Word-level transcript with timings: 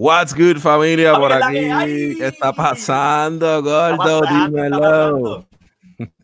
What's 0.00 0.32
good, 0.32 0.58
familia, 0.58 1.14
por 1.14 1.32
aquí? 1.32 2.14
¿Qué 2.16 2.28
está 2.28 2.52
pasando, 2.52 3.60
gordo? 3.60 4.20
Dímelo. 4.20 5.44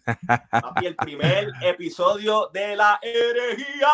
Papi, 0.49 0.87
el 0.87 0.95
primer 0.95 1.51
episodio 1.61 2.51
de 2.53 2.77
la 2.77 3.01
herejía. 3.03 3.89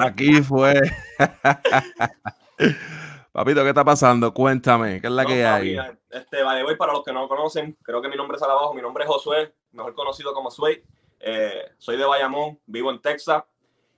Aquí 0.00 0.42
fue. 0.42 0.74
Papito, 3.30 3.62
¿qué 3.62 3.68
está 3.68 3.84
pasando? 3.84 4.34
Cuéntame, 4.34 5.00
¿qué 5.00 5.06
es 5.06 5.12
la 5.12 5.22
No, 5.22 5.28
que 5.28 5.44
papi, 5.44 5.78
hay? 5.78 5.96
Este, 6.10 6.42
vale, 6.42 6.64
voy 6.64 6.74
para 6.74 6.94
los 6.94 7.04
que 7.04 7.12
no 7.12 7.22
me 7.22 7.28
conocen, 7.28 7.78
creo 7.80 8.02
que 8.02 8.08
mi 8.08 8.16
nombre 8.16 8.38
es 8.38 8.42
abajo, 8.42 8.74
mi 8.74 8.82
nombre 8.82 9.04
es 9.04 9.08
Josué, 9.08 9.54
mejor 9.70 9.94
conocido 9.94 10.34
como 10.34 10.50
Sway. 10.50 10.82
Eh, 11.20 11.62
soy 11.78 11.96
de 11.96 12.04
Bayamón, 12.04 12.58
vivo 12.66 12.90
en 12.90 13.00
Texas. 13.00 13.44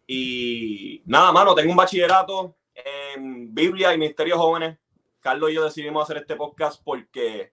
Y 0.07 1.03
nada, 1.07 1.33
mano, 1.33 1.55
tengo 1.55 1.71
un 1.71 1.79
bachillerato 1.79 2.58
en 2.85 3.55
Biblia 3.55 3.95
y 3.95 3.99
Ministerios 3.99 4.39
Jóvenes. 4.39 4.79
Carlos 5.21 5.51
y 5.51 5.55
yo 5.55 5.65
decidimos 5.65 6.05
hacer 6.05 6.19
este 6.19 6.37
podcast 6.37 6.81
porque 6.85 7.53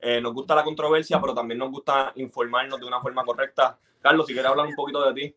eh, 0.00 0.20
nos 0.20 0.32
gusta 0.32 0.54
la 0.54 0.64
controversia, 0.64 1.20
pero 1.20 1.34
también 1.34 1.58
nos 1.58 1.70
gusta 1.70 2.12
informarnos 2.16 2.80
de 2.80 2.86
una 2.86 3.00
forma 3.00 3.24
correcta. 3.24 3.78
Carlos, 4.00 4.26
si 4.26 4.32
quieres 4.32 4.50
hablar 4.50 4.66
un 4.66 4.74
poquito 4.74 5.12
de 5.12 5.20
ti. 5.20 5.36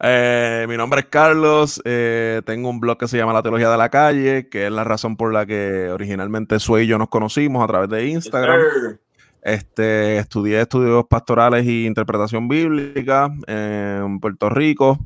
Eh, 0.00 0.66
mi 0.68 0.76
nombre 0.76 1.00
es 1.00 1.06
Carlos, 1.06 1.80
eh, 1.84 2.42
tengo 2.44 2.68
un 2.68 2.80
blog 2.80 2.98
que 2.98 3.08
se 3.08 3.16
llama 3.16 3.32
La 3.32 3.42
Teología 3.42 3.70
de 3.70 3.76
la 3.76 3.88
Calle, 3.88 4.48
que 4.48 4.66
es 4.66 4.72
la 4.72 4.84
razón 4.84 5.16
por 5.16 5.32
la 5.32 5.46
que 5.46 5.90
originalmente 5.90 6.58
Sway 6.58 6.84
y 6.84 6.88
yo 6.88 6.98
nos 6.98 7.08
conocimos 7.08 7.62
a 7.62 7.66
través 7.66 7.88
de 7.90 8.06
Instagram. 8.08 8.60
Yes. 8.60 9.00
Este, 9.42 10.16
estudié 10.16 10.60
estudios 10.60 11.04
pastorales 11.08 11.66
y 11.66 11.84
interpretación 11.84 12.48
bíblica 12.48 13.30
en 13.46 14.18
Puerto 14.18 14.48
Rico. 14.48 14.98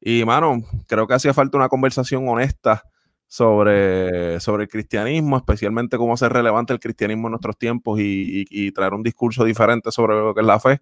Y, 0.00 0.24
mano, 0.24 0.62
creo 0.86 1.06
que 1.06 1.14
hacía 1.14 1.32
falta 1.34 1.56
una 1.56 1.68
conversación 1.68 2.28
honesta 2.28 2.82
sobre, 3.26 4.38
sobre 4.40 4.64
el 4.64 4.68
cristianismo, 4.68 5.36
especialmente 5.36 5.96
cómo 5.96 6.14
hacer 6.14 6.32
relevante 6.32 6.72
el 6.72 6.80
cristianismo 6.80 7.26
en 7.28 7.32
nuestros 7.32 7.56
tiempos 7.58 7.98
y, 8.00 8.42
y- 8.42 8.66
y 8.66 8.72
traer 8.72 8.92
un 8.94 9.02
discurso 9.02 9.44
diferente 9.44 9.90
sobre 9.90 10.14
lo 10.14 10.34
que 10.34 10.40
es 10.40 10.46
la 10.46 10.60
fe. 10.60 10.80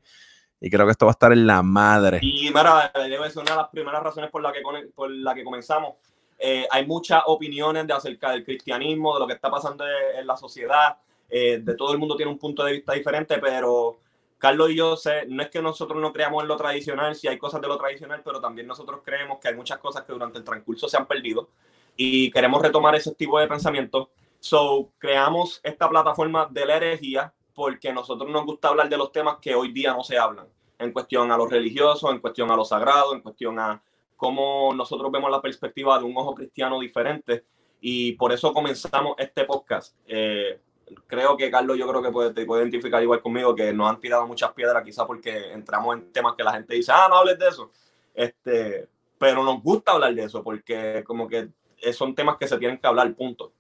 Y 0.61 0.71
creo 0.71 0.87
que 0.87 0.93
esto 0.93 1.07
va 1.07 1.11
a 1.13 1.15
estar 1.15 1.33
en 1.33 1.47
la 1.47 1.63
madre. 1.63 2.21
Y 2.23 2.51
debe 2.53 3.31
ser 3.31 3.43
una 3.43 3.53
de 3.53 3.57
las 3.57 3.69
primeras 3.71 4.03
razones 4.03 4.31
por 4.31 4.43
la 4.43 4.53
que, 4.53 4.61
por 4.95 5.11
la 5.11 5.35
que 5.35 5.43
comenzamos. 5.45 5.95
Eh, 6.39 6.67
hay 6.71 6.87
muchas 6.87 7.23
opiniones 7.27 7.87
de 7.87 7.93
acerca 7.95 8.31
del 8.33 8.45
cristianismo, 8.45 9.15
de 9.15 9.21
lo 9.21 9.27
que 9.27 9.35
está 9.35 9.51
pasando 9.51 9.85
en 10.19 10.27
la 10.27 10.37
sociedad. 10.37 10.97
eh, 11.35 11.61
de 11.65 11.75
todo 11.77 11.93
el 11.93 11.99
mundo 11.99 12.15
tiene 12.15 12.31
un 12.31 12.39
punto 12.39 12.63
de 12.63 12.73
vista 12.73 12.93
diferente, 12.93 13.39
pero 13.39 13.97
Carlos 14.43 14.71
y 14.71 14.75
yo 14.75 14.97
sé, 14.97 15.25
no 15.29 15.41
es 15.41 15.51
que 15.51 15.63
nosotros 15.63 16.03
no 16.03 16.13
creamos 16.13 16.43
en 16.43 16.49
lo 16.49 16.57
tradicional, 16.57 17.15
si 17.15 17.29
hay 17.29 17.39
cosas 17.39 17.61
de 17.61 17.69
lo 17.69 17.79
tradicional, 17.79 18.23
pero 18.25 18.41
también 18.41 18.67
nosotros 18.67 18.99
creemos 19.05 19.39
que 19.39 19.47
hay 19.47 19.55
muchas 19.55 19.79
cosas 19.79 20.03
que 20.03 20.13
durante 20.13 20.37
el 20.37 20.43
transcurso 20.43 20.89
se 20.89 20.97
han 20.97 21.07
perdido 21.07 21.51
y 21.97 22.29
queremos 22.33 22.61
retomar 22.61 22.93
ese 22.97 23.15
tipo 23.15 23.39
de 23.39 23.47
pensamiento. 23.47 24.11
So, 24.41 24.91
creamos 24.99 25.61
esta 25.63 25.89
plataforma 25.89 26.49
de 26.51 26.67
la 26.67 26.77
herejía 26.79 27.33
porque 27.55 27.93
nosotros 27.93 28.29
nos 28.33 28.45
gusta 28.45 28.67
hablar 28.67 28.89
de 28.89 28.97
los 28.97 29.13
temas 29.13 29.37
que 29.41 29.55
hoy 29.55 29.71
día 29.71 29.93
no 29.93 30.03
se 30.03 30.19
hablan 30.19 30.49
en 30.77 30.93
cuestión 30.93 31.31
a 31.31 31.37
lo 31.37 31.47
religioso, 31.47 32.11
en 32.11 32.19
cuestión 32.19 32.51
a 32.51 32.57
lo 32.57 32.65
sagrado, 32.65 33.15
en 33.15 33.21
cuestión 33.21 33.61
a 33.61 33.81
cómo 34.17 34.75
nosotros 34.75 35.13
vemos 35.13 35.31
la 35.31 35.41
perspectiva 35.41 36.01
de 36.01 36.05
un 36.05 36.17
ojo 36.17 36.35
cristiano 36.35 36.81
diferente. 36.81 37.45
Y 37.81 38.15
por 38.17 38.33
eso 38.33 38.53
comenzamos 38.53 39.15
este 39.19 39.45
podcast. 39.45 39.97
Eh, 40.05 40.59
creo 41.07 41.37
que 41.37 41.51
Carlos, 41.51 41.77
yo 41.79 41.87
creo 41.89 42.03
que 42.03 42.11
puede, 42.11 42.33
te 42.33 42.45
puede 42.47 42.63
identificar 42.63 43.03
igual 43.03 43.21
conmigo, 43.23 43.55
que 43.55 43.73
nos 43.73 43.91
han 43.91 44.01
tirado 44.01 44.27
muchas 44.27 44.53
piedras, 44.53 44.83
quizás 44.85 45.07
porque 45.07 45.53
entramos 45.53 45.97
en 45.97 46.13
temas 46.13 46.35
que 46.37 46.45
la 46.45 46.53
gente 46.53 46.75
dice, 46.75 46.93
ah, 46.95 47.07
no 47.09 47.17
hables 47.17 47.39
de 47.39 47.49
eso. 47.49 47.71
Este, 48.15 48.89
pero 49.19 49.43
nos 49.45 49.63
gusta 49.63 49.93
hablar 49.93 50.15
de 50.15 50.25
eso, 50.25 50.43
porque 50.43 51.03
como 51.07 51.27
que 51.29 51.49
son 51.93 52.15
temas 52.15 52.37
que 52.37 52.47
se 52.49 52.59
tienen 52.59 52.79
que 52.79 52.87
hablar, 52.87 53.13
punto. 53.15 53.53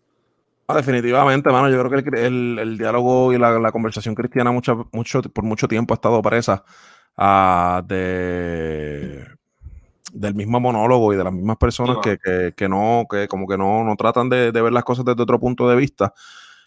Ah, 0.69 0.77
definitivamente, 0.77 1.51
mano. 1.51 1.69
Yo 1.69 1.83
creo 1.85 2.03
que 2.03 2.09
el, 2.11 2.25
el- 2.25 2.59
el 2.61 2.79
diálogo 2.79 3.33
y 3.33 3.39
la, 3.39 3.59
la 3.59 3.73
conversación 3.73 4.15
cristiana 4.15 4.53
mucho, 4.53 4.89
mucho, 4.93 5.21
por 5.23 5.45
mucho 5.45 5.67
tiempo 5.69 5.93
ha 5.93 5.97
estado 5.97 6.23
presa 6.23 6.65
ah, 7.17 7.83
de, 7.85 9.27
del 10.13 10.35
mismo 10.35 10.61
monólogo 10.61 11.13
y 11.13 11.17
de 11.17 11.25
las 11.25 11.33
mismas 11.33 11.57
personas 11.57 11.97
Sí, 12.03 12.11
que, 12.11 12.19
que- 12.19 12.55
que 12.57 12.69
no, 12.69 13.07
que 13.11 13.27
como 13.29 13.47
que 13.49 13.59
no, 13.59 13.83
no 13.85 13.97
tratan 13.97 14.29
de, 14.29 14.53
de 14.53 14.63
ver 14.63 14.73
las 14.73 14.85
cosas 14.85 15.05
desde 15.05 15.23
otro 15.23 15.39
punto 15.41 15.69
de 15.69 15.77
vista. 15.77 16.15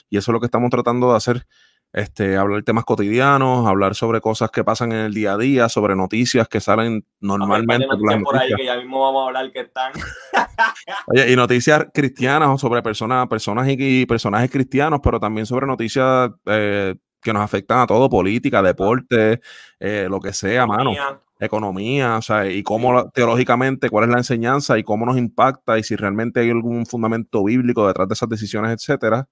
Y 0.09 0.17
eso 0.17 0.31
es 0.31 0.33
lo 0.33 0.39
que 0.39 0.45
estamos 0.45 0.69
tratando 0.69 1.11
de 1.11 1.17
hacer. 1.17 1.45
Este, 1.93 2.35
hablar 2.35 2.61
temas 2.63 2.83
cotidianos, 2.83 3.65
hablar 3.65 3.95
sobre 3.95 4.19
cosas 4.19 4.51
que 4.51 4.65
pasan 4.65 4.91
en 4.91 4.97
el 4.97 5.13
día 5.13 5.33
a 5.33 5.37
día, 5.37 5.69
sobre 5.69 5.95
noticias 5.95 6.47
que 6.49 6.59
salen 6.59 7.05
normalmente. 7.21 7.87
Por 7.87 8.11
las 8.11 8.21
por 8.21 8.35
ahí 8.35 8.49
noticias. 8.49 8.57
que 8.59 8.65
ya 8.65 8.75
mismo 8.77 9.01
vamos 9.01 9.23
a 9.23 9.27
hablar 9.27 9.51
que 9.53 9.61
están. 9.61 9.93
Oye, 11.07 11.31
y 11.31 11.35
noticias 11.37 11.87
cristianas 11.93 12.49
o 12.49 12.57
sobre 12.57 12.81
personas, 12.81 13.27
personas 13.27 13.69
y, 13.69 13.77
y 13.79 14.05
personajes 14.05 14.51
cristianos, 14.51 14.99
pero 15.01 15.21
también 15.21 15.45
sobre 15.45 15.67
noticias 15.67 16.31
eh, 16.47 16.95
que 17.25 17.33
nos 17.33 17.41
afectan 17.41 17.79
a 17.79 17.87
todo, 17.87 18.09
política, 18.09 18.61
deporte, 18.61 19.41
eh, 19.79 20.07
lo 20.09 20.19
que 20.21 20.31
sea, 20.31 20.65
mano, 20.67 20.91
Mía. 20.91 21.19
economía, 21.39 22.17
o 22.17 22.21
sea, 22.21 22.49
y 22.49 22.61
cómo 22.61 23.09
teológicamente, 23.09 23.89
cuál 23.89 24.05
es 24.05 24.11
la 24.11 24.17
enseñanza 24.19 24.77
y 24.77 24.83
cómo 24.83 25.05
nos 25.05 25.17
impacta 25.17 25.77
y 25.79 25.83
si 25.83 25.95
realmente 25.95 26.41
hay 26.41 26.51
algún 26.51 26.85
fundamento 26.85 27.43
bíblico 27.43 27.87
detrás 27.87 28.07
de 28.07 28.13
esas 28.13 28.29
decisiones, 28.29 28.71
etcétera. 28.71 29.27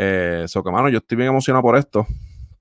Eh, 0.00 0.44
so 0.46 0.62
que, 0.62 0.70
mano, 0.70 0.88
yo 0.88 0.98
estoy 0.98 1.16
bien 1.16 1.28
emocionado 1.28 1.62
por 1.62 1.76
esto. 1.76 2.06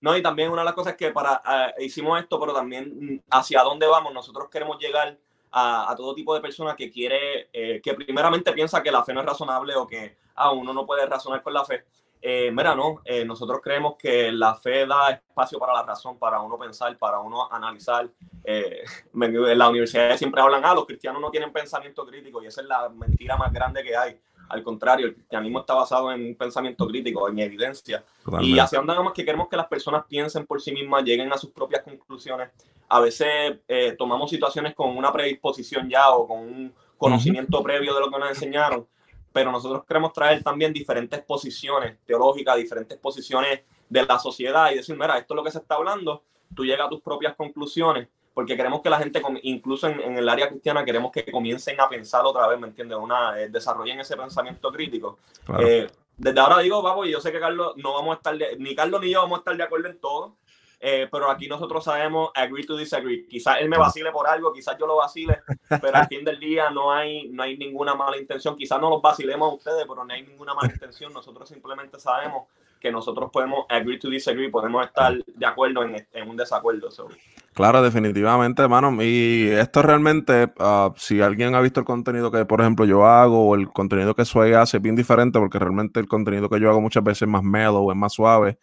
No, 0.02 0.18
y 0.18 0.24
también 0.24 0.50
una 0.52 0.62
de 0.62 0.66
las 0.66 0.74
cosas 0.74 0.96
que 0.96 1.12
para 1.12 1.42
eh, 1.78 1.86
hicimos 1.86 2.20
esto, 2.20 2.40
pero 2.40 2.52
también 2.52 2.94
mm, 3.00 3.20
hacia 3.30 3.62
dónde 3.62 3.86
vamos, 3.86 4.12
nosotros 4.12 4.50
queremos 4.50 4.80
llegar 4.80 5.16
a, 5.52 5.92
a 5.92 5.96
todo 5.96 6.16
tipo 6.16 6.34
de 6.34 6.42
personas 6.42 6.75
que 6.75 6.90
quiere, 6.90 7.50
eh, 7.53 7.80
que 7.81 7.94
primeramente 7.94 8.52
piensa 8.53 8.81
que 8.81 8.92
la 8.92 9.03
fe 9.03 9.14
no 9.14 9.20
es 9.20 9.25
razonable 9.28 9.75
o 9.75 9.86
que 9.86 10.18
ah, 10.36 10.52
uno 10.52 10.74
no 10.74 10.86
puede 10.86 11.06
razonar 11.06 11.44
con 11.44 11.53
la 11.53 11.64
fe. 11.64 11.86
Eh, 12.22 12.52
mira, 12.52 12.75
no, 12.75 13.02
eh, 13.06 13.24
nosotros 13.24 13.59
creemos 13.62 13.96
que 13.98 14.31
la 14.31 14.56
fe 14.56 14.88
da 14.88 15.12
espacio 15.12 15.59
para 15.59 15.74
la 15.74 15.84
razón, 15.84 16.18
para 16.18 16.42
uno 16.42 16.58
pensar, 16.58 16.98
para 16.98 17.19
uno 17.19 17.52
analizar. 17.52 18.09
Eh, 18.44 18.84
en 19.14 19.58
la 19.58 19.69
universidad 19.69 20.18
siempre 20.18 20.42
hablan, 20.42 20.66
ah, 20.66 20.74
los 20.74 20.86
cristianos 20.86 21.22
no 21.22 21.30
tienen 21.30 21.52
pensamiento 21.52 22.06
crítico 22.06 22.42
y 22.42 22.48
esa 22.48 22.62
es 22.62 22.68
la 22.68 22.90
mentira 22.90 23.38
más 23.38 23.54
grande 23.54 23.84
que 23.84 23.96
hay. 23.96 24.19
Al 24.50 24.63
contrario, 24.63 25.08
el 25.08 25.13
cristianismo 25.13 25.59
está 25.59 25.74
basado 25.74 26.12
en 26.12 26.25
un 26.25 26.35
pensamiento 26.35 26.88
crítico, 26.88 27.28
en 27.30 27.40
evidencia. 27.40 28.03
Y 28.41 28.59
hacia 28.59 28.80
dónde 28.80 28.94
vamos 28.94 29.13
que 29.13 29.25
queremos 29.25 29.47
que 29.50 29.58
las 29.58 29.68
personas 29.68 30.06
piensen 30.08 30.46
por 30.46 30.62
sí 30.62 30.72
mismas, 30.72 31.03
lleguen 31.03 31.31
a 31.31 31.38
sus 31.38 31.52
propias 31.52 31.84
conclusiones. 31.84 32.50
A 32.90 33.00
veces 33.00 33.59
eh, 33.68 33.96
tomamos 33.97 34.30
situaciones 34.30 34.74
con 34.74 34.96
una 34.96 35.12
predisposición 35.12 35.90
ya 35.90 36.12
o 36.12 36.28
con 36.28 36.40
un 36.40 36.74
conocimiento 36.97 37.62
previo 37.62 37.94
de 37.94 38.00
lo 38.00 38.09
que 38.09 38.19
nos 38.19 38.30
enseñaron, 38.30 38.88
pero 39.31 39.52
nosotros 39.52 39.84
queremos 39.86 40.13
traer 40.13 40.44
también 40.44 40.74
diferentes 40.74 41.22
posiciones 41.22 41.97
teológicas, 42.06 42.57
diferentes 42.57 42.97
posiciones 42.97 43.62
de 43.90 44.06
la 44.06 44.18
sociedad 44.19 44.72
y 44.72 44.75
decir, 44.75 44.97
mira, 44.97 45.18
esto 45.18 45.34
es 45.34 45.36
lo 45.36 45.44
que 45.44 45.52
se 45.52 45.59
está 45.59 45.75
hablando, 45.75 46.24
tú 46.56 46.66
llegas 46.66 46.88
a 46.88 46.90
tus 46.90 47.02
propias 47.02 47.36
conclusiones, 47.36 48.07
porque 48.38 48.56
queremos 48.56 48.81
que 48.81 48.90
la 48.92 49.00
gente, 49.00 49.20
incluso 49.42 49.88
en, 49.88 50.00
en 50.00 50.16
el 50.20 50.30
área 50.30 50.48
cristiana, 50.48 50.86
queremos 50.86 51.12
que 51.12 51.25
comiencen 51.25 51.81
a 51.81 51.90
pensar 51.90 52.24
otra 52.24 52.46
vez, 52.46 52.59
¿me 52.59 52.68
entiendes? 52.68 52.96
Una, 52.96 53.36
eh, 53.42 53.50
desarrollen 53.50 54.00
ese 54.00 54.16
pensamiento 54.16 54.72
crítico. 54.72 55.18
Claro. 55.44 55.66
Eh, 55.68 55.88
desde 56.16 56.40
ahora 56.40 56.59
digo, 56.59 57.03
y 57.03 57.09
yo 57.14 57.20
sé 57.20 57.31
que 57.31 57.40
Carlos 57.40 57.74
no 57.78 57.96
vamos 57.96 58.14
a 58.14 58.18
estar, 58.18 58.38
de- 58.38 58.56
ni 58.59 58.75
Carlos 58.75 59.02
ni 59.02 59.09
yo 59.09 59.24
vamos 59.24 59.38
a 59.38 59.40
estar 59.40 59.58
de 59.58 59.64
acuerdo 59.64 59.88
en 59.88 60.00
todo, 60.00 60.36
eh, 60.80 61.08
pero 61.12 61.31
aquí 61.31 61.48
nosotros 61.48 61.84
sabemos 61.84 62.30
agree 62.36 62.64
to 62.64 62.78
disagree. 62.78 63.25
Quizás 63.25 63.58
él 63.59 63.70
me 63.70 63.78
vacile 63.80 64.12
por 64.12 64.28
algo, 64.28 64.54
quizás 64.54 64.78
yo 64.78 64.86
lo 64.86 64.98
vacile, 64.98 65.40
pero 65.81 65.98
al 65.98 66.06
fin 66.06 66.24
del 66.24 66.40
día 66.40 66.69
no 66.69 66.92
hay, 66.94 67.30
no 67.30 67.42
hay 67.42 67.58
ninguna 67.58 67.96
mala 67.96 68.18
intención. 68.19 68.56
Quizás 68.56 68.80
no 68.80 68.92
los 68.92 69.02
vacilemos 69.02 69.52
a 69.52 69.56
ustedes, 69.56 69.86
pero 69.90 70.06
no 70.06 70.14
hay 70.14 70.22
ninguna 70.22 70.54
mala 70.54 70.72
intención. 70.72 71.12
Nosotros 71.12 71.50
simplemente 71.50 72.00
sabemos 72.00 72.44
que 72.80 72.92
nosotros 72.92 73.31
podemos 73.31 73.66
agree 73.68 73.98
to 73.98 74.08
disagree, 74.12 74.50
podemos 74.52 74.86
estar 74.86 75.18
de 75.25 75.46
acuerdo 75.48 75.81
en, 75.81 76.08
en 76.14 76.30
un 76.30 76.38
desacuerdo. 76.38 76.92
so. 76.92 77.08
Claro, 77.57 77.81
definitivamente, 77.81 78.62
hermano. 78.62 78.95
Y 79.01 79.47
esto 79.50 79.81
realmente, 79.81 80.53
ah, 80.59 80.94
si 80.95 81.22
alguien 81.22 81.56
ha 81.56 81.59
visto 81.62 81.79
el 81.79 81.88
contenido 81.88 82.29
que, 82.31 82.45
por 82.45 82.62
ejemplo, 82.62 82.85
yo 82.85 83.07
hago 83.07 83.47
o 83.50 83.56
el 83.56 83.72
contenido 83.73 84.13
que 84.13 84.25
Sway 84.25 84.53
hace 84.53 84.78
es 84.78 84.84
bien 84.84 84.95
diferente, 84.95 85.39
porque 85.39 85.57
realmente 85.57 86.00
el 86.00 86.07
contenido 86.07 86.50
que 86.50 86.59
yo 86.59 86.69
hago 86.69 86.81
muchas 86.81 87.04
veces 87.04 87.24
es 87.24 87.27
más 87.27 87.42
mellow, 87.42 87.89
es 87.89 87.98
más 87.98 88.13
suave, 88.13 88.59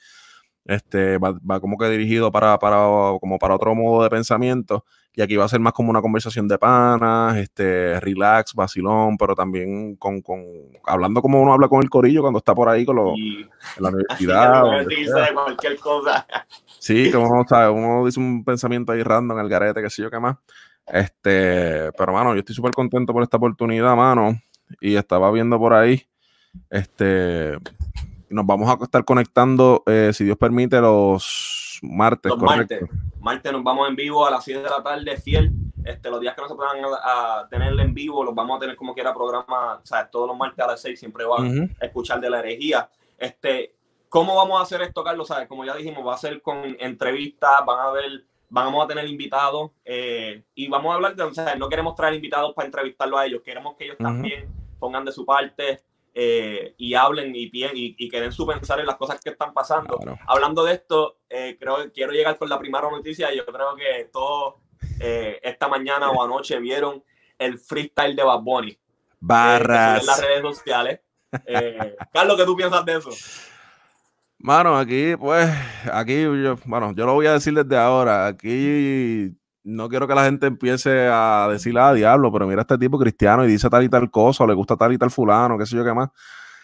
este, 0.66 1.18
va, 1.18 1.32
va 1.50 1.60
como 1.60 1.78
que 1.78 1.88
dirigido 1.90 2.32
para, 2.32 2.58
para, 2.58 2.78
como 3.20 3.38
para 3.38 3.56
otro 3.56 3.74
modo 3.74 4.02
de 4.04 4.10
pensamiento. 4.10 4.84
Y 5.16 5.22
aquí 5.22 5.36
va 5.36 5.44
a 5.44 5.48
ser 5.48 5.60
más 5.60 5.72
como 5.72 5.90
una 5.90 6.02
conversación 6.02 6.48
de 6.48 6.58
panas, 6.58 7.36
este, 7.36 8.00
relax, 8.00 8.52
vacilón, 8.52 9.16
pero 9.16 9.34
también 9.34 9.94
con, 9.94 10.20
con 10.20 10.42
hablando 10.84 11.22
como 11.22 11.40
uno 11.40 11.52
habla 11.52 11.68
con 11.68 11.82
el 11.82 11.88
corillo 11.88 12.20
cuando 12.20 12.38
está 12.38 12.52
por 12.52 12.68
ahí 12.68 12.84
con 12.84 12.96
los, 12.96 13.14
en 13.16 13.48
la 13.78 13.88
universidad. 13.90 14.62
cualquier 15.32 15.78
cosa. 15.78 16.26
Sí, 16.80 17.10
que 17.12 17.16
uno, 17.16 17.44
sabe, 17.48 17.70
uno 17.70 18.04
dice 18.04 18.18
un 18.18 18.44
pensamiento 18.44 18.90
ahí 18.90 19.02
random, 19.04 19.38
el 19.38 19.48
garete, 19.48 19.82
qué 19.82 19.90
sé 19.90 20.02
yo 20.02 20.10
qué 20.10 20.18
más. 20.18 20.36
Este, 20.86 21.92
pero 21.92 22.12
mano, 22.12 22.34
yo 22.34 22.40
estoy 22.40 22.54
súper 22.54 22.72
contento 22.72 23.12
por 23.12 23.22
esta 23.22 23.36
oportunidad, 23.36 23.94
mano. 23.94 24.38
Y 24.80 24.96
estaba 24.96 25.30
viendo 25.30 25.58
por 25.58 25.74
ahí, 25.74 26.06
este, 26.70 27.56
nos 28.30 28.46
vamos 28.46 28.68
a 28.68 28.82
estar 28.82 29.04
conectando, 29.04 29.84
eh, 29.86 30.10
si 30.12 30.24
Dios 30.24 30.36
permite, 30.36 30.80
los 30.80 31.63
martes, 31.90 32.30
Los 32.30 32.38
correcto. 32.38 32.74
martes. 32.80 33.00
Martes 33.20 33.52
nos 33.52 33.64
vamos 33.64 33.88
en 33.88 33.96
vivo 33.96 34.26
a 34.26 34.30
las 34.30 34.44
7 34.44 34.60
de 34.62 34.68
la 34.68 34.82
tarde, 34.82 35.16
fiel. 35.16 35.52
Este, 35.84 36.10
los 36.10 36.20
días 36.20 36.34
que 36.34 36.42
no 36.42 36.48
se 36.48 36.54
puedan 36.54 36.76
a, 37.02 37.46
tener 37.50 37.78
en 37.78 37.92
vivo, 37.92 38.24
los 38.24 38.34
vamos 38.34 38.56
a 38.56 38.60
tener 38.60 38.76
como 38.76 38.94
quiera 38.94 39.12
programa, 39.12 39.74
o 39.82 39.86
sea, 39.86 40.08
todos 40.08 40.28
los 40.28 40.36
martes 40.36 40.64
a 40.64 40.68
las 40.68 40.80
6 40.80 40.98
siempre 40.98 41.24
van 41.24 41.74
a 41.80 41.84
escuchar 41.84 42.20
de 42.20 42.30
la 42.30 42.40
herejía. 42.40 42.88
Este, 43.18 43.74
¿Cómo 44.08 44.36
vamos 44.36 44.60
a 44.60 44.62
hacer 44.62 44.80
esto, 44.82 45.02
Carlos? 45.02 45.28
¿Sabes? 45.28 45.48
Como 45.48 45.64
ya 45.64 45.74
dijimos, 45.74 46.06
va 46.06 46.14
a 46.14 46.18
ser 46.18 46.40
con 46.40 46.76
entrevistas, 46.78 47.64
van 47.66 47.80
a 47.80 47.90
ver, 47.90 48.24
vamos 48.48 48.84
a 48.84 48.86
tener 48.86 49.06
invitados 49.06 49.72
eh, 49.84 50.42
y 50.54 50.68
vamos 50.68 50.92
a 50.92 50.94
hablar 50.94 51.16
de, 51.16 51.24
o 51.24 51.34
sea, 51.34 51.54
no 51.56 51.68
queremos 51.68 51.94
traer 51.94 52.14
invitados 52.14 52.54
para 52.54 52.66
entrevistarlo 52.66 53.18
a 53.18 53.26
ellos, 53.26 53.42
queremos 53.42 53.74
que 53.76 53.84
ellos 53.84 53.98
también 53.98 54.48
pongan 54.78 55.04
de 55.04 55.12
su 55.12 55.26
parte 55.26 55.80
eh, 56.16 56.74
y 56.78 56.94
hablen 56.94 57.34
y, 57.34 57.50
y, 57.52 57.96
y, 57.98 58.08
que 58.08 58.20
den 58.20 58.30
su 58.30 58.46
pensar 58.46 58.78
en 58.78 58.86
las 58.86 58.96
cosas 58.96 59.20
que 59.20 59.30
están 59.30 59.52
pasando. 59.52 59.98
Hablando 60.28 60.64
de 60.64 60.74
esto, 60.74 61.18
eh, 61.28 61.56
creo 61.58 61.90
quiero 61.92 62.12
llegar 62.12 62.38
con 62.38 62.48
la 62.48 62.58
primera 62.58 62.88
noticia. 62.88 63.34
Yo 63.34 63.44
creo 63.44 63.74
que 63.74 64.10
todos 64.12 64.54
eh, 65.00 65.40
esta 65.42 65.66
mañana 65.66 66.10
o 66.10 66.22
anoche 66.22 66.60
vieron 66.60 67.02
el 67.36 67.58
freestyle 67.58 68.14
de 68.14 68.22
Bad 68.22 68.40
Bunny. 68.42 68.78
Barras. 69.18 70.00
en 70.00 70.06
las 70.06 70.20
redes 70.20 70.42
sociales. 70.42 71.00
Carlos, 72.12 72.36
¿qué 72.36 72.44
tú 72.44 72.56
piensas 72.56 72.84
de 72.84 72.96
eso? 72.96 73.10
Mano, 74.38 74.76
aquí, 74.76 75.16
pues, 75.16 75.50
aquí, 75.92 76.22
yo, 76.22 76.56
bueno, 76.66 76.92
yo 76.94 77.06
lo 77.06 77.14
voy 77.14 77.26
a 77.26 77.32
decir 77.32 77.54
desde 77.54 77.76
ahora. 77.76 78.26
Aquí 78.26 79.34
no 79.64 79.88
quiero 79.88 80.06
que 80.06 80.14
la 80.14 80.24
gente 80.24 80.46
empiece 80.46 81.08
a 81.10 81.48
decirle, 81.50 81.80
a 81.80 81.88
ah, 81.88 81.94
diablo, 81.94 82.30
pero 82.30 82.46
mira 82.46 82.60
este 82.60 82.78
tipo 82.78 82.98
cristiano 82.98 83.44
y 83.44 83.48
dice 83.48 83.68
tal 83.70 83.82
y 83.82 83.88
tal 83.88 84.10
cosa, 84.10 84.44
o 84.44 84.46
le 84.46 84.54
gusta 84.54 84.76
tal 84.76 84.92
y 84.92 84.98
tal 84.98 85.10
fulano, 85.10 85.58
qué 85.58 85.66
sé 85.66 85.74
yo 85.76 85.84
qué 85.84 85.94
más. 85.94 86.10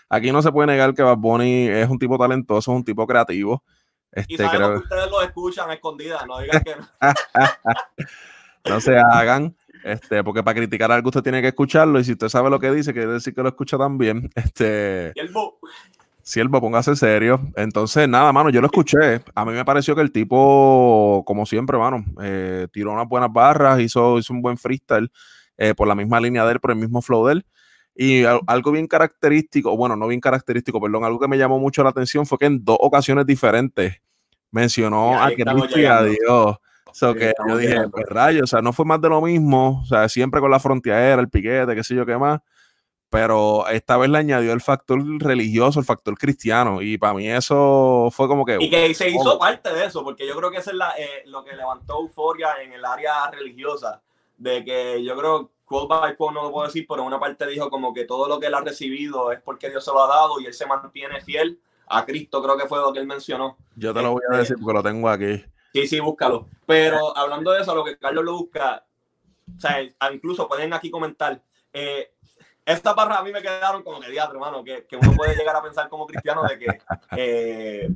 Aquí 0.08 0.30
no 0.32 0.42
se 0.42 0.52
puede 0.52 0.66
negar 0.66 0.94
que 0.94 1.02
Bad 1.02 1.16
Bunny 1.16 1.68
es 1.68 1.88
un 1.88 1.98
tipo 1.98 2.18
talentoso, 2.18 2.72
es 2.72 2.76
un 2.76 2.84
tipo 2.84 3.06
creativo. 3.06 3.64
Este, 4.12 4.34
y 4.34 4.36
sabemos 4.36 4.70
que 4.70 4.84
ustedes 4.84 5.10
lo 5.10 5.22
escuchan 5.22 5.70
a 5.70 5.74
escondidas, 5.74 6.26
no 6.26 6.40
digan 6.40 6.62
que 6.62 6.76
no. 6.76 6.86
no 8.74 8.80
se 8.80 8.98
hagan, 8.98 9.56
este, 9.84 10.22
porque 10.22 10.42
para 10.42 10.56
criticar 10.56 10.92
algo 10.92 11.08
usted 11.08 11.22
tiene 11.22 11.40
que 11.40 11.48
escucharlo, 11.48 12.00
y 12.00 12.04
si 12.04 12.12
usted 12.12 12.28
sabe 12.28 12.50
lo 12.50 12.60
que 12.60 12.70
dice, 12.70 12.92
quiere 12.92 13.12
decir 13.12 13.34
que 13.34 13.42
lo 13.42 13.48
escucha 13.48 13.78
también. 13.78 14.30
Este, 14.34 15.12
y 15.14 15.20
el 15.20 15.32
Siervo, 16.30 16.60
póngase 16.60 16.94
serio. 16.94 17.40
Entonces, 17.56 18.08
nada, 18.08 18.32
mano, 18.32 18.50
yo 18.50 18.60
lo 18.60 18.68
escuché. 18.68 19.20
A 19.34 19.44
mí 19.44 19.50
me 19.50 19.64
pareció 19.64 19.96
que 19.96 20.00
el 20.00 20.12
tipo, 20.12 21.24
como 21.26 21.44
siempre, 21.44 21.76
mano, 21.76 22.04
eh, 22.22 22.68
tiró 22.72 22.92
unas 22.92 23.08
buenas 23.08 23.32
barras, 23.32 23.80
hizo, 23.80 24.16
hizo 24.16 24.32
un 24.32 24.40
buen 24.40 24.56
freestyle 24.56 25.10
eh, 25.58 25.74
por 25.74 25.88
la 25.88 25.96
misma 25.96 26.20
línea 26.20 26.44
de 26.44 26.52
él, 26.52 26.60
por 26.60 26.70
el 26.70 26.76
mismo 26.76 27.02
flow 27.02 27.26
de 27.26 27.32
él. 27.32 27.46
Y 27.96 28.22
algo 28.46 28.70
bien 28.70 28.86
característico, 28.86 29.76
bueno, 29.76 29.96
no 29.96 30.06
bien 30.06 30.20
característico, 30.20 30.80
perdón, 30.80 31.02
algo 31.02 31.18
que 31.18 31.26
me 31.26 31.36
llamó 31.36 31.58
mucho 31.58 31.82
la 31.82 31.90
atención 31.90 32.24
fue 32.24 32.38
que 32.38 32.46
en 32.46 32.64
dos 32.64 32.78
ocasiones 32.78 33.26
diferentes 33.26 34.00
mencionó 34.52 35.20
a 35.20 35.32
Cristo 35.32 35.80
y 35.80 35.86
a 35.86 36.00
Dios. 36.04 36.56
So 36.92 37.12
que 37.12 37.32
yo 37.48 37.56
dije, 37.56 37.88
pues 37.90 38.06
rayos, 38.06 38.44
o 38.44 38.46
sea, 38.46 38.62
no 38.62 38.72
fue 38.72 38.84
más 38.84 39.00
de 39.00 39.08
lo 39.08 39.20
mismo, 39.20 39.80
o 39.82 39.84
sea, 39.84 40.08
siempre 40.08 40.40
con 40.40 40.52
la 40.52 40.60
frontera, 40.60 41.20
el 41.20 41.28
piquete, 41.28 41.74
qué 41.74 41.82
sé 41.82 41.96
yo 41.96 42.06
qué 42.06 42.16
más 42.16 42.38
pero 43.10 43.66
esta 43.66 43.96
vez 43.96 44.08
le 44.08 44.18
añadió 44.18 44.52
el 44.52 44.60
factor 44.60 45.00
religioso, 45.20 45.80
el 45.80 45.84
factor 45.84 46.16
cristiano, 46.16 46.80
y 46.80 46.96
para 46.96 47.14
mí 47.14 47.28
eso 47.28 48.08
fue 48.12 48.28
como 48.28 48.44
que... 48.44 48.56
Y 48.60 48.70
que 48.70 48.94
se 48.94 49.10
hizo 49.10 49.36
parte 49.36 49.74
de 49.74 49.86
eso, 49.86 50.04
porque 50.04 50.26
yo 50.26 50.36
creo 50.36 50.50
que 50.50 50.58
eso 50.58 50.70
es 50.70 50.76
eh, 50.96 51.22
lo 51.26 51.44
que 51.44 51.56
levantó 51.56 52.00
euforia 52.00 52.62
en 52.62 52.72
el 52.72 52.84
área 52.84 53.28
religiosa, 53.32 54.00
de 54.38 54.64
que 54.64 55.02
yo 55.04 55.16
creo, 55.16 55.50
quote 55.64 55.88
by 55.88 56.16
quote 56.16 56.34
no 56.34 56.44
lo 56.44 56.52
puedo 56.52 56.68
decir, 56.68 56.86
pero 56.88 57.02
una 57.02 57.18
parte 57.18 57.48
dijo 57.48 57.68
como 57.68 57.92
que 57.92 58.04
todo 58.04 58.28
lo 58.28 58.38
que 58.38 58.46
él 58.46 58.54
ha 58.54 58.60
recibido 58.60 59.32
es 59.32 59.40
porque 59.40 59.70
Dios 59.70 59.84
se 59.84 59.90
lo 59.90 60.04
ha 60.04 60.08
dado 60.08 60.40
y 60.40 60.46
él 60.46 60.54
se 60.54 60.66
mantiene 60.66 61.20
fiel 61.20 61.58
a 61.88 62.06
Cristo, 62.06 62.40
creo 62.40 62.56
que 62.56 62.68
fue 62.68 62.78
lo 62.78 62.92
que 62.92 63.00
él 63.00 63.06
mencionó. 63.08 63.56
Yo 63.74 63.92
te 63.92 64.02
lo 64.02 64.12
voy 64.12 64.22
a 64.32 64.36
decir 64.36 64.56
porque 64.56 64.74
lo 64.74 64.82
tengo 64.84 65.08
aquí. 65.08 65.44
Sí, 65.72 65.88
sí, 65.88 65.98
búscalo. 65.98 66.46
Pero 66.64 67.16
hablando 67.16 67.50
de 67.50 67.62
eso, 67.62 67.74
lo 67.74 67.84
que 67.84 67.98
Carlos 67.98 68.24
lo 68.24 68.38
busca, 68.38 68.84
o 69.56 69.60
sea, 69.60 69.82
incluso 70.12 70.46
pueden 70.46 70.72
aquí 70.72 70.90
comentar, 70.90 71.42
eh, 71.72 72.12
estas 72.72 72.94
barras 72.94 73.18
a 73.18 73.22
mí 73.22 73.32
me 73.32 73.42
quedaron 73.42 73.82
como 73.82 74.00
que 74.00 74.10
diablo, 74.10 74.34
hermano, 74.34 74.64
que, 74.64 74.84
que, 74.86 74.96
uno 74.96 75.12
puede 75.12 75.36
llegar 75.36 75.56
a 75.56 75.62
pensar 75.62 75.88
como 75.88 76.06
cristiano 76.06 76.42
de 76.44 76.58
que, 76.58 76.78
eh, 77.16 77.88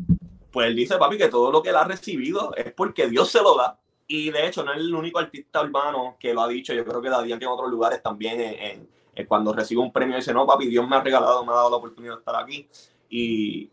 pues 0.51 0.69
él 0.69 0.77
dice, 0.77 0.97
papi, 0.97 1.19
que 1.19 1.29
todo 1.29 1.51
lo 1.51 1.63
que 1.63 1.71
él 1.71 1.77
ha 1.77 1.85
recibido 1.85 2.55
es 2.57 2.73
porque 2.73 3.09
Dios 3.09 3.31
se 3.31 3.43
lo 3.43 3.57
da. 3.57 3.79
Y 4.07 4.31
de 4.31 4.47
hecho, 4.47 4.63
no 4.65 4.73
es 4.73 4.79
el 4.79 4.95
único 4.95 5.19
artista 5.19 5.63
urbano 5.63 6.17
que 6.19 6.35
lo 6.35 6.43
ha 6.43 6.49
dicho. 6.49 6.75
Yo 6.75 6.85
creo 6.85 7.01
que 7.01 7.09
Daddy 7.09 7.33
en 7.33 7.47
otros 7.47 7.71
lugares 7.71 8.03
también, 8.03 8.41
en, 8.41 9.27
cuando 9.27 9.53
recibe 9.53 9.81
un 9.81 9.93
premio, 9.93 10.17
dice, 10.17 10.33
no, 10.35 10.47
papi, 10.47 10.67
Dios 10.67 10.87
me 10.87 10.97
ha 10.97 11.01
regalado, 11.01 11.45
me 11.45 11.53
ha 11.53 11.57
dado 11.57 11.71
la 11.71 11.77
oportunidad 11.77 12.15
de 12.15 12.19
estar 12.19 12.37
aquí. 12.37 12.69
Y 13.09 13.71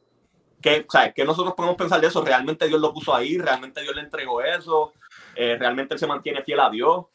que, 0.62 0.86
o 0.88 1.13
que 1.13 1.25
nosotros 1.25 1.53
podemos 1.56 1.75
pensar 1.75 2.00
de 2.00 2.07
eso? 2.07 2.24
¿Realmente 2.24 2.68
Dios 2.68 2.80
lo 2.80 2.94
puso 2.94 3.13
ahí? 3.13 3.38
¿Realmente 3.38 3.81
Dios 3.81 3.95
le 3.95 4.01
entregó 4.01 4.42
eso? 4.42 4.94
Eh, 5.36 5.57
¿Realmente 5.59 5.95
él 5.95 6.00
se 6.00 6.07
mantiene 6.07 6.44
fiel 6.44 6.59
a 6.59 6.69
Dios? 6.69 7.06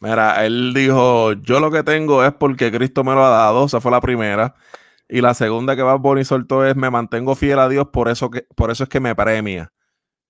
Mira, 0.00 0.46
él 0.46 0.72
dijo, 0.72 1.34
yo 1.34 1.60
lo 1.60 1.70
que 1.70 1.82
tengo 1.82 2.24
es 2.24 2.32
porque 2.32 2.72
Cristo 2.72 3.04
me 3.04 3.12
lo 3.12 3.22
ha 3.22 3.28
dado, 3.28 3.66
esa 3.66 3.82
fue 3.82 3.90
la 3.90 4.00
primera. 4.00 4.54
Y 5.06 5.20
la 5.20 5.34
segunda 5.34 5.76
que 5.76 5.82
va 5.82 5.96
Bonnie 5.96 6.24
soltó 6.24 6.64
es, 6.64 6.74
me 6.74 6.88
mantengo 6.88 7.34
fiel 7.34 7.58
a 7.58 7.68
Dios, 7.68 7.88
por 7.92 8.08
eso, 8.08 8.30
que, 8.30 8.46
por 8.56 8.70
eso 8.70 8.84
es 8.84 8.88
que 8.88 8.98
me 8.98 9.14
premia. 9.14 9.70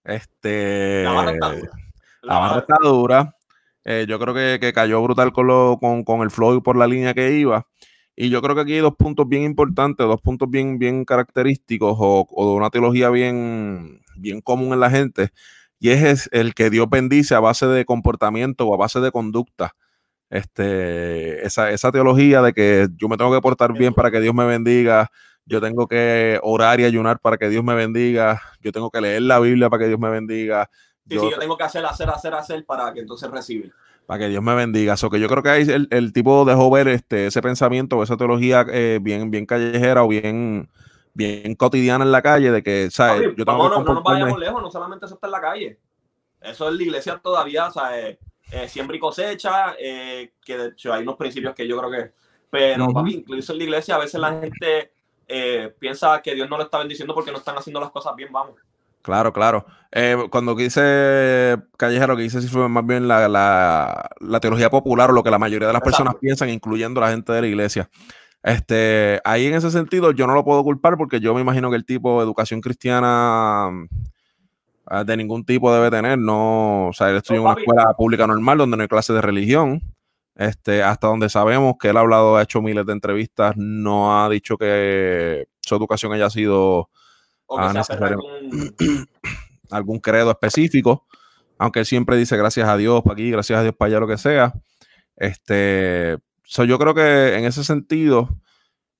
Este, 0.02 1.04
la 1.04 1.12
barra 1.12 1.32
está 1.32 1.52
dura. 1.52 1.70
La, 2.22 2.38
barra 2.38 2.58
está 2.58 2.74
dura. 2.82 3.36
Eh, 3.84 4.06
yo 4.08 4.18
creo 4.18 4.34
que, 4.34 4.72
cayó 4.74 5.00
brutal 5.02 5.32
con, 5.32 5.46
lo, 5.46 5.78
con, 5.80 6.02
con, 6.02 6.22
el 6.22 6.30
flow 6.32 6.56
y 6.56 6.60
por 6.62 6.76
la 6.76 6.88
línea 6.88 7.14
que 7.14 7.32
iba. 7.32 7.66
Y 8.16 8.28
yo 8.28 8.42
creo 8.42 8.56
que 8.56 8.62
aquí 8.62 8.72
hay 8.74 8.80
dos 8.80 8.96
puntos 8.96 9.28
bien 9.28 9.44
importantes, 9.44 10.04
dos 10.04 10.20
puntos 10.20 10.50
bien, 10.50 10.78
bien 10.80 11.04
característicos 11.04 11.96
o, 11.96 12.26
o 12.28 12.50
de 12.50 12.56
una 12.56 12.70
teología 12.70 13.08
bien, 13.10 14.02
bien 14.16 14.40
común 14.40 14.72
en 14.72 14.80
la 14.80 14.90
gente 14.90 15.30
y 15.80 15.90
es 15.90 16.28
el 16.30 16.54
que 16.54 16.68
Dios 16.68 16.88
bendice 16.90 17.34
a 17.34 17.40
base 17.40 17.66
de 17.66 17.86
comportamiento 17.86 18.66
o 18.66 18.74
a 18.74 18.76
base 18.76 19.00
de 19.00 19.10
conducta. 19.10 19.74
Este, 20.28 21.44
esa, 21.44 21.70
esa 21.70 21.90
teología 21.90 22.42
de 22.42 22.52
que 22.52 22.86
yo 22.96 23.08
me 23.08 23.16
tengo 23.16 23.32
que 23.32 23.40
portar 23.40 23.72
bien 23.72 23.94
para 23.94 24.10
que 24.10 24.20
Dios 24.20 24.34
me 24.34 24.44
bendiga, 24.44 25.10
yo 25.46 25.60
tengo 25.60 25.88
que 25.88 26.38
orar 26.42 26.78
y 26.80 26.84
ayunar 26.84 27.18
para 27.18 27.38
que 27.38 27.48
Dios 27.48 27.64
me 27.64 27.74
bendiga, 27.74 28.40
yo 28.60 28.70
tengo 28.70 28.90
que 28.90 29.00
leer 29.00 29.22
la 29.22 29.40
Biblia 29.40 29.70
para 29.70 29.82
que 29.82 29.88
Dios 29.88 29.98
me 29.98 30.10
bendiga. 30.10 30.70
Sí, 31.08 31.14
yo, 31.14 31.22
sí, 31.22 31.30
yo 31.30 31.38
tengo 31.38 31.56
que 31.56 31.64
hacer, 31.64 31.84
hacer, 31.84 32.10
hacer, 32.10 32.34
hacer 32.34 32.64
para 32.66 32.92
que 32.92 33.00
entonces 33.00 33.28
reciba. 33.30 33.70
Para 34.06 34.20
que 34.20 34.28
Dios 34.28 34.42
me 34.42 34.54
bendiga. 34.54 34.96
So 34.98 35.08
que 35.08 35.18
yo 35.18 35.28
creo 35.28 35.42
que 35.42 35.48
ahí 35.48 35.62
el, 35.62 35.88
el 35.90 36.12
tipo 36.12 36.44
dejó 36.44 36.70
ver 36.70 36.88
este, 36.88 37.26
ese 37.26 37.40
pensamiento 37.40 37.96
o 37.96 38.02
esa 38.02 38.18
teología 38.18 38.66
eh, 38.70 38.98
bien, 39.00 39.30
bien 39.30 39.46
callejera 39.46 40.04
o 40.04 40.08
bien, 40.08 40.68
bien 41.14 41.54
cotidiana 41.54 42.04
en 42.04 42.12
la 42.12 42.22
calle 42.22 42.50
de 42.50 42.62
que, 42.62 42.90
¿sabes? 42.90 43.34
yo 43.36 43.44
no, 43.44 43.68
no, 43.68 43.82
nos 43.82 44.02
vayamos 44.02 44.38
lejos, 44.38 44.62
no 44.62 44.70
solamente 44.70 45.06
eso 45.06 45.14
está 45.14 45.26
en 45.26 45.32
la 45.32 45.40
calle. 45.40 45.78
Eso 46.40 46.68
es 46.68 46.74
la 46.74 46.82
iglesia 46.82 47.20
todavía, 47.22 47.70
¿sabes? 47.70 48.18
Eh, 48.52 48.68
siempre 48.68 48.96
y 48.96 49.00
cosecha, 49.00 49.74
eh, 49.78 50.32
que 50.44 50.56
de 50.56 50.68
hecho 50.68 50.92
hay 50.92 51.02
unos 51.02 51.16
principios 51.16 51.54
que 51.54 51.68
yo 51.68 51.78
creo 51.78 51.90
que... 51.90 52.12
Pero, 52.50 52.92
papi, 52.92 53.14
incluso 53.14 53.52
en 53.52 53.58
la 53.58 53.64
iglesia 53.64 53.94
a 53.94 53.98
veces 53.98 54.20
la 54.20 54.40
gente 54.40 54.90
eh, 55.28 55.72
piensa 55.78 56.20
que 56.20 56.34
Dios 56.34 56.50
no 56.50 56.56
lo 56.56 56.64
está 56.64 56.78
bendiciendo 56.78 57.14
porque 57.14 57.30
no 57.30 57.38
están 57.38 57.56
haciendo 57.56 57.78
las 57.78 57.90
cosas 57.90 58.16
bien, 58.16 58.32
vamos. 58.32 58.56
Claro, 59.02 59.32
claro. 59.32 59.64
cuando 60.30 60.56
quise 60.56 61.56
Callejero, 61.76 62.16
que 62.16 62.24
quise 62.24 62.42
si 62.42 62.48
fue 62.48 62.68
más 62.68 62.84
bien 62.84 63.06
la, 63.06 63.28
la, 63.28 64.10
la, 64.18 64.40
teología 64.40 64.68
popular 64.68 65.10
o 65.10 65.14
lo 65.14 65.22
que 65.22 65.30
la 65.30 65.38
mayoría 65.38 65.68
de 65.68 65.72
las 65.72 65.82
personas 65.82 66.16
piensan, 66.16 66.50
incluyendo 66.50 67.00
la 67.00 67.10
gente 67.10 67.32
de 67.32 67.40
la 67.40 67.46
iglesia. 67.46 67.88
Este, 68.42 69.20
ahí 69.24 69.46
en 69.46 69.54
ese 69.54 69.70
sentido 69.70 70.12
yo 70.12 70.26
no 70.26 70.34
lo 70.34 70.44
puedo 70.44 70.64
culpar 70.64 70.96
porque 70.96 71.20
yo 71.20 71.34
me 71.34 71.42
imagino 71.42 71.68
que 71.70 71.76
el 71.76 71.84
tipo 71.84 72.18
de 72.18 72.24
educación 72.24 72.62
cristiana 72.62 73.68
ah, 74.86 75.04
de 75.04 75.16
ningún 75.16 75.44
tipo 75.44 75.72
debe 75.72 75.90
tener, 75.90 76.18
no, 76.18 76.88
o 76.88 76.92
sea, 76.92 77.10
él 77.10 77.16
estudió 77.16 77.40
en 77.42 77.46
una 77.48 77.60
escuela 77.60 77.94
pública 77.96 78.26
normal 78.26 78.58
donde 78.58 78.76
no 78.76 78.82
hay 78.82 78.88
clases 78.88 79.14
de 79.14 79.22
religión. 79.22 79.82
Este, 80.36 80.82
hasta 80.82 81.06
donde 81.08 81.28
sabemos 81.28 81.74
que 81.78 81.88
él 81.88 81.98
ha 81.98 82.00
hablado, 82.00 82.36
ha 82.36 82.42
hecho 82.42 82.62
miles 82.62 82.86
de 82.86 82.92
entrevistas, 82.94 83.54
no 83.58 84.22
ha 84.22 84.28
dicho 84.30 84.56
que 84.56 85.48
su 85.60 85.74
educación 85.74 86.14
haya 86.14 86.30
sido 86.30 86.88
ah, 87.50 87.74
algún 89.70 89.98
credo 89.98 90.30
específico, 90.30 91.06
aunque 91.58 91.80
él 91.80 91.86
siempre 91.86 92.16
dice 92.16 92.38
gracias 92.38 92.66
a 92.68 92.78
Dios 92.78 93.02
para 93.02 93.12
aquí, 93.14 93.30
gracias 93.30 93.58
a 93.58 93.62
Dios 93.62 93.74
para 93.76 93.88
allá, 93.88 94.00
lo 94.00 94.08
que 94.08 94.16
sea. 94.16 94.54
Este, 95.16 96.16
yo 96.56 96.78
creo 96.78 96.94
que 96.94 97.36
en 97.36 97.44
ese 97.44 97.64
sentido, 97.64 98.28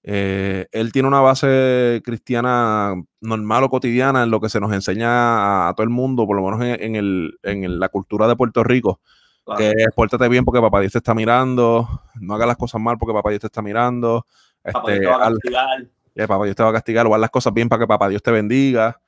eh, 0.02 0.66
él 0.73 0.92
tiene 0.92 1.09
una 1.09 1.21
base 1.21 2.00
cristiana 2.04 2.95
normal 3.21 3.64
o 3.64 3.71
cotidiana 3.71 4.23
en 4.23 4.30
lo 4.30 4.40
que 4.40 4.49
se 4.49 4.61
nos 4.61 4.73
enseña 4.73 5.69
a, 5.69 5.75
todo 5.75 5.85
el 5.85 5.90
mundo, 5.90 6.26
por 6.26 6.37
lo 6.37 6.42
menos 6.42 6.78
en, 6.80 6.97
el, 6.97 7.38
en 7.42 7.78
la 7.78 7.88
cultura 7.88 8.28
de 8.28 8.37
Puerto 8.37 8.64
Rico. 8.64 9.00
Que 9.57 9.71
es 9.71 9.88
pórtate 9.97 10.28
bien 10.28 10.45
porque 10.45 10.61
papá 10.61 10.78
Dios 10.78 10.92
te 10.92 10.99
está 10.99 11.12
mirando, 11.12 12.04
no 12.21 12.35
hagas 12.35 12.47
las 12.47 12.57
cosas 12.57 12.80
mal 12.80 12.99
porque 12.99 13.12
papá 13.12 13.30
Dios 13.30 13.40
te 13.40 13.49
está 13.49 13.62
mirando. 13.62 14.25
Papá 14.62 14.92
Dios 14.92 15.00
te 15.00 15.07
va 15.07 15.16
a 15.16 15.30
castigar. 15.30 15.87
Eh, 16.14 16.28
papá 16.28 16.45
Dios 16.45 16.57
te 16.57 16.62
va 16.62 16.69
a 16.69 16.73
castigar, 16.73 17.07
o 17.09 17.14
haz 17.14 17.21
las 17.21 17.30
cosas 17.30 17.52
bien 17.52 17.69
para 17.69 17.80
que 17.80 17.87
papá 17.88 18.09
Dios 18.09 18.23
te 18.23 18.30
bendiga. 18.30 19.00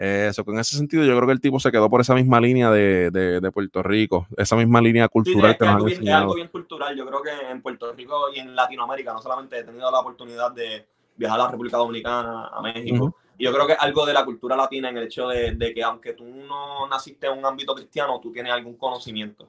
Eso, 0.00 0.46
que 0.46 0.50
en 0.52 0.58
ese 0.58 0.78
sentido 0.78 1.04
yo 1.04 1.14
creo 1.14 1.26
que 1.26 1.34
el 1.34 1.42
tipo 1.42 1.60
se 1.60 1.70
quedó 1.70 1.90
por 1.90 2.00
esa 2.00 2.14
misma 2.14 2.40
línea 2.40 2.70
de, 2.70 3.10
de, 3.10 3.52
Puerto 3.52 3.82
Rico, 3.82 4.26
esa 4.34 4.56
misma 4.56 4.80
línea 4.80 5.06
cultural 5.08 5.58
que, 5.58 5.66
nos 5.66 5.92
es 5.92 6.08
algo 6.08 6.34
bien 6.36 6.48
cultural. 6.48 6.96
Yo 6.96 7.04
creo 7.04 7.20
que 7.20 7.30
en 7.50 7.60
Puerto 7.60 7.92
Rico 7.92 8.32
y 8.34 8.38
en 8.38 8.56
Latinoamérica 8.56 9.12
no 9.12 9.20
solamente 9.20 9.58
he 9.58 9.62
tenido 9.62 9.90
la 9.90 10.00
oportunidad 10.00 10.52
de 10.52 10.86
viajar 11.16 11.38
a 11.38 11.42
la 11.44 11.50
República 11.50 11.76
Dominicana, 11.76 12.46
a 12.46 12.62
México, 12.62 13.14
y 13.36 13.44
yo 13.44 13.52
creo 13.52 13.66
que 13.66 13.74
algo 13.74 14.06
de 14.06 14.14
la 14.14 14.24
cultura 14.24 14.56
latina 14.56 14.88
en 14.88 14.96
el 14.96 15.04
hecho 15.04 15.28
de, 15.28 15.52
de, 15.52 15.74
que 15.74 15.82
aunque 15.82 16.14
tú 16.14 16.24
no 16.24 16.88
naciste 16.88 17.26
en 17.26 17.36
un 17.36 17.44
ámbito 17.44 17.74
cristiano, 17.74 18.18
tú 18.22 18.32
tienes 18.32 18.54
algún 18.54 18.76
conocimiento. 18.76 19.48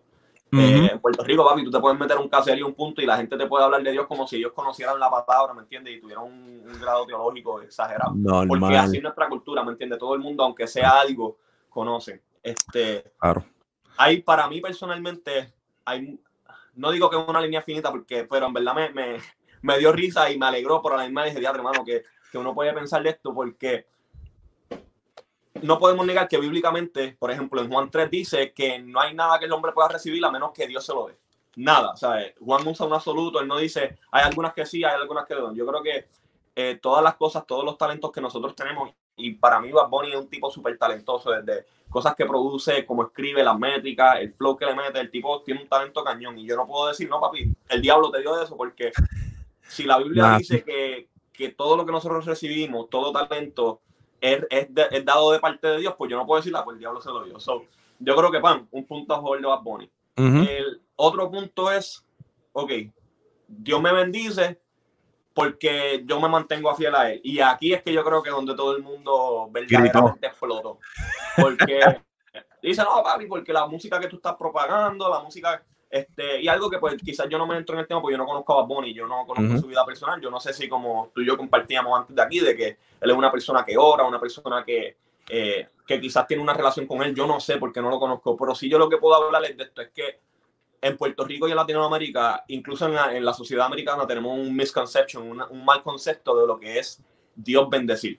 Eh, 0.53 0.89
en 0.91 0.99
Puerto 0.99 1.23
Rico, 1.23 1.45
papi, 1.45 1.63
tú 1.63 1.71
te 1.71 1.79
puedes 1.79 1.97
meter 1.97 2.17
un 2.17 2.27
caserío, 2.27 2.67
un 2.67 2.73
punto, 2.73 3.01
y 3.01 3.05
la 3.05 3.15
gente 3.15 3.37
te 3.37 3.47
puede 3.47 3.63
hablar 3.63 3.81
de 3.81 3.91
Dios 3.91 4.05
como 4.05 4.27
si 4.27 4.35
ellos 4.35 4.51
conocieran 4.51 4.99
la 4.99 5.09
palabra, 5.09 5.53
¿me 5.53 5.61
entiendes? 5.61 5.95
Y 5.95 6.01
tuvieran 6.01 6.25
un, 6.25 6.61
grado 6.79 7.05
teológico 7.05 7.61
exagerado. 7.61 8.13
Porque 8.47 8.75
así 8.75 8.97
es 8.97 9.03
nuestra 9.03 9.29
cultura, 9.29 9.63
¿me 9.63 9.71
entiendes? 9.71 9.97
Todo 9.97 10.13
el 10.13 10.19
mundo, 10.19 10.43
aunque 10.43 10.67
sea 10.67 10.99
algo, 10.99 11.37
conoce. 11.69 12.21
Este, 12.43 13.13
claro. 13.17 13.45
Hay, 13.97 14.21
para 14.21 14.47
mí 14.47 14.59
personalmente, 14.59 15.53
hay, 15.85 16.19
no 16.75 16.91
digo 16.91 17.09
que 17.09 17.17
es 17.17 17.27
una 17.27 17.41
línea 17.41 17.61
finita, 17.61 17.89
porque, 17.89 18.25
pero 18.25 18.47
en 18.47 18.53
verdad 18.53 18.75
me, 18.93 19.19
me, 19.61 19.77
dio 19.77 19.91
risa 19.91 20.29
y 20.31 20.37
me 20.37 20.47
alegró 20.47 20.81
por 20.81 20.97
la 20.97 21.03
misma 21.03 21.25
dije, 21.25 21.45
hermano, 21.45 21.85
que, 21.85 22.03
que 22.31 22.37
uno 22.37 22.53
puede 22.53 22.73
pensar 22.73 23.03
de 23.03 23.11
esto, 23.11 23.33
porque 23.33 23.85
no 25.61 25.77
podemos 25.79 26.05
negar 26.05 26.27
que 26.27 26.37
bíblicamente, 26.37 27.15
por 27.19 27.31
ejemplo, 27.31 27.61
en 27.61 27.69
Juan 27.69 27.89
3 27.89 28.09
dice 28.09 28.53
que 28.53 28.79
no 28.79 28.99
hay 28.99 29.13
nada 29.13 29.37
que 29.39 29.45
el 29.45 29.51
hombre 29.51 29.73
pueda 29.73 29.89
recibir 29.89 30.23
a 30.25 30.31
menos 30.31 30.51
que 30.51 30.67
Dios 30.67 30.85
se 30.85 30.93
lo 30.93 31.07
dé. 31.07 31.17
Nada, 31.57 31.95
¿sabes? 31.97 32.33
Juan 32.39 32.65
usa 32.65 32.85
un 32.85 32.93
absoluto, 32.93 33.41
él 33.41 33.47
no 33.47 33.57
dice, 33.57 33.97
hay 34.11 34.23
algunas 34.23 34.53
que 34.53 34.65
sí, 34.65 34.83
hay 34.83 34.95
algunas 34.95 35.25
que 35.25 35.35
no. 35.35 35.53
Yo 35.53 35.65
creo 35.65 35.83
que 35.83 36.07
eh, 36.55 36.79
todas 36.81 37.03
las 37.03 37.15
cosas, 37.15 37.45
todos 37.45 37.65
los 37.65 37.77
talentos 37.77 38.11
que 38.11 38.21
nosotros 38.21 38.55
tenemos, 38.55 38.91
y 39.17 39.33
para 39.33 39.59
mí 39.59 39.71
Bad 39.71 39.89
Bunny 39.89 40.11
es 40.11 40.17
un 40.17 40.29
tipo 40.29 40.49
súper 40.49 40.77
talentoso, 40.77 41.31
desde 41.31 41.65
cosas 41.89 42.15
que 42.15 42.25
produce, 42.25 42.85
como 42.85 43.03
escribe, 43.03 43.43
las 43.43 43.59
métricas, 43.59 44.19
el 44.21 44.31
flow 44.31 44.55
que 44.55 44.65
le 44.65 44.75
mete, 44.75 44.99
el 44.99 45.11
tipo 45.11 45.41
tiene 45.41 45.61
un 45.61 45.67
talento 45.67 46.03
cañón, 46.03 46.37
y 46.37 46.47
yo 46.47 46.55
no 46.55 46.65
puedo 46.65 46.87
decir, 46.87 47.09
no, 47.09 47.19
papi, 47.19 47.53
el 47.67 47.81
diablo 47.81 48.09
te 48.09 48.21
dio 48.21 48.41
eso, 48.41 48.55
porque 48.55 48.93
si 49.67 49.83
la 49.83 49.97
Biblia 49.97 50.37
dice 50.37 50.63
que, 50.63 51.09
que 51.33 51.49
todo 51.49 51.75
lo 51.75 51.85
que 51.85 51.91
nosotros 51.91 52.25
recibimos, 52.25 52.89
todo 52.89 53.11
talento, 53.11 53.81
es, 54.21 54.45
es, 54.49 55.05
dado 55.05 55.31
de 55.31 55.39
parte 55.39 55.67
de 55.67 55.79
Dios, 55.79 55.95
pues 55.97 56.09
yo 56.09 56.17
no 56.17 56.25
puedo 56.25 56.39
decirla, 56.39 56.63
pues 56.63 56.75
el 56.75 56.79
diablo 56.79 57.01
se 57.01 57.09
lo 57.09 57.23
dio. 57.23 57.37
yo 57.99 58.15
creo 58.15 58.31
que, 58.31 58.39
pan, 58.39 58.67
un 58.71 58.85
punto 58.85 59.13
a 59.13 59.17
favor 59.17 59.41
de 59.41 59.47
Bad 59.47 59.61
Bunny. 59.61 59.91
El 60.15 60.81
otro 60.95 61.31
punto 61.31 61.71
es, 61.71 62.05
ok, 62.53 62.71
Dios 63.47 63.81
me 63.81 63.91
bendice 63.91 64.61
porque 65.33 66.03
yo 66.05 66.19
me 66.19 66.29
mantengo 66.29 66.75
fiel 66.75 66.93
a 66.95 67.11
él. 67.11 67.21
Y 67.23 67.39
aquí 67.39 67.73
es 67.73 67.81
que 67.81 67.91
yo 67.91 68.03
creo 68.03 68.21
que 68.21 68.29
donde 68.29 68.55
todo 68.55 68.75
el 68.75 68.83
mundo 68.83 69.49
verdaderamente 69.51 70.27
explotó. 70.27 70.79
Porque 71.35 71.79
dice, 72.61 72.83
no, 72.83 73.01
papi, 73.01 73.25
porque 73.25 73.53
la 73.53 73.65
música 73.65 73.99
que 73.99 74.07
tú 74.07 74.17
estás 74.17 74.35
propagando, 74.35 75.09
la 75.09 75.19
música 75.19 75.63
este, 75.91 76.41
y 76.41 76.47
algo 76.47 76.69
que 76.69 76.79
pues 76.79 76.95
quizás 77.03 77.27
yo 77.29 77.37
no 77.37 77.45
me 77.45 77.57
entro 77.57 77.75
en 77.75 77.81
el 77.81 77.87
tema 77.87 78.01
porque 78.01 78.13
yo 78.13 78.17
no 78.17 78.25
conozco 78.25 78.53
a 78.53 78.61
Bad 78.61 78.67
Bunny, 78.67 78.93
yo 78.93 79.05
no 79.07 79.25
conozco 79.25 79.59
su 79.59 79.67
vida 79.67 79.85
personal, 79.85 80.21
yo 80.21 80.31
no 80.31 80.39
sé 80.39 80.53
si 80.53 80.69
como 80.69 81.11
tú 81.13 81.19
y 81.19 81.27
yo 81.27 81.35
compartíamos 81.35 81.99
antes 81.99 82.15
de 82.15 82.21
aquí, 82.21 82.39
de 82.39 82.55
que 82.55 82.67
él 83.01 83.09
es 83.11 83.15
una 83.15 83.29
persona 83.29 83.65
que 83.65 83.77
ora, 83.77 84.05
una 84.05 84.19
persona 84.19 84.63
que, 84.63 84.95
eh, 85.27 85.67
que 85.85 85.99
quizás 85.99 86.25
tiene 86.25 86.41
una 86.41 86.53
relación 86.53 86.87
con 86.87 87.03
él, 87.03 87.13
yo 87.13 87.27
no 87.27 87.41
sé 87.41 87.57
porque 87.57 87.81
no 87.81 87.89
lo 87.89 87.99
conozco, 87.99 88.37
pero 88.37 88.55
sí 88.55 88.69
yo 88.69 88.79
lo 88.79 88.87
que 88.87 88.99
puedo 88.99 89.15
hablarles 89.15 89.57
de 89.57 89.63
esto 89.63 89.81
es 89.81 89.89
que 89.89 90.19
en 90.79 90.95
Puerto 90.95 91.25
Rico 91.25 91.45
y 91.47 91.51
en 91.51 91.57
Latinoamérica, 91.57 92.45
incluso 92.47 92.85
en 92.85 92.95
la, 92.95 93.13
en 93.13 93.25
la 93.25 93.33
sociedad 93.33 93.65
americana, 93.65 94.07
tenemos 94.07 94.39
un 94.39 94.55
misconception, 94.55 95.41
un 95.41 95.65
mal 95.65 95.83
concepto 95.83 96.39
de 96.39 96.47
lo 96.47 96.57
que 96.57 96.79
es 96.79 97.03
Dios 97.35 97.69
bendecir. 97.69 98.17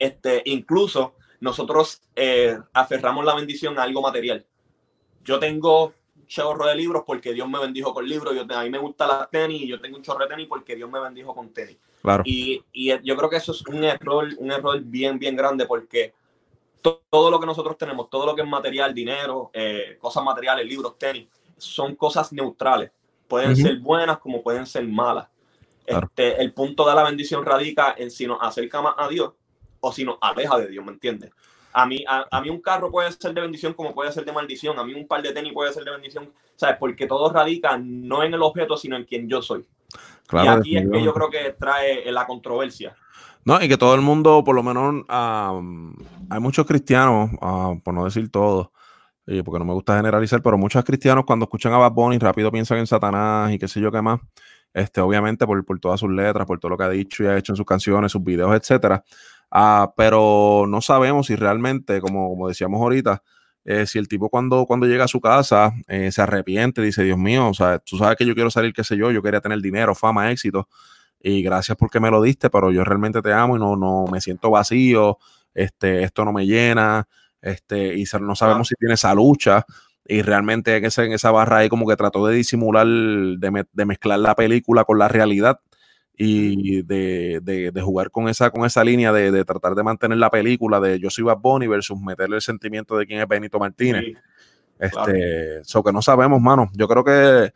este, 0.00 0.42
incluso 0.46 1.14
nosotros 1.40 2.02
eh, 2.16 2.58
aferramos 2.72 3.24
la 3.24 3.36
bendición 3.36 3.78
a 3.78 3.84
algo 3.84 4.02
material. 4.02 4.44
Yo 5.22 5.38
tengo 5.38 5.94
chorro 6.26 6.66
de 6.66 6.74
libros 6.74 7.04
porque 7.06 7.32
Dios 7.32 7.48
me 7.48 7.58
bendijo 7.58 7.94
con 7.94 8.08
libros. 8.08 8.34
Yo, 8.34 8.42
a 8.56 8.62
mí 8.62 8.70
me 8.70 8.78
gusta 8.78 9.06
la 9.06 9.28
tenis 9.30 9.62
y 9.62 9.68
yo 9.68 9.80
tengo 9.80 9.96
un 9.96 10.02
chorro 10.02 10.24
de 10.24 10.28
tenis 10.28 10.46
porque 10.48 10.76
Dios 10.76 10.90
me 10.90 11.00
bendijo 11.00 11.34
con 11.34 11.50
tenis. 11.50 11.76
Claro. 12.02 12.22
Y, 12.26 12.62
y 12.72 12.88
yo 13.02 13.16
creo 13.16 13.30
que 13.30 13.36
eso 13.36 13.52
es 13.52 13.66
un 13.66 13.82
error, 13.84 14.28
un 14.38 14.52
error 14.52 14.80
bien, 14.80 15.18
bien 15.18 15.36
grande 15.36 15.66
porque 15.66 16.14
todo 17.10 17.30
lo 17.30 17.40
que 17.40 17.46
nosotros 17.46 17.76
tenemos, 17.76 18.08
todo 18.10 18.26
lo 18.26 18.34
que 18.34 18.42
es 18.42 18.48
material, 18.48 18.94
dinero, 18.94 19.50
eh, 19.52 19.96
cosas 20.00 20.22
materiales, 20.22 20.66
libros, 20.66 20.98
tenis, 20.98 21.28
son 21.56 21.96
cosas 21.96 22.32
neutrales. 22.32 22.90
Pueden 23.26 23.56
ser 23.56 23.78
buenas 23.80 24.18
como 24.18 24.42
pueden 24.42 24.66
ser 24.66 24.86
malas. 24.86 25.28
Este, 25.84 26.40
el 26.40 26.52
punto 26.52 26.88
de 26.88 26.94
la 26.94 27.02
bendición 27.04 27.44
radica 27.44 27.94
en 27.96 28.10
si 28.10 28.26
nos 28.26 28.38
acerca 28.40 28.82
más 28.82 28.94
a 28.98 29.08
Dios 29.08 29.32
o 29.80 29.92
si 29.92 30.04
nos 30.04 30.18
aleja 30.20 30.58
de 30.58 30.68
Dios, 30.68 30.84
¿me 30.84 30.92
entiendes? 30.92 31.30
A 31.78 31.84
mí, 31.84 32.02
a, 32.08 32.40
mí 32.40 32.48
un 32.48 32.62
carro 32.62 32.90
puede 32.90 33.12
ser 33.12 33.34
de 33.34 33.40
bendición 33.42 33.74
como 33.74 33.94
puede 33.94 34.10
ser 34.10 34.24
de 34.24 34.32
maldición. 34.32 34.78
A 34.78 34.84
mí 34.84 34.94
un 34.94 35.06
par 35.06 35.20
de 35.20 35.30
tenis 35.34 35.52
puede 35.52 35.74
ser 35.74 35.84
de 35.84 35.90
bendición. 35.90 36.32
¿Sabes? 36.54 36.76
Porque 36.80 37.06
todo 37.06 37.30
radica 37.30 37.76
no 37.76 38.22
en 38.22 38.32
el 38.32 38.40
objeto, 38.40 38.78
sino 38.78 38.96
en 38.96 39.04
quien 39.04 39.28
yo 39.28 39.42
soy. 39.42 39.66
Claro, 40.26 40.62
y 40.64 40.74
aquí 40.74 40.76
es 40.78 40.90
que 40.90 41.04
yo 41.04 41.12
creo 41.12 41.28
que 41.28 41.54
trae 41.58 42.10
la 42.10 42.26
controversia. 42.26 42.96
No, 43.44 43.62
y 43.62 43.68
que 43.68 43.76
todo 43.76 43.94
el 43.94 44.00
mundo, 44.00 44.42
por 44.42 44.54
lo 44.54 44.62
menos, 44.62 45.04
hay 45.10 46.40
muchos 46.40 46.64
cristianos, 46.64 47.30
ah, 47.42 47.74
por 47.84 47.92
no 47.92 48.06
decir 48.06 48.30
todos, 48.30 48.70
porque 49.44 49.58
no 49.58 49.66
me 49.66 49.74
gusta 49.74 49.98
generalizar, 49.98 50.40
pero 50.40 50.56
muchos 50.56 50.82
cristianos 50.82 51.26
cuando 51.26 51.44
escuchan 51.44 51.74
a 51.74 51.76
Bad 51.76 51.92
Bunny 51.92 52.16
rápido 52.16 52.50
piensan 52.50 52.78
en 52.78 52.86
Satanás 52.86 53.52
y 53.52 53.58
qué 53.58 53.68
sé 53.68 53.82
yo 53.82 53.92
qué 53.92 54.00
más. 54.00 54.18
Este, 54.72 55.02
obviamente 55.02 55.46
por, 55.46 55.62
por 55.66 55.78
todas 55.78 56.00
sus 56.00 56.10
letras, 56.10 56.46
por 56.46 56.58
todo 56.58 56.70
lo 56.70 56.78
que 56.78 56.84
ha 56.84 56.88
dicho 56.88 57.22
y 57.22 57.26
ha 57.26 57.36
hecho 57.36 57.52
en 57.52 57.56
sus 57.56 57.66
canciones, 57.66 58.12
sus 58.12 58.24
videos, 58.24 58.54
etcétera. 58.54 59.04
Ah, 59.50 59.92
pero 59.96 60.66
no 60.68 60.80
sabemos 60.80 61.26
si 61.28 61.36
realmente, 61.36 62.00
como, 62.00 62.28
como 62.30 62.48
decíamos 62.48 62.80
ahorita, 62.80 63.22
eh, 63.64 63.86
si 63.86 63.98
el 63.98 64.06
tipo 64.06 64.28
cuando, 64.28 64.64
cuando 64.66 64.86
llega 64.86 65.04
a 65.04 65.08
su 65.08 65.20
casa 65.20 65.72
eh, 65.88 66.12
se 66.12 66.22
arrepiente, 66.22 66.82
dice, 66.82 67.02
Dios 67.02 67.18
mío, 67.18 67.48
o 67.48 67.54
sea, 67.54 67.78
tú 67.80 67.98
sabes 67.98 68.16
que 68.16 68.24
yo 68.24 68.34
quiero 68.34 68.50
salir, 68.50 68.72
qué 68.72 68.84
sé 68.84 68.96
yo, 68.96 69.10
yo 69.10 69.22
quería 69.22 69.40
tener 69.40 69.60
dinero, 69.60 69.94
fama, 69.94 70.30
éxito, 70.30 70.68
y 71.20 71.42
gracias 71.42 71.76
porque 71.76 71.98
me 71.98 72.10
lo 72.10 72.22
diste, 72.22 72.48
pero 72.50 72.70
yo 72.70 72.84
realmente 72.84 73.22
te 73.22 73.32
amo 73.32 73.56
y 73.56 73.58
no, 73.58 73.76
no 73.76 74.04
me 74.10 74.20
siento 74.20 74.50
vacío, 74.50 75.18
este, 75.52 76.04
esto 76.04 76.24
no 76.24 76.32
me 76.32 76.46
llena, 76.46 77.08
este, 77.40 77.96
y 77.96 78.04
no 78.20 78.36
sabemos 78.36 78.68
si 78.68 78.76
tiene 78.76 78.94
esa 78.94 79.14
lucha, 79.14 79.64
y 80.04 80.22
realmente 80.22 80.76
en, 80.76 80.84
ese, 80.84 81.04
en 81.04 81.12
esa 81.12 81.32
barra 81.32 81.58
ahí 81.58 81.68
como 81.68 81.88
que 81.88 81.96
trató 81.96 82.24
de 82.26 82.36
disimular, 82.36 82.86
de, 82.86 83.66
de 83.72 83.84
mezclar 83.84 84.20
la 84.20 84.36
película 84.36 84.84
con 84.84 84.98
la 84.98 85.08
realidad, 85.08 85.58
y 86.16 86.82
de, 86.82 87.40
de, 87.42 87.82
jugar 87.82 88.10
con 88.10 88.28
esa, 88.28 88.50
con 88.50 88.64
esa 88.64 88.82
línea 88.82 89.12
de, 89.12 89.30
de, 89.30 89.44
tratar 89.44 89.74
de 89.74 89.82
mantener 89.82 90.16
la 90.16 90.30
película 90.30 90.80
de 90.80 90.98
Yo 90.98 91.10
soy 91.10 91.24
Bad 91.24 91.38
Bunny 91.38 91.66
versus 91.66 92.00
meterle 92.00 92.36
el 92.36 92.42
sentimiento 92.42 92.96
de 92.96 93.06
quién 93.06 93.20
es 93.20 93.28
Benito 93.28 93.58
Martínez. 93.58 94.16
este, 94.78 95.58
eso 95.58 95.84
que 95.84 95.92
no 95.92 96.00
sabemos, 96.00 96.40
mano. 96.40 96.70
Yo 96.72 96.88
creo 96.88 97.04
que, 97.04 97.52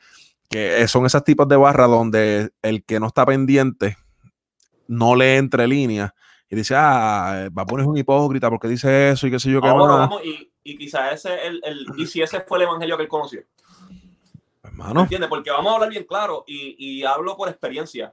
que 0.51 0.87
son 0.89 1.07
esos 1.07 1.25
tipos 1.25 1.49
de 1.49 1.57
barras 1.57 1.89
donde 1.89 2.51
el 2.61 2.85
que 2.85 3.01
no 3.01 3.07
está 3.07 3.25
pendiente 3.25 3.97
no 4.87 5.17
lee 5.17 5.37
entre 5.37 5.67
líneas 5.67 6.13
y 6.51 6.57
dice, 6.57 6.75
ah, 6.77 7.49
Bad 7.51 7.67
Bunny 7.67 7.83
es 7.83 7.89
un 7.89 7.97
hipócrita 7.97 8.51
porque 8.51 8.69
dice 8.69 9.11
eso 9.11 9.27
y 9.27 9.31
qué 9.31 9.39
sé 9.39 9.51
yo 9.51 9.63
qué 9.63 9.73
más. 9.73 10.11
y, 10.23 10.51
y 10.65 10.77
quizás 10.77 11.15
ese, 11.15 11.47
el, 11.47 11.63
el, 11.65 11.87
y 11.97 12.07
si 12.07 12.21
ese 12.21 12.41
fue 12.41 12.59
el 12.59 12.65
evangelio 12.65 12.97
que 12.99 13.05
él 13.05 13.09
conoció. 13.09 13.43
Hermano. 14.63 15.03
¿Entiendes? 15.03 15.31
Porque 15.31 15.51
vamos 15.51 15.73
a 15.73 15.75
hablar 15.77 15.89
bien 15.89 16.05
claro 16.05 16.45
y, 16.47 16.77
y 16.79 17.05
hablo 17.05 17.37
por 17.37 17.49
experiencia 17.49 18.13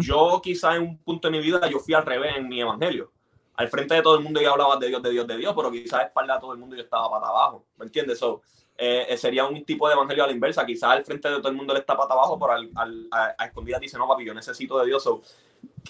yo 0.00 0.40
quizá 0.42 0.76
en 0.76 0.82
un 0.82 0.98
punto 0.98 1.28
de 1.28 1.38
mi 1.38 1.42
vida 1.42 1.68
yo 1.68 1.78
fui 1.78 1.94
al 1.94 2.04
revés 2.04 2.36
en 2.36 2.48
mi 2.48 2.60
evangelio. 2.60 3.12
Al 3.54 3.68
frente 3.68 3.94
de 3.94 4.02
todo 4.02 4.16
el 4.16 4.22
mundo 4.22 4.40
yo 4.40 4.52
hablaba 4.52 4.76
de 4.76 4.88
Dios, 4.88 5.02
de 5.02 5.10
Dios, 5.10 5.26
de 5.26 5.36
Dios, 5.36 5.52
pero 5.56 5.70
quizás 5.70 6.06
espalda 6.06 6.36
a 6.36 6.40
todo 6.40 6.52
el 6.52 6.58
mundo 6.58 6.76
yo 6.76 6.82
estaba 6.82 7.10
para 7.10 7.26
abajo. 7.26 7.64
¿Me 7.76 7.86
entiendes? 7.86 8.18
So, 8.18 8.40
eh, 8.80 9.06
eh, 9.08 9.16
sería 9.16 9.44
un 9.44 9.64
tipo 9.64 9.88
de 9.88 9.94
evangelio 9.94 10.22
a 10.22 10.28
la 10.28 10.32
inversa. 10.32 10.64
Quizás 10.64 10.90
al 10.90 11.04
frente 11.04 11.28
de 11.28 11.38
todo 11.38 11.48
el 11.48 11.56
mundo 11.56 11.74
le 11.74 11.80
está 11.80 11.96
para 11.96 12.12
abajo, 12.12 12.38
pero 12.38 12.52
al, 12.52 12.70
a, 13.10 13.34
a, 13.36 13.46
escondidas 13.46 13.80
dice, 13.80 13.98
no, 13.98 14.06
papi, 14.06 14.24
yo 14.24 14.32
necesito 14.32 14.78
de 14.78 14.86
Dios. 14.86 15.08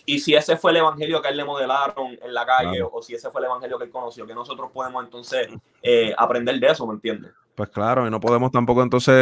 y 0.06 0.18
si 0.18 0.34
ese 0.34 0.56
fue 0.56 0.70
el 0.70 0.78
evangelio 0.78 1.20
que 1.20 1.28
a 1.28 1.30
él 1.30 1.36
le 1.36 1.44
modelaron 1.44 2.18
en 2.22 2.32
la 2.32 2.46
calle, 2.46 2.82
o 2.82 3.02
si 3.02 3.14
ese 3.14 3.30
fue 3.30 3.42
el 3.42 3.46
evangelio 3.46 3.76
que 3.76 3.84
él 3.84 3.90
conoció, 3.90 4.26
que 4.26 4.34
nosotros 4.34 4.70
podemos 4.72 5.04
entonces 5.04 5.48
eh, 5.82 6.14
aprender 6.16 6.58
de 6.58 6.68
eso, 6.68 6.86
¿me 6.86 6.94
entiendes? 6.94 7.32
Pues 7.54 7.68
claro, 7.68 8.06
y 8.06 8.10
no 8.10 8.20
podemos 8.20 8.50
tampoco 8.50 8.82
entonces 8.82 9.14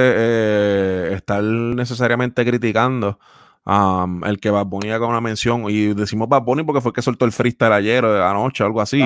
estar 1.13 1.43
necesariamente 1.43 2.45
criticando 2.45 3.19
el 3.67 4.39
que 4.41 4.51
Bad 4.51 4.67
Bunny 4.67 4.91
haga 4.91 5.07
una 5.07 5.21
mención, 5.21 5.65
y 5.69 5.95
decimos 5.95 6.29
Bad 6.29 6.43
Bunny 6.43 6.63
porque 6.63 6.81
fue 6.81 6.91
el 6.91 6.95
que 6.95 7.03
soltó 7.03 7.25
el 7.25 7.33
freestyle 7.33 7.73
ayer 7.73 8.05
o 8.05 8.25
anoche, 8.25 8.65
algo 8.65 8.81
así. 8.81 9.05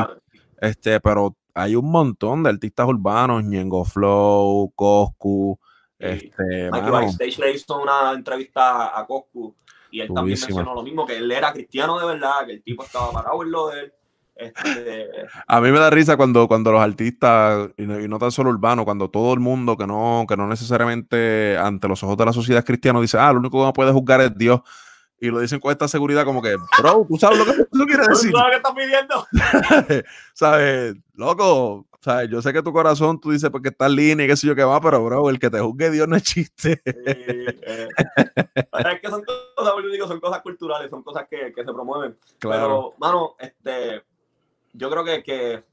Este, 0.60 1.00
pero 1.00 1.36
hay 1.54 1.74
un 1.76 1.90
montón 1.90 2.42
de 2.42 2.50
artistas 2.50 2.86
urbanos, 2.86 3.44
Ñengo 3.44 3.84
Flow, 3.84 4.72
Coscu. 4.74 5.58
Este, 5.98 6.70
Stage 7.08 7.40
le 7.40 7.52
hizo 7.52 7.80
una 7.80 8.12
entrevista 8.12 8.98
a 8.98 9.06
Coscu 9.06 9.54
y 9.90 10.00
él 10.00 10.08
también 10.14 10.38
mencionó 10.40 10.74
lo 10.74 10.82
mismo, 10.82 11.04
que 11.04 11.16
él 11.16 11.30
era 11.30 11.52
cristiano 11.52 11.98
de 11.98 12.06
verdad, 12.06 12.46
que 12.46 12.52
el 12.52 12.62
tipo 12.62 12.84
estaba 12.84 13.10
parado 13.12 13.42
en 13.42 13.50
lo 13.50 13.68
de 13.68 13.80
él 13.80 13.92
este, 14.40 15.10
a 15.46 15.60
mí 15.60 15.70
me 15.70 15.78
da 15.78 15.90
risa 15.90 16.16
cuando, 16.16 16.48
cuando 16.48 16.72
los 16.72 16.80
artistas, 16.80 17.70
y 17.76 17.86
no, 17.86 18.18
tan 18.18 18.32
solo 18.32 18.50
urbanos, 18.50 18.84
cuando 18.84 19.10
todo 19.10 19.34
el 19.34 19.40
mundo 19.40 19.76
que 19.76 19.86
no, 19.86 20.24
que 20.26 20.36
no 20.36 20.46
necesariamente 20.46 21.58
ante 21.58 21.88
los 21.88 22.02
ojos 22.02 22.16
de 22.16 22.24
la 22.24 22.32
sociedad 22.32 22.64
cristiana 22.64 23.00
dice, 23.00 23.18
ah, 23.18 23.32
lo 23.32 23.40
único 23.40 23.58
que 23.58 23.62
uno 23.62 23.72
puede 23.72 23.92
juzgar 23.92 24.20
es 24.22 24.36
Dios. 24.36 24.60
Y 25.22 25.28
lo 25.28 25.40
dicen 25.40 25.60
con 25.60 25.70
esta 25.70 25.86
seguridad 25.86 26.24
como 26.24 26.40
que, 26.40 26.56
bro, 26.78 27.06
tú 27.06 27.18
sabes 27.18 27.38
lo 27.38 27.44
que 27.44 27.64
tú 27.70 27.84
quieres 27.86 28.08
decir. 28.08 28.32
¿Sabes 28.32 28.46
lo 28.46 28.50
que 28.50 28.56
estás 28.56 28.74
pidiendo? 28.74 30.04
¿Sabes? 30.32 30.94
Loco, 31.12 31.86
¿sabes? 32.00 32.30
Yo 32.30 32.40
sé 32.40 32.54
que 32.54 32.62
tu 32.62 32.72
corazón 32.72 33.20
tú 33.20 33.30
dices 33.30 33.50
porque 33.50 33.68
está 33.68 33.84
en 33.84 33.96
línea 33.96 34.24
y 34.24 34.28
qué 34.30 34.36
sé 34.38 34.46
yo 34.46 34.56
qué 34.56 34.64
va, 34.64 34.80
pero 34.80 35.04
bro, 35.04 35.28
el 35.28 35.38
que 35.38 35.50
te 35.50 35.60
juzgue 35.60 35.90
Dios 35.90 36.08
no 36.08 36.16
es 36.16 36.22
chiste. 36.22 36.80
Eh. 36.86 37.88
es 38.16 39.00
que 39.02 39.08
son 39.10 39.22
cosas, 39.22 39.74
digo, 39.92 40.08
son 40.08 40.20
cosas 40.20 40.40
culturales, 40.40 40.88
son 40.88 41.02
cosas 41.02 41.26
que, 41.28 41.52
que 41.54 41.64
se 41.66 41.72
promueven. 41.72 42.16
Claro. 42.38 42.62
Pero, 42.66 42.94
mano, 42.98 43.34
este 43.38 44.02
yo 44.72 44.90
creo 44.90 45.04
que, 45.04 45.22
que 45.22 45.64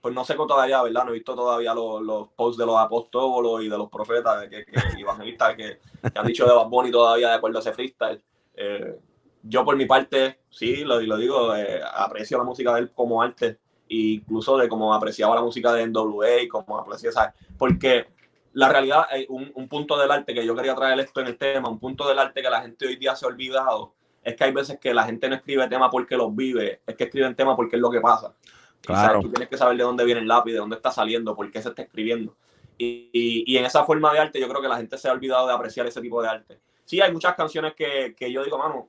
pues 0.00 0.14
no 0.14 0.22
sé 0.24 0.34
todavía, 0.34 0.82
¿verdad? 0.82 1.04
No 1.04 1.10
he 1.10 1.14
visto 1.14 1.34
todavía 1.34 1.72
los, 1.72 2.02
los 2.02 2.28
posts 2.36 2.58
de 2.58 2.66
los 2.66 2.76
apóstolos 2.76 3.62
y 3.62 3.70
de 3.70 3.78
los 3.78 3.88
profetas 3.88 4.48
que, 4.48 4.64
que, 4.66 5.00
evangelistas 5.00 5.56
que, 5.56 5.78
que, 6.12 6.18
han 6.18 6.26
dicho 6.26 6.46
de 6.46 6.52
Bad 6.52 6.68
Bunny 6.68 6.90
todavía 6.90 7.28
de 7.28 7.34
acuerdo 7.34 7.56
a 7.56 7.60
ese 7.62 7.72
freestyle. 7.72 8.22
Eh, 8.54 8.98
yo 9.42 9.64
por 9.64 9.76
mi 9.76 9.86
parte, 9.86 10.40
sí, 10.50 10.84
lo, 10.84 11.00
lo 11.00 11.16
digo, 11.16 11.56
eh, 11.56 11.80
aprecio 11.94 12.36
la 12.36 12.44
música 12.44 12.74
de 12.74 12.80
él 12.80 12.92
como 12.92 13.22
arte, 13.22 13.58
e 13.88 13.96
incluso 14.16 14.58
de 14.58 14.68
cómo 14.68 14.92
apreciaba 14.92 15.36
la 15.36 15.42
música 15.42 15.72
de 15.72 15.86
NWA, 15.86 16.42
y 16.42 16.48
como 16.48 16.78
aprecia, 16.78 17.10
¿sabes? 17.10 17.34
Porque 17.56 18.06
la 18.52 18.68
realidad, 18.68 19.06
un, 19.30 19.52
un 19.54 19.68
punto 19.68 19.98
del 19.98 20.10
arte 20.10 20.34
que 20.34 20.44
yo 20.44 20.54
quería 20.54 20.74
traer 20.74 21.00
esto 21.00 21.20
en 21.20 21.28
el 21.28 21.38
tema, 21.38 21.70
un 21.70 21.78
punto 21.78 22.06
del 22.06 22.18
arte 22.18 22.42
que 22.42 22.50
la 22.50 22.60
gente 22.60 22.86
hoy 22.86 22.96
día 22.96 23.16
se 23.16 23.24
ha 23.24 23.28
olvidado, 23.28 23.94
es 24.24 24.36
que 24.36 24.44
hay 24.44 24.52
veces 24.52 24.78
que 24.80 24.94
la 24.94 25.04
gente 25.04 25.28
no 25.28 25.36
escribe 25.36 25.68
temas 25.68 25.90
porque 25.90 26.16
los 26.16 26.34
vive, 26.34 26.80
es 26.86 26.96
que 26.96 27.04
escriben 27.04 27.34
temas 27.34 27.56
porque 27.56 27.76
es 27.76 27.82
lo 27.82 27.90
que 27.90 28.00
pasa. 28.00 28.34
Claro. 28.80 29.20
Tú 29.20 29.30
tienes 29.30 29.48
que 29.48 29.56
saber 29.56 29.76
de 29.76 29.82
dónde 29.82 30.04
viene 30.04 30.20
el 30.20 30.28
lápiz, 30.28 30.52
de 30.52 30.58
dónde 30.58 30.76
está 30.76 30.90
saliendo, 30.90 31.34
por 31.34 31.50
qué 31.50 31.62
se 31.62 31.68
está 31.68 31.82
escribiendo. 31.82 32.36
Y, 32.76 33.10
y, 33.12 33.44
y, 33.46 33.56
en 33.56 33.64
esa 33.64 33.84
forma 33.84 34.12
de 34.12 34.18
arte 34.18 34.40
yo 34.40 34.48
creo 34.48 34.60
que 34.60 34.68
la 34.68 34.76
gente 34.76 34.98
se 34.98 35.08
ha 35.08 35.12
olvidado 35.12 35.46
de 35.46 35.54
apreciar 35.54 35.86
ese 35.86 36.00
tipo 36.00 36.20
de 36.20 36.28
arte. 36.28 36.60
Sí, 36.84 37.00
hay 37.00 37.12
muchas 37.12 37.34
canciones 37.34 37.74
que, 37.74 38.14
que 38.16 38.32
yo 38.32 38.42
digo, 38.42 38.58
mano, 38.58 38.88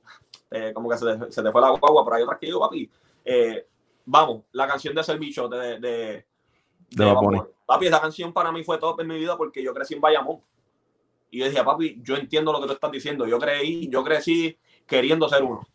eh, 0.50 0.72
como 0.74 0.88
que 0.90 0.98
se 0.98 1.16
te, 1.16 1.32
se 1.32 1.42
te, 1.42 1.52
fue 1.52 1.60
la 1.60 1.70
guagua, 1.70 2.04
pero 2.04 2.16
hay 2.16 2.22
otras 2.22 2.38
que 2.38 2.46
digo, 2.46 2.60
papi, 2.60 2.90
eh, 3.24 3.66
vamos, 4.04 4.42
la 4.52 4.66
canción 4.66 4.94
de 4.94 5.04
Ser 5.04 5.18
Bicho 5.18 5.48
de, 5.48 5.58
de, 5.58 5.78
de, 5.78 6.24
de 6.90 7.42
Papi, 7.66 7.86
esa 7.86 8.00
canción 8.00 8.32
para 8.32 8.52
mí 8.52 8.62
fue 8.62 8.78
top 8.78 9.00
en 9.00 9.08
mi 9.08 9.16
vida 9.16 9.36
porque 9.36 9.62
yo 9.62 9.74
crecí 9.74 9.94
en 9.94 10.00
Bayamón. 10.00 10.40
Y 11.30 11.40
yo 11.40 11.44
decía, 11.46 11.64
papi, 11.64 12.00
yo 12.02 12.16
entiendo 12.16 12.52
lo 12.52 12.60
que 12.60 12.68
tú 12.68 12.72
estás 12.74 12.92
diciendo. 12.92 13.26
Yo 13.26 13.38
creí, 13.38 13.88
yo 13.88 14.04
crecí 14.04 14.56
queriendo 14.86 15.28
ser 15.28 15.42
uno. 15.42 15.66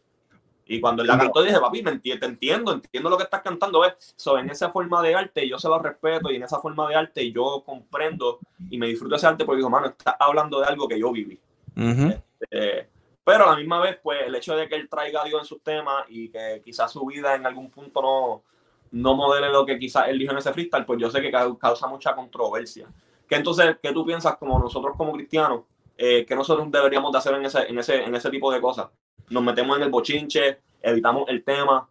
Y 0.65 0.79
cuando 0.79 1.01
él 1.01 1.07
la 1.09 1.17
cantó, 1.17 1.43
dije, 1.43 1.59
papi, 1.59 1.83
me 1.83 1.91
entiendo, 1.91 2.19
te 2.19 2.25
entiendo, 2.31 2.73
entiendo 2.73 3.09
lo 3.09 3.17
que 3.17 3.23
estás 3.23 3.41
cantando. 3.41 3.81
¿ves? 3.81 4.13
So, 4.15 4.37
en 4.37 4.49
esa 4.49 4.69
forma 4.69 5.01
de 5.01 5.15
arte, 5.15 5.47
yo 5.47 5.59
se 5.59 5.67
lo 5.67 5.77
respeto 5.79 6.31
y 6.31 6.37
en 6.37 6.43
esa 6.43 6.59
forma 6.59 6.87
de 6.87 6.95
arte 6.95 7.31
yo 7.31 7.61
comprendo 7.65 8.39
y 8.69 8.77
me 8.77 8.87
disfruto 8.87 9.15
ese 9.15 9.27
arte 9.27 9.43
porque 9.43 9.57
digo, 9.57 9.69
mano, 9.69 9.87
estás 9.87 10.15
hablando 10.17 10.61
de 10.61 10.67
algo 10.67 10.87
que 10.87 10.97
yo 10.97 11.11
viví. 11.11 11.37
este, 11.75 12.89
pero 13.23 13.45
a 13.45 13.51
la 13.51 13.57
misma 13.57 13.81
vez, 13.81 13.99
pues 14.01 14.19
el 14.25 14.33
hecho 14.35 14.55
de 14.55 14.67
que 14.67 14.75
él 14.75 14.87
traiga 14.89 15.21
a 15.21 15.25
Dios 15.25 15.41
en 15.41 15.45
sus 15.45 15.61
temas 15.61 16.05
y 16.09 16.29
que 16.29 16.61
quizás 16.63 16.91
su 16.91 17.05
vida 17.05 17.35
en 17.35 17.45
algún 17.45 17.69
punto 17.69 18.01
no, 18.01 18.43
no 18.91 19.15
modele 19.15 19.49
lo 19.49 19.65
que 19.65 19.77
quizás 19.77 20.07
él 20.07 20.19
dijo 20.19 20.31
en 20.31 20.37
ese 20.37 20.53
freestyle, 20.53 20.85
pues 20.85 20.99
yo 20.99 21.09
sé 21.09 21.21
que 21.21 21.31
causa 21.31 21.87
mucha 21.87 22.15
controversia. 22.15 22.87
Que 23.27 23.35
entonces, 23.35 23.77
¿qué 23.81 23.91
tú 23.93 24.05
piensas 24.05 24.37
como 24.37 24.59
nosotros 24.59 24.95
como 24.97 25.13
cristianos? 25.13 25.61
Eh, 25.97 26.25
que 26.25 26.35
nosotros 26.35 26.71
deberíamos 26.71 27.11
de 27.11 27.17
hacer 27.17 27.35
en 27.35 27.45
ese, 27.45 27.67
en, 27.67 27.77
ese, 27.77 28.03
en 28.03 28.15
ese 28.15 28.29
tipo 28.29 28.51
de 28.51 28.59
cosas? 28.59 28.87
Nos 29.29 29.43
metemos 29.43 29.77
en 29.77 29.83
el 29.83 29.89
bochinche, 29.89 30.59
evitamos 30.81 31.25
el 31.29 31.43
tema. 31.43 31.87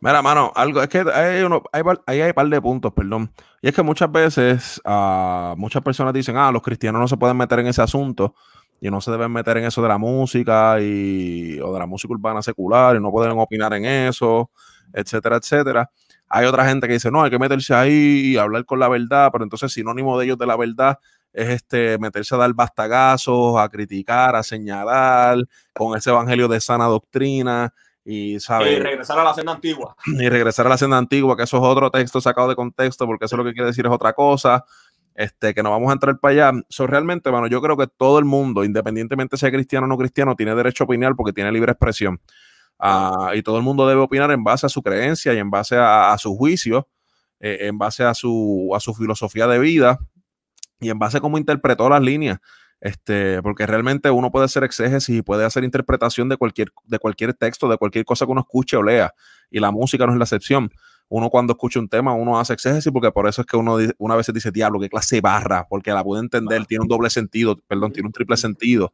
Mira, 0.00 0.20
mano, 0.22 0.52
algo, 0.54 0.82
es 0.82 0.88
que 0.88 1.04
hay, 1.12 1.42
uno, 1.42 1.62
hay, 1.72 1.82
hay, 2.06 2.20
hay 2.20 2.32
par 2.32 2.48
de 2.48 2.60
puntos, 2.60 2.92
perdón. 2.92 3.32
Y 3.62 3.68
es 3.68 3.74
que 3.74 3.82
muchas 3.82 4.12
veces 4.12 4.80
uh, 4.84 5.56
muchas 5.56 5.82
personas 5.82 6.12
dicen, 6.12 6.36
ah, 6.36 6.52
los 6.52 6.62
cristianos 6.62 7.00
no 7.00 7.08
se 7.08 7.16
pueden 7.16 7.36
meter 7.36 7.60
en 7.60 7.68
ese 7.68 7.80
asunto 7.80 8.34
y 8.80 8.90
no 8.90 9.00
se 9.00 9.10
deben 9.10 9.32
meter 9.32 9.56
en 9.56 9.64
eso 9.64 9.80
de 9.82 9.88
la 9.88 9.98
música 9.98 10.80
y, 10.80 11.58
o 11.60 11.72
de 11.72 11.78
la 11.78 11.86
música 11.86 12.12
urbana 12.12 12.42
secular 12.42 12.96
y 12.96 13.00
no 13.00 13.10
pueden 13.10 13.38
opinar 13.38 13.72
en 13.72 13.86
eso, 13.86 14.50
etcétera, 14.92 15.36
etcétera. 15.36 15.90
Hay 16.28 16.44
otra 16.44 16.68
gente 16.68 16.86
que 16.86 16.94
dice, 16.94 17.10
no, 17.10 17.22
hay 17.22 17.30
que 17.30 17.38
meterse 17.38 17.74
ahí 17.74 18.32
y 18.32 18.36
hablar 18.36 18.64
con 18.64 18.80
la 18.80 18.88
verdad, 18.88 19.30
pero 19.32 19.44
entonces 19.44 19.72
sinónimo 19.72 20.18
de 20.18 20.26
ellos 20.26 20.38
de 20.38 20.46
la 20.46 20.56
verdad 20.56 20.98
es 21.36 21.50
este 21.50 21.98
meterse 21.98 22.34
a 22.34 22.38
dar 22.38 22.54
bastagazos, 22.54 23.58
a 23.58 23.68
criticar, 23.68 24.34
a 24.34 24.42
señalar 24.42 25.36
con 25.74 25.96
ese 25.96 26.08
evangelio 26.08 26.48
de 26.48 26.58
sana 26.60 26.86
doctrina 26.86 27.74
y, 28.02 28.40
¿sabe? 28.40 28.72
y 28.72 28.78
regresar 28.78 29.18
a 29.18 29.24
la 29.24 29.34
senda 29.34 29.52
antigua. 29.52 29.94
Y 30.06 30.28
regresar 30.30 30.66
a 30.66 30.70
la 30.70 30.78
senda 30.78 30.96
antigua, 30.96 31.36
que 31.36 31.42
eso 31.42 31.58
es 31.58 31.62
otro 31.62 31.90
texto 31.90 32.22
sacado 32.22 32.48
de 32.48 32.56
contexto, 32.56 33.04
porque 33.04 33.26
eso 33.26 33.36
lo 33.36 33.44
que 33.44 33.52
quiere 33.52 33.66
decir 33.66 33.84
es 33.84 33.92
otra 33.92 34.14
cosa 34.14 34.64
este, 35.14 35.52
que 35.52 35.62
no 35.62 35.70
vamos 35.70 35.90
a 35.90 35.92
entrar 35.92 36.18
para 36.18 36.48
allá. 36.48 36.62
So, 36.70 36.86
realmente, 36.86 37.28
bueno, 37.28 37.48
yo 37.48 37.60
creo 37.60 37.76
que 37.76 37.86
todo 37.86 38.18
el 38.18 38.24
mundo, 38.24 38.64
independientemente 38.64 39.36
sea 39.36 39.50
cristiano 39.50 39.84
o 39.84 39.88
no 39.88 39.98
cristiano, 39.98 40.34
tiene 40.36 40.54
derecho 40.54 40.84
a 40.84 40.86
opinar 40.86 41.14
porque 41.16 41.34
tiene 41.34 41.52
libre 41.52 41.72
expresión. 41.72 42.18
Uh, 42.78 43.34
y 43.34 43.42
todo 43.42 43.58
el 43.58 43.62
mundo 43.62 43.86
debe 43.86 44.00
opinar 44.00 44.30
en 44.30 44.42
base 44.42 44.64
a 44.64 44.68
su 44.70 44.82
creencia 44.82 45.34
y 45.34 45.38
en 45.38 45.50
base 45.50 45.76
a, 45.76 46.14
a 46.14 46.18
su 46.18 46.34
juicio, 46.34 46.88
eh, 47.40 47.58
en 47.62 47.76
base 47.76 48.04
a 48.04 48.14
su, 48.14 48.70
a 48.74 48.80
su 48.80 48.94
filosofía 48.94 49.46
de 49.46 49.58
vida 49.58 49.98
y 50.80 50.90
en 50.90 50.98
base 50.98 51.18
a 51.18 51.20
cómo 51.20 51.38
interpretó 51.38 51.88
las 51.88 52.02
líneas. 52.02 52.38
Este, 52.80 53.40
porque 53.42 53.66
realmente 53.66 54.10
uno 54.10 54.30
puede 54.30 54.44
hacer 54.44 54.62
exégesis 54.62 55.16
y 55.16 55.22
puede 55.22 55.44
hacer 55.44 55.64
interpretación 55.64 56.28
de 56.28 56.36
cualquier, 56.36 56.68
de 56.84 56.98
cualquier 56.98 57.32
texto, 57.32 57.68
de 57.68 57.78
cualquier 57.78 58.04
cosa 58.04 58.26
que 58.26 58.32
uno 58.32 58.42
escuche 58.42 58.76
o 58.76 58.82
lea. 58.82 59.12
Y 59.50 59.60
la 59.60 59.70
música 59.70 60.06
no 60.06 60.12
es 60.12 60.18
la 60.18 60.24
excepción 60.24 60.70
uno 61.08 61.30
cuando 61.30 61.52
escucha 61.52 61.78
un 61.78 61.88
tema, 61.88 62.14
uno 62.14 62.38
hace 62.38 62.52
exégesis 62.52 62.92
porque 62.92 63.12
por 63.12 63.28
eso 63.28 63.42
es 63.42 63.46
que 63.46 63.56
uno 63.56 63.78
una 63.98 64.16
vez 64.16 64.26
dice, 64.32 64.50
diablo, 64.50 64.80
qué 64.80 64.88
clase 64.88 65.20
barra, 65.20 65.66
porque 65.68 65.92
la 65.92 66.02
puede 66.02 66.22
entender, 66.22 66.66
tiene 66.66 66.82
un 66.82 66.88
doble 66.88 67.10
sentido, 67.10 67.56
perdón, 67.66 67.92
tiene 67.92 68.08
un 68.08 68.12
triple 68.12 68.36
sentido. 68.36 68.92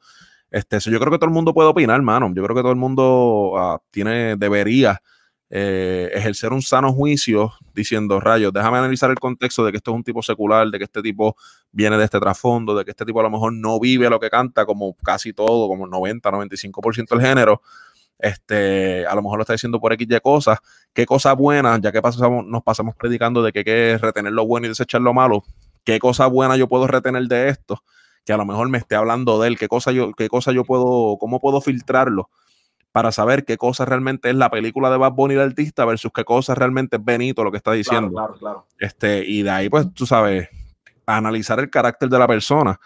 Este, 0.50 0.76
eso 0.76 0.90
yo 0.90 1.00
creo 1.00 1.10
que 1.10 1.18
todo 1.18 1.28
el 1.28 1.34
mundo 1.34 1.54
puede 1.54 1.70
opinar, 1.70 1.96
hermano. 1.96 2.30
Yo 2.34 2.42
creo 2.42 2.54
que 2.54 2.60
todo 2.60 2.72
el 2.72 2.78
mundo 2.78 3.52
uh, 3.54 3.78
tiene, 3.90 4.36
debería 4.36 5.00
eh, 5.54 6.10
ejercer 6.14 6.50
un 6.50 6.62
sano 6.62 6.94
juicio 6.94 7.52
diciendo, 7.74 8.18
rayos, 8.20 8.54
déjame 8.54 8.78
analizar 8.78 9.10
el 9.10 9.18
contexto 9.18 9.62
de 9.62 9.70
que 9.70 9.76
esto 9.76 9.90
es 9.90 9.96
un 9.96 10.02
tipo 10.02 10.22
secular, 10.22 10.66
de 10.68 10.78
que 10.78 10.84
este 10.84 11.02
tipo 11.02 11.36
viene 11.70 11.98
de 11.98 12.04
este 12.04 12.18
trasfondo, 12.18 12.74
de 12.74 12.86
que 12.86 12.92
este 12.92 13.04
tipo 13.04 13.20
a 13.20 13.24
lo 13.24 13.28
mejor 13.30 13.52
no 13.52 13.78
vive 13.78 14.08
lo 14.08 14.18
que 14.18 14.30
canta, 14.30 14.64
como 14.64 14.96
casi 15.04 15.34
todo, 15.34 15.68
como 15.68 15.84
el 15.84 15.90
90, 15.90 16.30
95% 16.30 17.06
del 17.10 17.20
género. 17.20 17.60
Este, 18.18 19.06
a 19.06 19.14
lo 19.14 19.20
mejor 19.20 19.36
lo 19.36 19.42
está 19.42 19.52
diciendo 19.52 19.78
por 19.78 19.92
X 19.92 20.08
y 20.10 20.20
cosas, 20.20 20.58
qué 20.94 21.04
cosas 21.04 21.36
buenas, 21.36 21.82
ya 21.82 21.92
que 21.92 22.00
pasamos, 22.00 22.46
nos 22.46 22.62
pasamos 22.62 22.94
predicando 22.96 23.42
de 23.42 23.52
que 23.52 23.58
hay 23.58 23.64
que 23.64 23.98
retener 23.98 24.32
lo 24.32 24.46
bueno 24.46 24.64
y 24.64 24.68
desechar 24.70 25.02
lo 25.02 25.12
malo, 25.12 25.44
qué 25.84 25.98
cosa 25.98 26.28
buena 26.28 26.56
yo 26.56 26.66
puedo 26.66 26.86
retener 26.86 27.24
de 27.24 27.50
esto, 27.50 27.82
que 28.24 28.32
a 28.32 28.38
lo 28.38 28.46
mejor 28.46 28.70
me 28.70 28.78
esté 28.78 28.94
hablando 28.94 29.38
de 29.38 29.48
él, 29.48 29.58
qué 29.58 29.68
cosa 29.68 29.92
yo, 29.92 30.12
qué 30.14 30.28
cosa 30.30 30.52
yo 30.52 30.64
puedo, 30.64 31.18
cómo 31.18 31.40
puedo 31.40 31.60
filtrarlo 31.60 32.30
para 32.92 33.10
saber 33.10 33.44
qué 33.44 33.56
cosa 33.56 33.84
realmente 33.86 34.28
es 34.28 34.36
la 34.36 34.50
película 34.50 34.90
de 34.90 34.98
Bad 34.98 35.12
Bunny 35.12 35.34
del 35.34 35.48
artista 35.48 35.84
versus 35.86 36.12
qué 36.14 36.24
cosa 36.24 36.54
realmente 36.54 36.96
es 36.96 37.04
Benito 37.04 37.42
lo 37.42 37.50
que 37.50 37.56
está 37.56 37.72
diciendo. 37.72 38.10
Claro, 38.10 38.34
claro, 38.34 38.66
Este, 38.78 39.24
y 39.26 39.42
de 39.42 39.50
ahí, 39.50 39.68
pues, 39.70 39.92
tú 39.94 40.06
sabes, 40.06 40.48
analizar 41.06 41.58
el 41.58 41.70
carácter 41.70 42.10
de 42.10 42.18
la 42.18 42.28
persona 42.28 42.78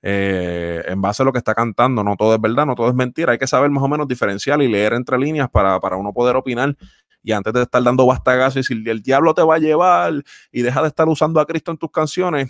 eh, 0.00 0.84
en 0.86 1.02
base 1.02 1.22
a 1.22 1.26
lo 1.26 1.32
que 1.32 1.38
está 1.38 1.54
cantando. 1.54 2.04
No 2.04 2.16
todo 2.16 2.34
es 2.34 2.40
verdad, 2.40 2.66
no 2.66 2.76
todo 2.76 2.88
es 2.88 2.94
mentira. 2.94 3.32
Hay 3.32 3.38
que 3.38 3.48
saber 3.48 3.68
más 3.70 3.82
o 3.82 3.88
menos 3.88 4.06
diferenciar 4.06 4.62
y 4.62 4.68
leer 4.68 4.92
entre 4.92 5.18
líneas 5.18 5.50
para, 5.50 5.80
para 5.80 5.96
uno 5.96 6.12
poder 6.12 6.36
opinar. 6.36 6.76
Y 7.22 7.32
antes 7.32 7.52
de 7.52 7.62
estar 7.62 7.82
dando 7.82 8.06
bastagazo 8.06 8.58
y 8.58 8.62
decir, 8.62 8.88
el 8.88 9.02
diablo 9.02 9.34
te 9.34 9.42
va 9.42 9.56
a 9.56 9.58
llevar 9.58 10.14
y 10.52 10.62
deja 10.62 10.82
de 10.82 10.88
estar 10.88 11.08
usando 11.08 11.40
a 11.40 11.46
Cristo 11.46 11.72
en 11.72 11.76
tus 11.76 11.90
canciones, 11.90 12.48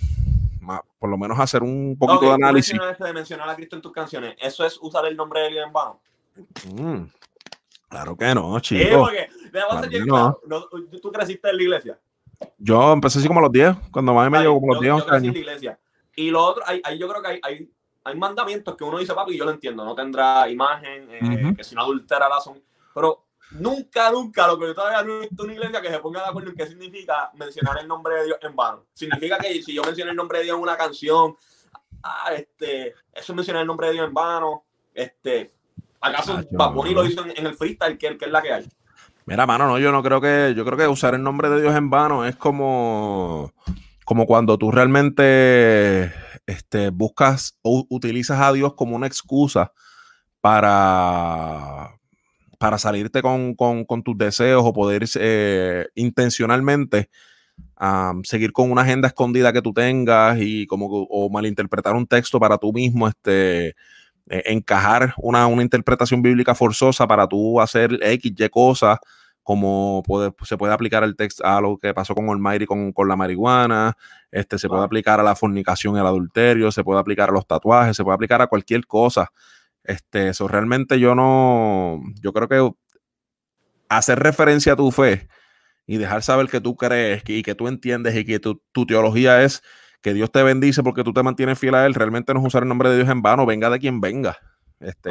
por 0.99 1.09
lo 1.09 1.16
menos 1.16 1.40
hacer 1.40 1.62
un 1.62 1.97
poquito 1.99 2.27
de 2.27 2.35
análisis. 2.35 2.79
de 2.99 3.12
mencionar 3.14 3.49
a 3.49 3.57
Cristo 3.57 3.77
en 3.77 3.83
tus 3.83 3.92
canciones, 3.92 4.37
¿eso 4.38 4.66
es 4.66 4.79
usar 4.83 5.07
el 5.07 5.16
nombre 5.16 5.40
de 5.40 5.49
Dios 5.49 5.66
en 5.66 5.73
vano? 5.73 6.01
Mm, 6.72 7.05
claro 7.88 8.16
que 8.16 8.35
no, 8.35 8.61
chico. 8.61 9.09
claro 9.53 10.40
no. 10.46 10.68
¿Tú 11.01 11.12
creciste 11.12 11.51
en 11.51 11.57
la 11.57 11.62
iglesia? 11.62 11.98
Yo 12.57 12.92
empecé 12.92 13.18
así 13.18 13.29
como 13.29 13.40
a 13.40 13.44
los 13.44 13.53
10, 13.53 13.77
cuando 13.90 14.14
más 14.14 14.31
me 14.31 14.40
llegó 14.40 14.61
como 14.61 14.74
los 14.74 14.83
10 14.83 15.09
años. 15.11 15.35
Y 16.16 16.31
lo 16.31 16.44
otro, 16.44 16.64
hay, 16.66 16.98
yo 16.98 17.09
creo 17.09 17.22
que 17.22 17.29
hay, 17.29 17.40
hay, 17.42 17.70
hay, 18.05 18.16
mandamientos 18.16 18.77
que 18.77 18.85
uno 18.85 18.98
dice, 18.98 19.14
papi, 19.14 19.37
yo 19.37 19.44
lo 19.44 19.53
entiendo, 19.53 19.85
no 19.85 19.94
tendrá 19.94 20.48
imagen, 20.48 21.09
eh, 21.11 21.55
que 21.57 21.62
si 21.62 21.74
no 21.74 21.83
adultera 21.83 22.29
la 22.29 22.40
son. 22.40 22.61
Pero 22.92 23.27
nunca, 23.53 24.11
nunca, 24.11 24.46
lo 24.48 24.59
que 24.59 24.66
yo 24.66 24.74
todavía 24.74 25.03
no 25.03 25.14
he 25.14 25.29
visto 25.29 25.44
una 25.44 25.53
iglesia 25.53 25.81
que 25.81 25.90
se 25.90 25.98
ponga 26.01 26.22
de 26.22 26.29
acuerdo 26.29 26.51
en 26.51 26.57
qué 26.57 26.66
significa 26.66 27.31
mencionar 27.35 27.79
el 27.79 27.87
nombre 27.87 28.16
de 28.16 28.24
Dios 28.27 28.38
en 28.42 28.57
vano. 28.57 28.87
Significa 28.92 29.38
que 29.38 29.62
si 29.62 29.74
yo 29.74 29.83
menciono 29.85 30.11
el 30.11 30.16
nombre 30.16 30.38
de 30.38 30.44
Dios 30.44 30.57
en 30.57 30.62
una 30.62 30.77
canción, 30.77 31.37
ah, 32.03 32.33
este, 32.35 32.88
eso 32.88 33.33
es 33.33 33.35
mencionar 33.35 33.62
el 33.62 33.68
nombre 33.68 33.87
de 33.87 33.92
Dios 33.92 34.09
en 34.09 34.14
vano. 34.14 34.64
Este, 34.92 35.55
¿Acaso 36.01 36.41
ah, 36.59 36.73
lo 36.75 37.05
hizo 37.05 37.25
en, 37.25 37.47
el 37.47 37.55
freestyle, 37.55 37.99
que, 37.99 38.17
que 38.17 38.25
es 38.27 38.31
la 38.31 38.43
que 38.43 38.53
hay? 38.53 38.69
Mira, 39.27 39.47
mano, 39.47 39.67
no, 39.67 39.79
yo 39.79 39.93
no 39.93 40.03
creo 40.03 40.21
que, 40.21 40.55
yo 40.57 40.65
creo 40.65 40.79
que 40.79 40.89
usar 40.89 41.15
el 41.15 41.23
nombre 41.23 41.51
de 41.51 41.61
Dios 41.61 41.75
en 41.75 41.91
vano 41.91 42.25
es 42.25 42.37
como 42.37 43.53
como 44.09 44.25
cuando 44.25 44.57
tú 44.57 44.71
realmente 44.71 46.11
este, 46.47 46.89
buscas 46.89 47.59
o 47.61 47.85
utilizas 47.91 48.41
a 48.41 48.55
Dios 48.55 48.73
como 48.73 48.97
una 48.97 49.07
excusa 49.07 49.75
para, 50.41 51.91
para 52.57 52.79
salirte 52.79 53.21
con, 53.21 53.55
tus 54.03 54.17
deseos 54.17 54.63
o 54.65 54.73
poder 54.73 55.05
eh, 55.17 55.89
intencionalmente 55.95 57.11
seguir 58.23 58.53
con 58.53 58.73
una 58.73 58.81
agenda 58.81 59.09
escondida 59.09 59.53
que 59.53 59.61
tú 59.61 59.75
tengas 59.75 60.39
y 60.41 60.67
como 60.67 60.87
o 60.87 61.29
malinterpretar 61.29 61.95
un 61.95 62.07
texto 62.07 62.41
para 62.41 62.57
tú 62.57 62.73
mismo 62.73 63.09
este, 63.09 63.77
e, 64.29 64.43
encajar 64.53 65.14
una, 65.19 65.47
una 65.47 65.62
interpretación 65.62 66.23
bíblica 66.23 66.55
forzosa 66.55 67.07
para 67.07 67.27
tú 67.27 67.61
hacer 67.61 67.99
X, 68.03 68.33
Y 68.37 68.49
cosas 68.49 68.99
como 69.49 70.03
se 70.43 70.59
puede 70.59 70.75
aplicar 70.75 71.03
el 71.05 71.17
texto 71.17 71.43
a 71.43 71.59
lo 71.62 71.79
que 71.79 71.95
pasó 71.95 72.14
con 72.14 72.29
Almighty 72.29 72.67
con, 72.67 72.93
con 72.93 73.09
la 73.09 73.17
marihuana, 73.17 73.97
este, 74.31 74.59
se 74.59 74.69
puede 74.69 74.85
aplicar 74.85 75.21
a 75.21 75.23
la 75.23 75.35
fornicación 75.35 75.97
y 75.97 76.01
el 76.01 76.07
adulterio, 76.07 76.71
se 76.71 76.85
puede 76.85 77.01
aplicar 77.01 77.31
a 77.31 77.33
los 77.33 77.47
tatuajes, 77.47 77.97
se 77.97 78.05
puede 78.05 78.14
aplicar 78.14 78.43
a 78.43 78.47
cualquier 78.47 78.87
cosa. 78.87 79.33
Este, 79.85 80.29
eso 80.29 80.49
realmente 80.49 81.01
yo 81.01 81.14
no, 81.14 82.03
yo 82.21 82.35
creo 82.35 82.47
que 82.47 82.77
hacer 83.88 84.19
referencia 84.19 84.75
a 84.75 84.77
tu 84.77 84.91
fe 84.91 85.29
y 85.87 85.97
dejar 85.97 86.23
saber 86.23 86.49
que 86.49 86.61
tú 86.61 86.77
crees 86.77 87.23
y 87.27 87.43
que 87.43 87.55
tú 87.55 87.69
entiendes 87.69 88.14
y 88.17 88.27
que 88.27 88.38
tu, 88.38 88.61
teología 88.87 89.43
es 89.43 89.62
que 90.01 90.15
Dios 90.15 90.31
te 90.31 90.43
bendice 90.43 90.83
porque 90.83 91.05
tú 91.05 91.13
te 91.13 91.23
mantienes 91.23 91.59
fiel 91.59 91.75
a 91.75 91.87
Él, 91.87 91.95
realmente 91.95 92.33
no 92.35 92.41
es 92.41 92.47
usar 92.47 92.63
el 92.63 92.69
nombre 92.69 92.91
de 92.91 92.97
Dios 92.97 93.09
en 93.09 93.23
vano, 93.23 93.47
venga 93.47 93.71
de 93.71 93.79
quien 93.79 94.01
venga. 94.01 94.37
Este, 94.81 95.11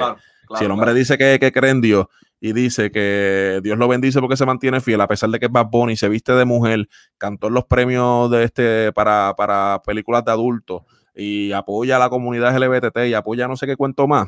si 0.58 0.66
el 0.66 0.72
hombre 0.72 0.94
dice 0.94 1.18
que, 1.18 1.40
que, 1.40 1.52
cree 1.52 1.72
en 1.72 1.82
Dios 1.82 2.06
y 2.40 2.54
dice 2.54 2.90
que 2.92 3.60
Dios 3.64 3.78
lo 3.78 3.88
bendice 3.88 4.20
porque 4.22 4.38
se 4.38 4.46
mantiene 4.46 4.80
fiel, 4.80 5.02
a 5.02 5.08
pesar 5.08 5.30
de 5.30 5.40
que 5.40 5.48
es 5.48 5.52
Bad 5.52 5.68
Bunny, 5.68 5.98
se 5.98 6.08
viste 6.08 6.32
de 6.34 6.46
mujer, 6.46 6.88
cantó 7.18 7.48
en 7.48 7.54
los 7.54 7.66
premios 7.66 8.32
de 8.32 8.44
este 8.44 8.94
para, 8.94 9.34
para 9.36 9.82
películas 9.86 10.24
de 10.24 10.32
adultos 10.32 10.84
y 11.14 11.52
apoya 11.52 11.98
a 11.98 12.00
la 12.00 12.10
comunidad 12.10 12.56
LGBT 12.56 13.08
y 13.08 13.14
apoya 13.14 13.48
no 13.48 13.58
sé 13.58 13.66
qué 13.66 13.76
cuento 13.76 14.08
más. 14.08 14.28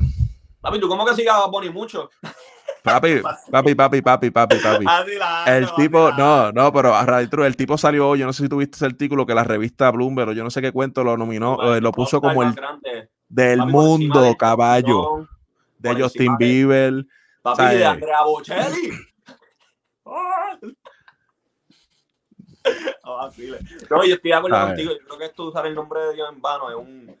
Papi, 0.60 0.78
¿tú 0.78 0.88
cómo 0.88 1.06
que 1.06 1.14
sigas 1.14 1.36
a 1.36 1.40
Bad 1.40 1.50
Bunny 1.50 1.70
mucho? 1.70 2.10
Papi, 2.82 3.20
papi, 3.50 3.74
papi, 3.74 4.02
papi, 4.02 4.30
papi, 4.30 4.56
papi. 4.58 4.86
El 5.46 5.72
tipo, 5.74 6.10
no, 6.12 6.50
no, 6.52 6.72
pero 6.72 6.94
a 6.94 7.20
el 7.20 7.56
tipo 7.56 7.76
salió, 7.76 8.16
yo 8.16 8.26
no 8.26 8.32
sé 8.32 8.44
si 8.44 8.48
tuviste 8.48 8.76
ese 8.76 8.86
artículo 8.86 9.26
que 9.26 9.34
la 9.34 9.44
revista 9.44 9.90
Bloomberg, 9.90 10.32
yo 10.32 10.44
no 10.44 10.50
sé 10.50 10.62
qué 10.62 10.72
cuento, 10.72 11.04
lo 11.04 11.16
nominó, 11.16 11.74
eh, 11.74 11.80
lo 11.80 11.92
puso 11.92 12.20
como 12.20 12.42
el 12.42 12.54
del 13.28 13.66
mundo, 13.66 14.34
caballo, 14.38 15.28
de 15.78 16.02
Justin 16.02 16.36
Bieber. 16.36 17.06
Papi, 17.42 17.76
de 17.76 17.86
Andrea 17.86 18.22
Bocelli. 18.22 18.90
no, 23.90 24.04
yo 24.04 24.14
estoy 24.14 24.30
de 24.30 24.34
acuerdo 24.34 24.66
contigo, 24.66 24.92
yo 24.92 24.98
creo 25.06 25.18
que 25.18 25.24
esto 25.24 25.42
de 25.44 25.48
usar 25.48 25.66
el 25.66 25.74
nombre 25.74 26.00
de 26.00 26.14
Dios 26.14 26.28
en 26.32 26.40
vano 26.40 26.70
es 26.70 26.76
un 26.76 27.16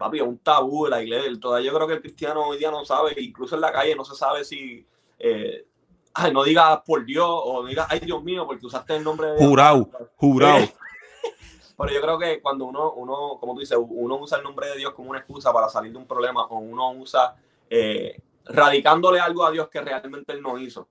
papi, 0.00 0.18
es 0.18 0.24
un 0.24 0.38
tabú 0.38 0.84
de 0.84 0.90
la 0.90 1.02
iglesia. 1.02 1.30
Todavía 1.38 1.70
yo 1.70 1.76
creo 1.76 1.86
que 1.86 1.94
el 1.94 2.00
cristiano 2.00 2.46
hoy 2.46 2.58
día 2.58 2.70
no 2.70 2.84
sabe, 2.84 3.14
incluso 3.18 3.54
en 3.54 3.60
la 3.60 3.70
calle 3.70 3.94
no 3.94 4.04
se 4.04 4.14
sabe 4.14 4.44
si, 4.44 4.84
eh, 5.18 5.66
ay, 6.14 6.32
no 6.32 6.42
digas 6.42 6.80
por 6.86 7.04
Dios 7.04 7.28
o 7.28 7.62
no 7.62 7.68
digas, 7.68 7.86
ay 7.90 8.00
Dios 8.00 8.22
mío, 8.22 8.46
porque 8.46 8.66
usaste 8.66 8.96
el 8.96 9.04
nombre 9.04 9.28
de 9.28 9.36
Dios. 9.36 9.48
Jurado, 9.48 9.90
jurado. 10.16 10.66
Pero 11.78 11.92
yo 11.92 12.00
creo 12.00 12.18
que 12.18 12.40
cuando 12.42 12.64
uno, 12.64 12.92
uno, 12.92 13.38
como 13.38 13.54
tú 13.54 13.60
dices, 13.60 13.78
uno 13.78 14.16
usa 14.16 14.38
el 14.38 14.44
nombre 14.44 14.68
de 14.68 14.76
Dios 14.76 14.92
como 14.94 15.10
una 15.10 15.20
excusa 15.20 15.52
para 15.52 15.68
salir 15.68 15.92
de 15.92 15.98
un 15.98 16.06
problema 16.06 16.44
o 16.44 16.58
uno 16.58 16.92
usa 16.92 17.36
eh, 17.70 18.20
radicándole 18.46 19.20
algo 19.20 19.44
a 19.44 19.50
Dios 19.50 19.68
que 19.68 19.80
realmente 19.80 20.32
él 20.32 20.42
no 20.42 20.58
hizo. 20.58 20.88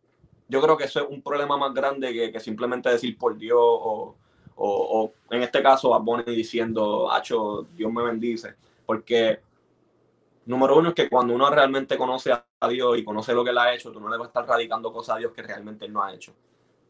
Yo 0.47 0.61
creo 0.61 0.77
que 0.77 0.85
eso 0.85 1.01
es 1.01 1.05
un 1.09 1.21
problema 1.21 1.57
más 1.57 1.73
grande 1.73 2.11
que, 2.11 2.31
que 2.31 2.39
simplemente 2.39 2.89
decir 2.89 3.17
por 3.19 3.37
Dios 3.37 3.59
o, 3.59 4.15
o, 4.55 5.01
o, 5.01 5.13
en 5.29 5.43
este 5.43 5.61
caso 5.61 5.93
a 5.93 5.99
Bonnie 5.99 6.35
diciendo, 6.35 7.11
Hacho, 7.11 7.67
Dios 7.75 7.91
me 7.91 8.03
bendice. 8.03 8.55
Porque, 8.89 9.39
número 10.45 10.75
uno, 10.75 10.89
es 10.89 10.95
que 10.95 11.07
cuando 11.07 11.35
uno 11.35 11.47
realmente 11.51 11.95
conoce 11.95 12.31
a 12.31 12.67
Dios 12.67 12.97
y 12.97 13.03
conoce 13.03 13.35
lo 13.35 13.43
que 13.43 13.51
él 13.51 13.57
ha 13.59 13.71
hecho, 13.71 13.91
tú 13.91 13.99
no 13.99 14.09
le 14.09 14.17
vas 14.17 14.25
a 14.25 14.29
estar 14.29 14.47
radicando 14.47 14.91
cosas 14.91 15.17
a 15.17 15.19
Dios 15.19 15.31
que 15.31 15.43
realmente 15.43 15.85
él 15.85 15.93
no 15.93 16.03
ha 16.03 16.11
hecho. 16.11 16.33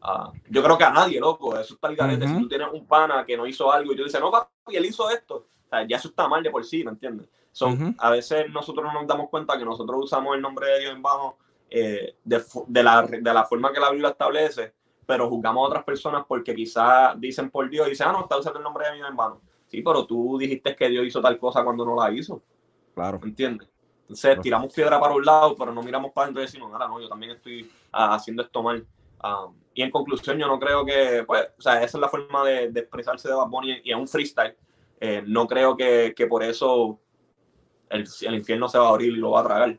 Ah, 0.00 0.32
yo 0.48 0.62
creo 0.62 0.78
que 0.78 0.84
a 0.84 0.92
nadie, 0.92 1.20
loco, 1.20 1.58
eso 1.58 1.74
está 1.74 1.88
el 1.88 1.96
garete. 1.96 2.26
Si 2.26 2.38
tú 2.38 2.48
tienes 2.48 2.68
un 2.72 2.86
pana 2.86 3.22
que 3.26 3.36
no 3.36 3.46
hizo 3.46 3.70
algo 3.70 3.92
y 3.92 3.96
tú 3.96 4.04
dices, 4.04 4.18
no, 4.18 4.30
papi, 4.30 4.76
él 4.76 4.86
hizo 4.86 5.10
esto, 5.10 5.44
ya 5.86 5.98
eso 5.98 6.08
está 6.08 6.26
mal 6.26 6.42
de 6.42 6.50
por 6.50 6.64
sí, 6.64 6.82
¿me 6.82 6.92
entiendes? 6.92 7.28
Son, 7.52 7.94
A 7.98 8.08
veces 8.08 8.48
nosotros 8.48 8.82
no 8.82 8.94
nos 8.94 9.06
damos 9.06 9.28
cuenta 9.28 9.58
que 9.58 9.64
nosotros 9.66 10.04
usamos 10.04 10.34
el 10.34 10.40
nombre 10.40 10.68
de 10.68 10.80
Dios 10.80 10.94
en 10.94 11.02
vano 11.02 11.36
eh, 11.68 12.16
de, 12.24 12.42
de, 12.66 12.82
la, 12.82 13.02
de 13.02 13.34
la 13.34 13.44
forma 13.44 13.74
que 13.74 13.80
la 13.80 13.90
Biblia 13.90 14.08
establece, 14.08 14.72
pero 15.04 15.28
juzgamos 15.28 15.66
a 15.66 15.68
otras 15.68 15.84
personas 15.84 16.24
porque 16.26 16.54
quizás 16.54 17.20
dicen 17.20 17.50
por 17.50 17.68
Dios 17.68 17.88
y 17.88 17.90
dicen, 17.90 18.08
ah, 18.08 18.12
no, 18.12 18.22
está 18.22 18.38
usando 18.38 18.58
el 18.58 18.64
nombre 18.64 18.88
de 18.88 18.94
Dios 18.94 19.06
en 19.10 19.16
vano. 19.16 19.42
Sí, 19.70 19.82
pero 19.82 20.04
tú 20.04 20.36
dijiste 20.36 20.74
que 20.74 20.88
Dios 20.88 21.06
hizo 21.06 21.20
tal 21.20 21.38
cosa 21.38 21.62
cuando 21.62 21.84
no 21.84 21.94
la 21.94 22.10
hizo. 22.12 22.42
Claro. 22.94 23.20
¿Entiendes? 23.22 23.68
Entonces 24.02 24.40
tiramos 24.40 24.74
piedra 24.74 24.98
para 24.98 25.14
un 25.14 25.24
lado, 25.24 25.54
pero 25.56 25.72
no 25.72 25.82
miramos 25.84 26.10
para 26.10 26.24
adentro 26.24 26.42
y 26.42 26.46
decimos, 26.46 26.72
ahora 26.72 26.88
no, 26.88 27.00
yo 27.00 27.08
también 27.08 27.32
estoy 27.32 27.70
ah, 27.92 28.14
haciendo 28.14 28.42
esto 28.42 28.60
mal. 28.64 28.84
Ah, 29.20 29.46
y 29.72 29.82
en 29.82 29.92
conclusión, 29.92 30.36
yo 30.38 30.48
no 30.48 30.58
creo 30.58 30.84
que, 30.84 31.22
pues, 31.24 31.50
o 31.56 31.62
sea, 31.62 31.74
esa 31.84 31.96
es 31.96 32.00
la 32.00 32.08
forma 32.08 32.44
de, 32.44 32.64
expresarse 32.64 33.28
de 33.28 33.34
Bad 33.34 33.46
Bunny 33.46 33.80
y 33.84 33.92
es 33.92 33.96
un 33.96 34.08
freestyle. 34.08 34.56
Eh, 34.98 35.22
no 35.24 35.46
creo 35.46 35.76
que, 35.76 36.12
que 36.16 36.26
por 36.26 36.42
eso 36.42 36.98
el, 37.88 38.04
el, 38.22 38.34
infierno 38.34 38.68
se 38.68 38.78
va 38.78 38.86
a 38.86 38.90
abrir 38.90 39.12
y 39.12 39.16
lo 39.16 39.30
va 39.30 39.40
a 39.40 39.44
tragar. 39.44 39.78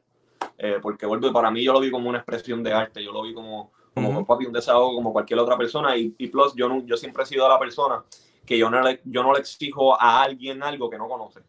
Eh, 0.57 0.79
porque 0.81 1.05
vuelvo, 1.05 1.33
para 1.33 1.51
mí 1.51 1.61
yo 1.61 1.73
lo 1.73 1.81
vi 1.81 1.91
como 1.91 2.07
una 2.07 2.19
expresión 2.19 2.63
de 2.63 2.71
arte, 2.71 3.03
yo 3.03 3.11
lo 3.11 3.23
vi 3.23 3.33
como, 3.33 3.73
como 3.93 4.09
un 4.09 4.25
papi, 4.25 4.45
un 4.45 4.53
desahogo 4.53 4.95
como 4.95 5.11
cualquier 5.11 5.39
otra 5.39 5.57
persona. 5.57 5.97
Y, 5.97 6.15
y 6.17 6.27
plus, 6.27 6.55
yo, 6.55 6.69
no, 6.69 6.85
yo 6.85 6.95
siempre 6.95 7.23
he 7.23 7.25
sido 7.25 7.49
la 7.49 7.59
persona 7.59 8.01
que 8.45 8.57
yo 8.57 8.69
no 8.69 8.81
le, 8.81 9.01
yo 9.05 9.23
no 9.23 9.33
le 9.33 9.39
exijo 9.39 9.99
a 9.99 10.23
alguien 10.23 10.63
algo 10.63 10.89
que 10.89 10.97
no 10.97 11.07
conoce. 11.07 11.41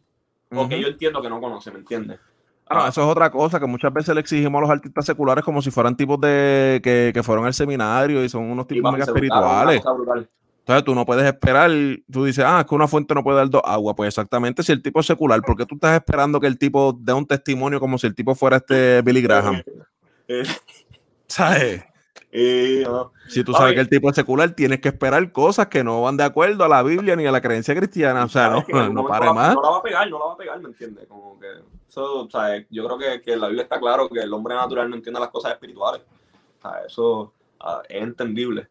O 0.55 0.69
que 0.69 0.79
yo 0.79 0.87
entiendo 0.87 1.21
que 1.21 1.29
no 1.29 1.41
conoce, 1.41 1.71
¿me 1.71 1.79
entiendes? 1.79 2.19
Ah, 2.67 2.87
eso 2.89 3.01
es 3.01 3.07
otra 3.07 3.29
cosa 3.31 3.59
que 3.59 3.65
muchas 3.65 3.91
veces 3.91 4.13
le 4.15 4.21
exigimos 4.21 4.59
a 4.59 4.61
los 4.61 4.69
artistas 4.69 5.05
seculares 5.05 5.43
como 5.43 5.61
si 5.61 5.69
fueran 5.69 5.97
tipos 5.97 6.19
de 6.21 6.79
que, 6.83 7.11
que 7.13 7.23
fueron 7.23 7.45
al 7.45 7.53
seminario 7.53 8.23
y 8.23 8.29
son 8.29 8.49
unos 8.49 8.67
tipos 8.67 8.91
mega 8.91 9.05
espirituales. 9.05 9.83
Entonces 10.59 10.85
tú 10.85 10.95
no 10.95 11.05
puedes 11.05 11.25
esperar, 11.25 11.69
tú 12.09 12.23
dices, 12.23 12.45
ah, 12.47 12.61
es 12.61 12.65
que 12.65 12.73
una 12.73 12.87
fuente 12.87 13.13
no 13.13 13.21
puede 13.21 13.37
dar 13.37 13.49
dos 13.49 13.61
agua. 13.65 13.95
Pues 13.95 14.07
exactamente, 14.07 14.63
si 14.63 14.71
el 14.71 14.81
tipo 14.81 15.01
es 15.01 15.05
secular, 15.05 15.41
¿por 15.41 15.57
qué 15.57 15.65
tú 15.65 15.75
estás 15.75 15.95
esperando 15.95 16.39
que 16.39 16.47
el 16.47 16.57
tipo 16.57 16.97
dé 16.97 17.11
un 17.11 17.25
testimonio 17.25 17.81
como 17.81 17.97
si 17.97 18.07
el 18.07 18.15
tipo 18.15 18.33
fuera 18.33 18.57
este 18.57 19.01
Billy 19.01 19.21
Graham? 19.21 19.61
Eh, 22.35 22.83
si 23.27 23.43
tú 23.43 23.53
sabes 23.53 23.75
que 23.75 23.81
el 23.81 23.89
tipo 23.89 24.09
es 24.09 24.15
secular, 24.15 24.49
tienes 24.55 24.81
que 24.81 24.89
esperar 24.89 25.31
cosas 25.31 25.67
que 25.67 25.83
no 25.83 26.01
van 26.01 26.17
de 26.17 26.23
acuerdo 26.23 26.63
a 26.63 26.67
la 26.67 26.81
Biblia 26.81 27.15
ni 27.15 27.27
a 27.27 27.31
la 27.31 27.41
creencia 27.41 27.75
cristiana. 27.75 28.25
O 28.25 28.27
sea, 28.29 28.49
no, 28.49 28.89
no, 28.89 29.05
pare 29.05 29.31
más. 29.31 29.53
No 29.53 29.61
la 29.61 29.69
va 29.69 29.77
a 29.77 29.83
pegar, 29.83 30.09
no 30.09 30.17
la 30.17 30.25
va 30.25 30.33
a 30.33 30.37
pegar, 30.37 30.59
¿me 30.59 30.69
entiendes? 30.69 31.05
Como 31.07 31.39
que 31.39 31.47
eso, 31.87 32.25
o 32.25 32.29
sea, 32.31 32.65
yo 32.71 32.85
creo 32.85 32.97
que, 32.97 33.21
que, 33.21 33.35
la 33.37 33.45
Biblia 33.45 33.63
está 33.63 33.79
claro 33.79 34.09
que 34.09 34.19
el 34.19 34.33
hombre 34.33 34.55
natural 34.55 34.89
no 34.89 34.95
entiende 34.95 35.19
las 35.19 35.29
cosas 35.29 35.51
espirituales. 35.51 36.01
O 36.57 36.61
sea, 36.61 36.81
eso 36.87 37.33
uh, 37.61 37.81
es 37.87 38.01
entendible. 38.01 38.67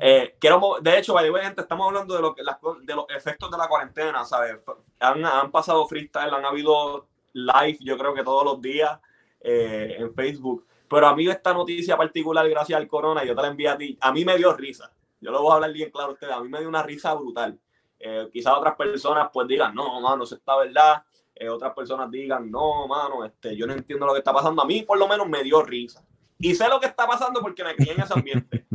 Eh, 0.00 0.34
quiero, 0.40 0.78
de 0.82 0.98
hecho, 0.98 1.16
gente, 1.16 1.60
estamos 1.60 1.86
hablando 1.86 2.16
de, 2.16 2.20
lo 2.20 2.34
que, 2.34 2.42
las, 2.42 2.56
de 2.82 2.94
los 2.96 3.06
efectos 3.16 3.48
de 3.48 3.58
la 3.58 3.68
cuarentena, 3.68 4.24
¿sabes? 4.24 4.56
Han, 4.98 5.24
han 5.24 5.52
pasado 5.52 5.86
freestyle, 5.86 6.34
han 6.34 6.44
habido 6.44 7.06
live, 7.32 7.78
yo 7.80 7.96
creo 7.96 8.12
que 8.12 8.24
todos 8.24 8.44
los 8.44 8.60
días 8.60 8.98
eh, 9.40 9.98
en 9.98 10.12
Facebook 10.14 10.66
pero 10.88 11.06
a 11.06 11.16
mí 11.16 11.28
esta 11.28 11.52
noticia 11.52 11.96
particular, 11.96 12.48
gracias 12.48 12.78
al 12.78 12.86
corona, 12.86 13.24
yo 13.24 13.34
te 13.34 13.42
la 13.42 13.48
envié 13.48 13.68
a 13.68 13.76
ti, 13.76 13.96
a 14.00 14.12
mí 14.12 14.24
me 14.24 14.36
dio 14.36 14.52
risa. 14.54 14.92
Yo 15.20 15.30
lo 15.30 15.42
voy 15.42 15.52
a 15.52 15.54
hablar 15.54 15.72
bien 15.72 15.90
claro 15.90 16.10
a 16.10 16.12
ustedes, 16.12 16.34
a 16.34 16.40
mí 16.40 16.48
me 16.48 16.60
dio 16.60 16.68
una 16.68 16.82
risa 16.82 17.14
brutal. 17.14 17.58
Eh, 17.98 18.28
quizás 18.30 18.52
otras 18.54 18.76
personas 18.76 19.30
pues 19.32 19.48
digan, 19.48 19.74
no, 19.74 20.00
mano, 20.00 20.24
eso 20.24 20.34
está 20.34 20.56
verdad. 20.56 21.02
Eh, 21.34 21.48
otras 21.48 21.72
personas 21.72 22.10
digan, 22.10 22.50
no, 22.50 22.86
mano, 22.86 23.24
este, 23.24 23.56
yo 23.56 23.66
no 23.66 23.72
entiendo 23.72 24.06
lo 24.06 24.12
que 24.12 24.18
está 24.18 24.32
pasando. 24.32 24.62
A 24.62 24.66
mí 24.66 24.82
por 24.82 24.98
lo 24.98 25.08
menos 25.08 25.28
me 25.28 25.42
dio 25.42 25.62
risa. 25.62 26.04
Y 26.38 26.54
sé 26.54 26.68
lo 26.68 26.78
que 26.78 26.86
está 26.86 27.06
pasando 27.06 27.40
porque 27.40 27.64
me 27.64 27.74
crié 27.74 27.92
en 27.92 28.00
ese 28.02 28.12
ambiente. 28.12 28.66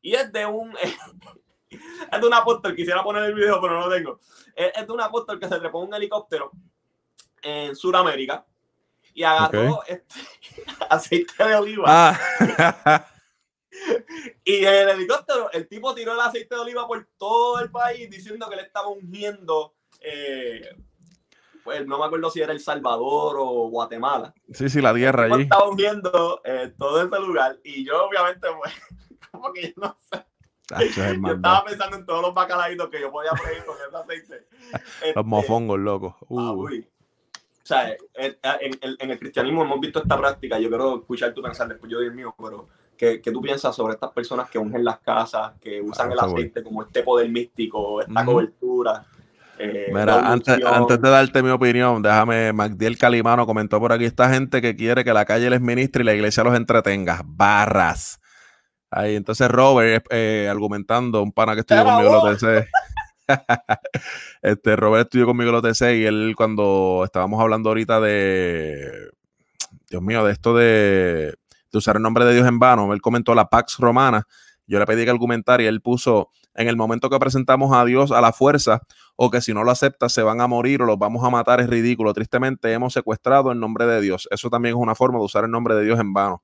y 0.00 0.14
es 0.14 0.32
de 0.32 0.46
un... 0.46 0.72
es 1.70 2.20
de 2.20 2.26
un 2.26 2.34
apóstol, 2.34 2.76
quisiera 2.76 3.02
poner 3.02 3.24
el 3.24 3.34
video, 3.34 3.60
pero 3.60 3.74
no 3.74 3.88
lo 3.88 3.94
tengo. 3.94 4.20
Es, 4.54 4.86
de 4.86 4.92
un 4.92 5.00
apóstol 5.00 5.40
que 5.40 5.48
se 5.48 5.58
trepó 5.58 5.80
un 5.80 5.94
helicóptero 5.94 6.52
en 7.42 7.74
Sudamérica 7.74 8.46
y 9.14 9.22
agarró 9.22 9.82
este, 9.86 10.14
aceite 10.90 11.44
de 11.44 11.54
oliva. 11.54 11.84
Ah. 11.86 13.06
y 14.44 14.64
en 14.64 14.74
el 14.74 14.88
helicóptero, 14.90 15.50
el 15.52 15.68
tipo 15.68 15.94
tiró 15.94 16.12
el 16.14 16.20
aceite 16.20 16.54
de 16.54 16.60
oliva 16.60 16.86
por 16.86 17.06
todo 17.16 17.60
el 17.60 17.70
país 17.70 18.10
diciendo 18.10 18.48
que 18.48 18.56
le 18.56 18.62
estaba 18.62 18.88
ungiendo. 18.88 19.74
Eh, 20.00 20.76
pues 21.64 21.86
no 21.86 21.98
me 21.98 22.06
acuerdo 22.06 22.28
si 22.30 22.40
era 22.40 22.52
El 22.52 22.60
Salvador 22.60 23.36
o 23.38 23.68
Guatemala. 23.68 24.34
Sí, 24.52 24.68
sí, 24.68 24.80
la 24.80 24.92
tierra 24.94 25.24
allí. 25.24 25.44
Estaba 25.44 25.68
ungiendo 25.68 26.40
eh, 26.44 26.74
todo 26.76 27.02
ese 27.02 27.20
lugar. 27.20 27.58
Y 27.62 27.84
yo, 27.84 28.06
obviamente, 28.06 28.48
pues, 28.58 28.74
como 29.30 29.52
que 29.52 29.68
yo 29.68 29.72
no 29.76 29.96
sé. 30.10 30.24
yo 31.24 31.32
estaba 31.32 31.64
pensando 31.64 31.96
en 31.98 32.06
todos 32.06 32.22
los 32.22 32.34
bacalaitos 32.34 32.88
que 32.88 33.00
yo 33.00 33.12
podía 33.12 33.32
freír 33.32 33.64
con 33.64 33.76
ese 33.76 33.96
aceite. 33.96 35.14
los 35.14 35.24
mofongos, 35.24 35.78
loco. 35.78 36.16
Uh. 36.28 36.40
Ah, 36.40 36.52
uy. 36.52 36.91
O 37.62 37.66
sea, 37.66 37.90
eh, 37.90 37.98
eh, 38.14 38.36
en, 38.98 39.10
el 39.10 39.18
cristianismo 39.18 39.62
hemos 39.62 39.80
visto 39.80 40.02
esta 40.02 40.18
práctica. 40.18 40.58
Yo 40.58 40.68
quiero 40.68 40.96
escuchar 40.96 41.32
tu 41.32 41.42
pensar 41.42 41.68
después 41.68 41.90
yo 41.90 42.00
el 42.00 42.12
mío, 42.12 42.34
pero 42.36 42.68
¿qué, 42.96 43.20
¿qué, 43.20 43.30
tú 43.30 43.40
piensas 43.40 43.74
sobre 43.74 43.94
estas 43.94 44.10
personas 44.10 44.50
que 44.50 44.58
ungen 44.58 44.84
las 44.84 44.98
casas, 44.98 45.52
que 45.60 45.80
usan 45.80 46.10
ah, 46.10 46.12
el 46.12 46.20
aceite 46.20 46.62
como 46.64 46.82
este 46.82 47.04
poder 47.04 47.30
místico, 47.30 48.00
esta 48.00 48.24
cobertura? 48.24 49.06
Eh, 49.58 49.92
Mira, 49.94 50.28
antes, 50.28 50.58
antes, 50.64 51.00
de 51.00 51.08
darte 51.08 51.40
mi 51.40 51.50
opinión, 51.50 52.02
déjame, 52.02 52.52
Magdiel 52.52 52.98
Calimano 52.98 53.46
comentó 53.46 53.78
por 53.78 53.92
aquí, 53.92 54.06
esta 54.06 54.28
gente 54.28 54.60
que 54.60 54.74
quiere 54.74 55.04
que 55.04 55.12
la 55.12 55.24
calle 55.24 55.48
les 55.48 55.60
ministre 55.60 56.02
y 56.02 56.06
la 56.06 56.14
iglesia 56.14 56.42
los 56.42 56.56
entretenga. 56.56 57.20
Barras. 57.24 58.20
Ahí, 58.90 59.14
entonces 59.14 59.48
Robert, 59.48 60.04
argumentando, 60.50 61.22
un 61.22 61.30
pana 61.30 61.54
que 61.54 61.60
estudió 61.60 61.84
conmigo 61.84 62.12
lo 62.12 62.24
pensé. 62.24 62.68
este, 64.42 64.76
Robert 64.76 65.06
estudió 65.06 65.26
conmigo 65.26 65.50
en 65.50 65.62
los 65.62 65.62
TC 65.62 65.96
y 65.96 66.04
él 66.04 66.34
cuando 66.36 67.02
estábamos 67.04 67.40
hablando 67.40 67.70
ahorita 67.70 68.00
de, 68.00 69.10
Dios 69.88 70.02
mío, 70.02 70.24
de 70.24 70.32
esto 70.32 70.54
de, 70.54 71.34
usar 71.72 71.96
el 71.96 72.02
nombre 72.02 72.24
de 72.24 72.34
Dios 72.34 72.46
en 72.46 72.58
vano, 72.58 72.92
él 72.92 73.00
comentó 73.00 73.34
la 73.34 73.48
Pax 73.48 73.78
Romana, 73.78 74.26
yo 74.66 74.78
le 74.78 74.86
pedí 74.86 75.04
que 75.04 75.10
argumentara 75.10 75.62
y 75.62 75.66
él 75.66 75.80
puso, 75.80 76.30
en 76.54 76.68
el 76.68 76.76
momento 76.76 77.08
que 77.08 77.18
presentamos 77.18 77.74
a 77.74 77.84
Dios 77.84 78.12
a 78.12 78.20
la 78.20 78.32
fuerza, 78.32 78.82
o 79.16 79.30
que 79.30 79.40
si 79.40 79.54
no 79.54 79.64
lo 79.64 79.70
acepta 79.70 80.08
se 80.08 80.22
van 80.22 80.40
a 80.40 80.46
morir 80.46 80.82
o 80.82 80.86
los 80.86 80.98
vamos 80.98 81.24
a 81.24 81.30
matar, 81.30 81.60
es 81.60 81.68
ridículo. 81.68 82.12
Tristemente 82.12 82.72
hemos 82.72 82.92
secuestrado 82.92 83.52
el 83.52 83.60
nombre 83.60 83.86
de 83.86 84.00
Dios. 84.00 84.28
Eso 84.30 84.50
también 84.50 84.74
es 84.74 84.80
una 84.80 84.94
forma 84.94 85.18
de 85.18 85.24
usar 85.24 85.44
el 85.44 85.50
nombre 85.50 85.74
de 85.74 85.84
Dios 85.84 86.00
en 86.00 86.12
vano. 86.12 86.42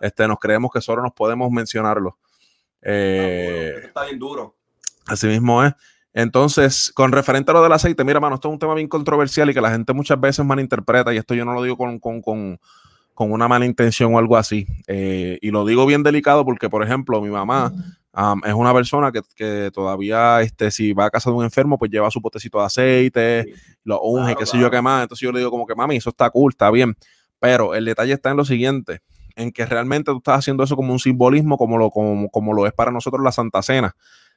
Este, 0.00 0.26
nos 0.28 0.38
creemos 0.38 0.70
que 0.72 0.80
solo 0.80 1.02
nos 1.02 1.12
podemos 1.12 1.50
mencionarlo. 1.50 2.18
Eh, 2.82 3.74
está 3.84 4.04
bien 4.04 4.18
duro. 4.18 4.56
Así 5.06 5.26
mismo 5.26 5.64
es. 5.64 5.72
Entonces, 6.14 6.92
con 6.94 7.12
referente 7.12 7.50
a 7.50 7.54
lo 7.54 7.62
del 7.62 7.72
aceite, 7.72 8.04
mira, 8.04 8.20
mano, 8.20 8.34
esto 8.34 8.48
es 8.48 8.52
un 8.52 8.58
tema 8.58 8.74
bien 8.74 8.88
controversial 8.88 9.48
y 9.50 9.54
que 9.54 9.60
la 9.60 9.70
gente 9.70 9.92
muchas 9.92 10.20
veces 10.20 10.44
malinterpreta, 10.44 11.12
y 11.14 11.16
esto 11.16 11.34
yo 11.34 11.44
no 11.44 11.54
lo 11.54 11.62
digo 11.62 11.76
con, 11.76 11.98
con, 11.98 12.20
con, 12.20 12.60
con 13.14 13.32
una 13.32 13.48
mala 13.48 13.64
intención 13.64 14.14
o 14.14 14.18
algo 14.18 14.36
así. 14.36 14.66
Eh, 14.86 15.38
y 15.40 15.50
lo 15.50 15.64
digo 15.64 15.86
bien 15.86 16.02
delicado 16.02 16.44
porque, 16.44 16.68
por 16.68 16.82
ejemplo, 16.82 17.20
mi 17.22 17.30
mamá 17.30 17.72
es 18.44 18.52
una 18.52 18.74
persona 18.74 19.10
que, 19.10 19.22
que, 19.34 19.70
todavía, 19.72 20.42
este, 20.42 20.70
si 20.70 20.92
va 20.92 21.06
a 21.06 21.10
casa 21.10 21.30
de 21.30 21.36
un 21.36 21.44
enfermo, 21.44 21.78
pues 21.78 21.90
lleva 21.90 22.10
su 22.10 22.20
potecito 22.20 22.58
de 22.58 22.64
aceite, 22.66 23.54
lo 23.84 24.02
unge, 24.02 24.36
qué 24.36 24.44
sé 24.44 24.58
yo 24.58 24.70
qué 24.70 24.82
más. 24.82 25.04
Entonces 25.04 25.24
yo 25.24 25.32
le 25.32 25.38
digo 25.38 25.50
como 25.50 25.66
que, 25.66 25.74
mami, 25.74 25.96
eso 25.96 26.10
está 26.10 26.28
cool, 26.30 26.52
está 26.52 26.70
bien. 26.70 26.94
Pero 27.40 27.74
el 27.74 27.86
detalle 27.86 28.12
está 28.12 28.30
en 28.30 28.36
lo 28.36 28.44
siguiente, 28.44 29.00
en 29.34 29.50
que 29.50 29.64
realmente 29.64 30.12
tú 30.12 30.18
estás 30.18 30.40
haciendo 30.40 30.62
eso 30.62 30.76
como 30.76 30.92
un 30.92 30.98
simbolismo, 30.98 31.56
como 31.56 31.78
lo, 31.78 31.90
como, 31.90 32.28
como 32.28 32.52
lo 32.52 32.66
es 32.66 32.72
para 32.74 32.90
nosotros 32.90 33.22
la 33.24 33.32
Santa 33.32 33.62
Cena. 33.62 33.96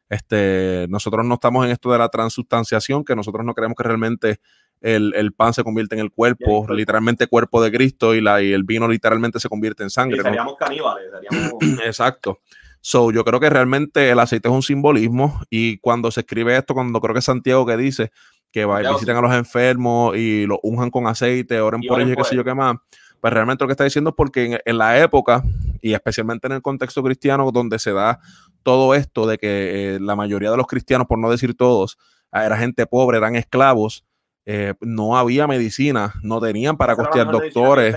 Este, 0.09 0.85
nosotros 0.89 1.25
no 1.25 1.35
estamos 1.35 1.65
en 1.65 1.71
esto 1.71 1.91
de 1.91 1.97
la 1.97 2.09
transustanciación, 2.09 3.03
que 3.03 3.15
nosotros 3.15 3.45
no 3.45 3.53
creemos 3.53 3.75
que 3.75 3.83
realmente 3.83 4.39
el, 4.81 5.33
pan 5.33 5.53
se 5.53 5.63
convierte 5.63 5.95
en 5.95 6.01
el 6.01 6.11
cuerpo, 6.11 6.67
literalmente 6.69 7.27
cuerpo 7.27 7.63
de 7.63 7.71
Cristo, 7.71 8.13
y, 8.13 8.21
la, 8.21 8.41
y 8.41 8.53
el 8.53 8.63
vino 8.63 8.87
literalmente 8.87 9.39
se 9.39 9.49
convierte 9.49 9.83
en 9.83 9.89
sangre. 9.89 10.21
seríamos 10.21 10.55
caníbales. 10.57 11.07
Exacto. 11.85 12.39
So, 12.81 13.11
yo 13.11 13.25
creo 13.25 13.39
que 13.39 13.49
realmente 13.49 14.11
el 14.11 14.19
aceite 14.19 14.47
es 14.47 14.53
un 14.53 14.61
simbolismo 14.61 15.41
y 15.49 15.79
cuando 15.79 16.11
se 16.11 16.19
escribe 16.19 16.55
esto, 16.55 16.75
cuando 16.75 17.01
creo 17.01 17.13
que 17.13 17.19
es 17.19 17.25
Santiago 17.25 17.65
que 17.65 17.77
dice 17.77 18.11
que 18.51 18.63
va, 18.63 18.79
visiten 18.79 19.17
a 19.17 19.21
los 19.21 19.33
enfermos 19.33 20.15
y 20.15 20.45
los 20.45 20.59
unjan 20.61 20.91
con 20.91 21.07
aceite, 21.07 21.59
oren 21.59 21.81
por 21.81 21.99
ellos 21.99 22.13
y 22.13 22.15
qué 22.15 22.23
sé 22.23 22.35
yo 22.35 22.43
qué 22.43 22.53
más, 22.53 22.77
pues 23.19 23.33
realmente 23.33 23.63
lo 23.63 23.67
que 23.67 23.71
está 23.71 23.83
diciendo 23.83 24.11
es 24.11 24.15
porque 24.15 24.61
en, 24.63 24.77
la 24.77 25.01
época 25.01 25.43
y 25.85 25.93
especialmente 25.93 26.47
en 26.47 26.53
el 26.53 26.63
contexto 26.63 27.03
cristiano 27.03 27.51
donde 27.51 27.77
se 27.77 27.93
da 27.93 28.19
todo 28.63 28.95
esto 28.95 29.27
de 29.27 29.37
que 29.37 29.97
eh, 29.97 29.99
la 29.99 30.15
mayoría 30.15 30.49
de 30.49 30.57
los 30.57 30.65
cristianos, 30.65 31.05
por 31.05 31.19
no 31.19 31.29
decir 31.29 31.55
todos, 31.55 31.99
era 32.33 32.57
gente 32.57 32.87
pobre, 32.87 33.19
eran 33.19 33.35
esclavos, 33.35 34.03
eh, 34.47 34.73
no 34.81 35.15
había 35.15 35.45
medicina, 35.45 36.15
no 36.23 36.41
tenían 36.41 36.75
para 36.75 36.95
costear 36.95 37.29
doctores, 37.29 37.95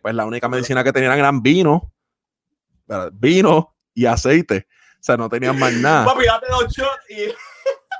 pues 0.00 0.14
la 0.14 0.24
única 0.24 0.48
medicina 0.48 0.82
que 0.82 0.94
tenían 0.94 1.18
eran 1.18 1.42
vino, 1.42 1.92
vino 3.12 3.76
y 3.92 4.06
aceite. 4.06 4.66
O 4.94 5.02
sea, 5.06 5.18
no 5.18 5.28
tenían 5.28 5.58
más 5.58 5.74
nada. 5.74 6.06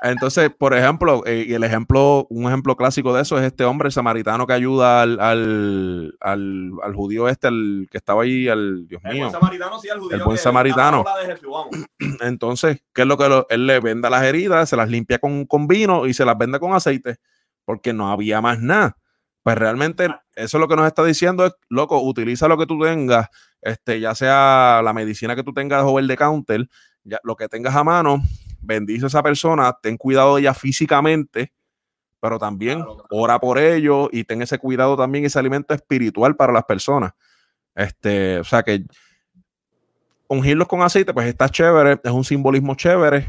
Entonces, 0.01 0.49
por 0.57 0.73
ejemplo, 0.73 1.23
eh, 1.25 1.45
y 1.47 1.53
el 1.53 1.63
ejemplo, 1.63 2.27
un 2.29 2.47
ejemplo 2.47 2.75
clásico 2.75 3.13
de 3.13 3.21
eso 3.21 3.37
es 3.37 3.45
este 3.45 3.63
hombre 3.63 3.91
samaritano 3.91 4.45
que 4.45 4.53
ayuda 4.53 5.01
al, 5.01 5.19
al, 5.19 6.13
al, 6.21 6.95
judío 6.95 7.27
este, 7.27 7.47
el 7.47 7.87
que 7.91 7.97
estaba 7.97 8.23
ahí, 8.23 8.47
al 8.47 8.87
Dios 8.87 9.01
mío. 9.03 9.13
El 9.13 9.19
buen 9.19 9.31
samaritano, 9.31 9.79
sí, 9.79 9.87
el 9.91 9.99
judío. 9.99 10.17
El 10.17 10.23
buen 10.23 10.37
samaritano. 10.37 11.05
Entonces, 12.21 12.83
¿qué 12.93 13.01
es 13.01 13.07
lo 13.07 13.17
que 13.17 13.45
él 13.49 13.67
le 13.67 13.79
venda 13.79 14.09
las 14.09 14.23
heridas, 14.23 14.69
se 14.69 14.77
las 14.77 14.89
limpia 14.89 15.19
con, 15.19 15.45
con, 15.45 15.67
vino 15.67 16.05
y 16.05 16.13
se 16.13 16.25
las 16.25 16.37
vende 16.37 16.59
con 16.59 16.73
aceite? 16.73 17.17
Porque 17.65 17.93
no 17.93 18.11
había 18.11 18.41
más 18.41 18.59
nada. 18.59 18.97
Pues 19.47 19.57
realmente 19.57 20.07
ah. 20.07 20.21
eso 20.35 20.57
es 20.57 20.61
lo 20.61 20.67
que 20.67 20.75
nos 20.75 20.87
está 20.87 21.05
diciendo 21.05 21.45
es, 21.45 21.53
loco, 21.69 22.01
utiliza 22.01 22.49
lo 22.49 22.57
que 22.57 22.65
tú 22.65 22.79
tengas, 22.81 23.29
este, 23.61 23.99
ya 23.99 24.13
sea 24.13 24.81
la 24.83 24.91
medicina 24.91 25.37
que 25.37 25.43
tú 25.43 25.53
tengas 25.53 25.83
over 25.83 26.05
the 26.05 26.17
counter, 26.17 26.67
ya, 27.05 27.19
lo 27.23 27.37
que 27.37 27.47
tengas 27.47 27.73
a 27.73 27.81
mano, 27.85 28.21
bendice 28.61 29.05
a 29.05 29.07
esa 29.07 29.23
persona, 29.23 29.77
ten 29.81 29.97
cuidado 29.97 30.35
de 30.35 30.41
ella 30.41 30.53
físicamente, 30.53 31.53
pero 32.19 32.39
también 32.39 32.83
ora 33.09 33.39
por 33.39 33.57
ello 33.57 34.09
y 34.11 34.23
ten 34.23 34.41
ese 34.41 34.57
cuidado 34.57 34.97
también, 34.97 35.25
ese 35.25 35.39
alimento 35.39 35.73
espiritual 35.73 36.35
para 36.35 36.53
las 36.53 36.63
personas. 36.65 37.13
Este, 37.75 38.39
o 38.39 38.43
sea 38.43 38.63
que 38.63 38.85
ungirlos 40.27 40.67
con 40.67 40.81
aceite, 40.81 41.13
pues 41.13 41.27
está 41.27 41.49
chévere, 41.49 41.99
es 42.03 42.11
un 42.11 42.23
simbolismo 42.23 42.75
chévere, 42.75 43.27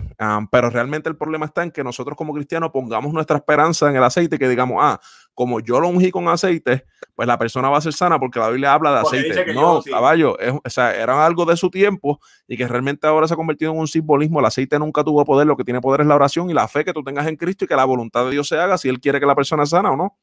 pero 0.51 0.71
realmente 0.71 1.09
el 1.09 1.17
problema 1.17 1.47
está 1.47 1.63
en 1.63 1.71
que 1.71 1.85
nosotros 1.85 2.17
como 2.17 2.35
cristianos 2.35 2.71
pongamos 2.71 3.13
nuestra 3.13 3.37
esperanza 3.37 3.89
en 3.89 3.97
el 3.97 4.03
aceite 4.03 4.37
y 4.37 4.39
que 4.39 4.49
digamos, 4.49 4.79
ah, 4.81 5.01
como 5.39 5.61
yo 5.61 5.79
lo 5.79 5.87
ungí 5.87 6.11
con 6.11 6.27
aceite, 6.27 6.85
pues 7.15 7.29
la 7.29 7.39
persona 7.39 7.71
va 7.71 7.79
a 7.79 7.81
ser 7.81 7.93
sana 7.93 8.19
porque 8.19 8.41
la 8.41 8.49
Biblia 8.49 8.73
habla 8.73 8.91
de 8.91 8.99
aceite. 8.99 9.55
No, 9.55 9.81
caballo, 9.89 10.37
o 10.65 10.69
sea, 10.69 10.93
era 10.93 11.25
algo 11.25 11.45
de 11.45 11.57
su 11.57 11.71
tiempo 11.71 12.19
y 12.49 12.57
que 12.57 12.67
realmente 12.67 13.07
ahora 13.07 13.29
se 13.29 13.35
ha 13.35 13.37
convertido 13.37 13.71
en 13.71 13.79
un 13.79 13.87
simbolismo. 13.87 14.41
El 14.41 14.47
aceite 14.47 14.81
nunca 14.81 15.05
tuvo 15.05 15.25
poder, 15.25 15.47
lo 15.47 15.57
que 15.57 15.63
tiene 15.63 15.81
poder 15.81 16.01
es 16.01 16.09
la 16.09 16.17
oración 16.17 16.51
y 16.51 16.55
la 16.55 16.67
fe 16.67 16.85
que 16.85 16.93
tú 16.93 17.05
tengas 17.05 17.29
en 17.29 17.37
Cristo 17.37 17.65
y 17.65 17.69
que 17.69 17.77
la 17.77 17.85
voluntad 17.85 18.25
de 18.25 18.33
Dios 18.33 18.49
se 18.49 18.59
haga 18.59 18.77
si 18.79 18.89
Él 18.89 18.99
quiere 18.99 19.21
que 19.21 19.27
la 19.27 19.37
persona 19.37 19.65
sana 19.65 19.93
o 19.93 19.97
no. 19.97 20.19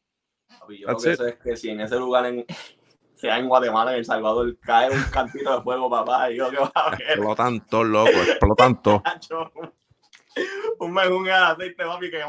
Yo 0.67 0.89
lo 0.89 0.97
que 0.97 1.11
es 1.11 1.35
que 1.41 1.55
si 1.55 1.69
en 1.69 1.79
ese 1.79 1.95
lugar 1.95 2.25
en, 2.25 2.45
sea 3.13 3.39
en 3.39 3.47
Guatemala, 3.47 3.93
en 3.93 3.99
El 3.99 4.05
Salvador, 4.05 4.53
cae 4.59 4.89
un 4.89 5.01
cantito 5.13 5.55
de 5.55 5.61
fuego, 5.63 5.89
papá. 5.89 6.29
Y 6.29 6.35
yo, 6.35 6.49
¿qué 6.49 6.57
va 6.57 6.71
a 6.75 6.89
ver? 6.89 7.01
Explotan 7.03 7.65
todo, 7.67 7.85
loco, 7.85 8.09
explotan 8.09 8.81
todo. 8.81 9.01
un 10.79 10.93
mejún 10.93 11.23
de 11.23 11.31
aceite, 11.31 11.85
papi, 11.85 12.11
que 12.11 12.21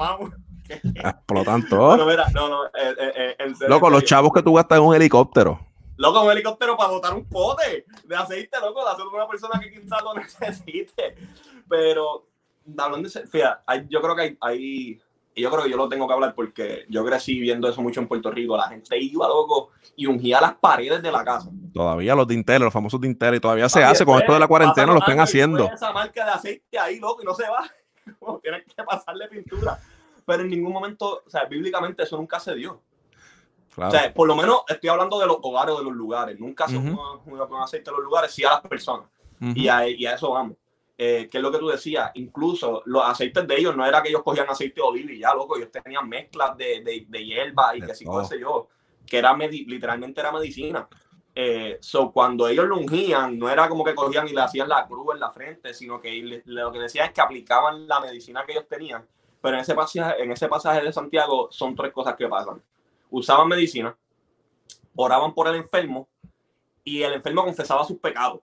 mira, 2.07 2.27
no, 2.33 2.49
no, 2.49 2.67
eh, 2.67 2.95
eh, 2.99 3.37
eh 3.39 3.55
Loco, 3.69 3.91
los 3.91 4.05
chavos 4.05 4.33
que 4.33 4.43
tú 4.43 4.55
gastas 4.55 4.79
en 4.79 4.85
un 4.85 4.95
helicóptero. 4.95 5.61
Loco, 5.97 6.23
un 6.23 6.31
helicóptero 6.31 6.77
para 6.77 6.91
botar 6.91 7.15
un 7.15 7.25
pote 7.25 7.87
de 8.05 8.17
aceite, 8.17 8.59
loco, 8.61 8.85
de 8.85 8.91
hacer 8.91 9.07
una 9.07 9.27
persona 9.27 9.61
que 9.61 9.71
quizás 9.71 10.03
lo 10.03 10.15
necesite. 10.15 11.17
Pero, 11.69 12.27
hablando 12.77 13.09
de 13.09 13.27
fíjate, 13.27 13.87
yo 13.89 14.01
creo 14.03 14.15
que 14.15 14.23
hay, 14.23 14.39
hay 14.41 15.01
y 15.37 15.43
yo 15.43 15.51
creo 15.51 15.65
que 15.65 15.71
yo 15.71 15.77
lo 15.77 15.87
tengo 15.87 16.09
que 16.09 16.15
hablar 16.15 16.35
porque 16.35 16.87
yo 16.89 17.05
crecí 17.05 17.39
viendo 17.39 17.69
eso 17.69 17.83
mucho 17.83 18.01
en 18.01 18.09
Puerto 18.09 18.31
Rico. 18.31 18.57
La 18.57 18.71
gente 18.71 18.99
iba 18.99 19.29
loco 19.29 19.69
y 19.95 20.07
ungía 20.07 20.41
las 20.41 20.55
paredes 20.55 21.03
de 21.03 21.13
la 21.13 21.23
casa. 21.23 21.51
Todavía 21.75 22.15
los 22.15 22.27
dinteles, 22.27 22.63
los 22.63 22.73
famosos 22.73 22.99
dinteles, 22.99 23.37
y 23.37 23.41
todavía 23.43 23.69
se 23.69 23.85
hace 23.85 24.07
con 24.07 24.19
esto 24.19 24.33
de 24.33 24.41
la 24.41 24.49
cuarentena, 24.49 24.95
lo 24.95 24.99
están 24.99 25.21
haciendo. 25.21 25.71
Esa 25.71 25.93
marca 25.93 26.25
de 26.25 26.31
aceite 26.31 26.79
ahí, 26.79 26.99
loco, 26.99 27.21
y 27.21 27.27
no 27.27 27.35
se 27.35 27.43
va. 27.43 27.71
Tienes 28.43 28.65
que 28.65 28.83
pasarle 28.83 29.29
pintura. 29.29 29.79
Pero 30.27 30.43
en 30.43 30.51
ningún 30.51 30.73
momento, 30.73 31.23
o 31.25 31.31
sea, 31.31 31.45
bíblicamente 31.45 32.03
eso 32.03 32.17
nunca 32.17 32.39
se 32.39 32.55
dio. 32.55 32.83
O 33.79 33.91
sea, 33.91 34.13
por 34.13 34.27
lo 34.27 34.35
menos 34.35 34.63
estoy 34.69 34.89
hablando 34.89 35.19
de 35.21 35.27
los 35.27 35.39
hogares 35.43 35.77
de 35.77 35.85
los 35.85 35.93
lugares. 35.93 36.39
Nunca 36.39 36.67
se 36.67 36.77
uh 36.77 37.21
con 37.49 37.63
aceite 37.63 37.91
en 37.91 37.97
los 37.97 38.05
lugares, 38.05 38.33
sí 38.33 38.45
a 38.45 38.51
las 38.51 38.61
personas. 38.63 39.09
y, 39.41 39.69
a, 39.69 39.89
y 39.89 40.05
a 40.07 40.15
eso 40.15 40.33
vamos. 40.33 40.57
Eh, 40.99 41.29
que 41.31 41.37
es 41.37 41.43
lo 41.43 41.53
que 41.53 41.59
tú 41.59 41.69
decías, 41.69 42.11
incluso 42.15 42.83
los 42.87 43.05
aceites 43.05 43.47
de 43.47 43.57
ellos 43.59 43.77
no 43.77 43.85
era 43.85 44.03
que 44.03 44.09
ellos 44.09 44.23
cogían 44.23 44.49
aceite 44.49 44.81
de 44.81 44.87
oliva 44.87 45.13
y 45.13 45.19
ya, 45.19 45.35
loco, 45.35 45.59
ellos 45.59 45.71
tenían 45.71 46.09
mezclas 46.09 46.57
de, 46.57 46.81
de, 46.81 47.05
de 47.07 47.25
hierba 47.25 47.77
y 47.77 47.83
que 47.83 47.95
si 47.95 48.07
sé 48.27 48.41
yo, 48.41 48.69
que 49.07 49.19
era 49.19 49.37
literalmente 49.37 50.21
era 50.23 50.33
medicina. 50.33 50.89
Eh, 51.35 51.77
so, 51.83 52.11
cuando 52.11 52.49
ellos 52.49 52.67
lo 52.67 52.79
ungían, 52.79 53.39
no 53.39 53.51
era 53.51 53.69
como 53.69 53.85
que 53.85 53.95
cogían 53.95 54.27
y 54.27 54.33
le 54.33 54.41
hacían 54.41 54.71
la 54.71 54.87
cruz 54.87 55.13
en 55.13 55.21
la 55.21 55.31
frente, 55.31 55.75
sino 55.75 56.01
que 56.01 56.43
lo 56.47 56.73
que 56.73 56.79
decían 56.79 57.09
es 57.09 57.13
que 57.13 57.21
aplicaban 57.21 57.87
la 57.87 58.01
medicina 58.01 58.45
que 58.47 58.53
ellos 58.53 58.67
tenían. 58.67 59.07
Pero 59.41 59.57
en 59.57 59.61
ese, 59.61 59.75
pasaje, 59.75 60.23
en 60.23 60.33
ese 60.33 60.49
pasaje 60.49 60.83
de 60.83 60.93
Santiago 60.93 61.49
son 61.51 61.75
tres 61.75 61.93
cosas 61.93 62.17
que 62.17 62.29
pasan. 62.29 62.63
Usaban 63.11 63.49
medicina, 63.49 63.97
oraban 64.95 65.35
por 65.35 65.49
el 65.49 65.57
enfermo 65.57 66.09
y 66.83 67.03
el 67.03 67.13
enfermo 67.13 67.45
confesaba 67.45 67.85
sus 67.85 67.99
pecados 67.99 68.41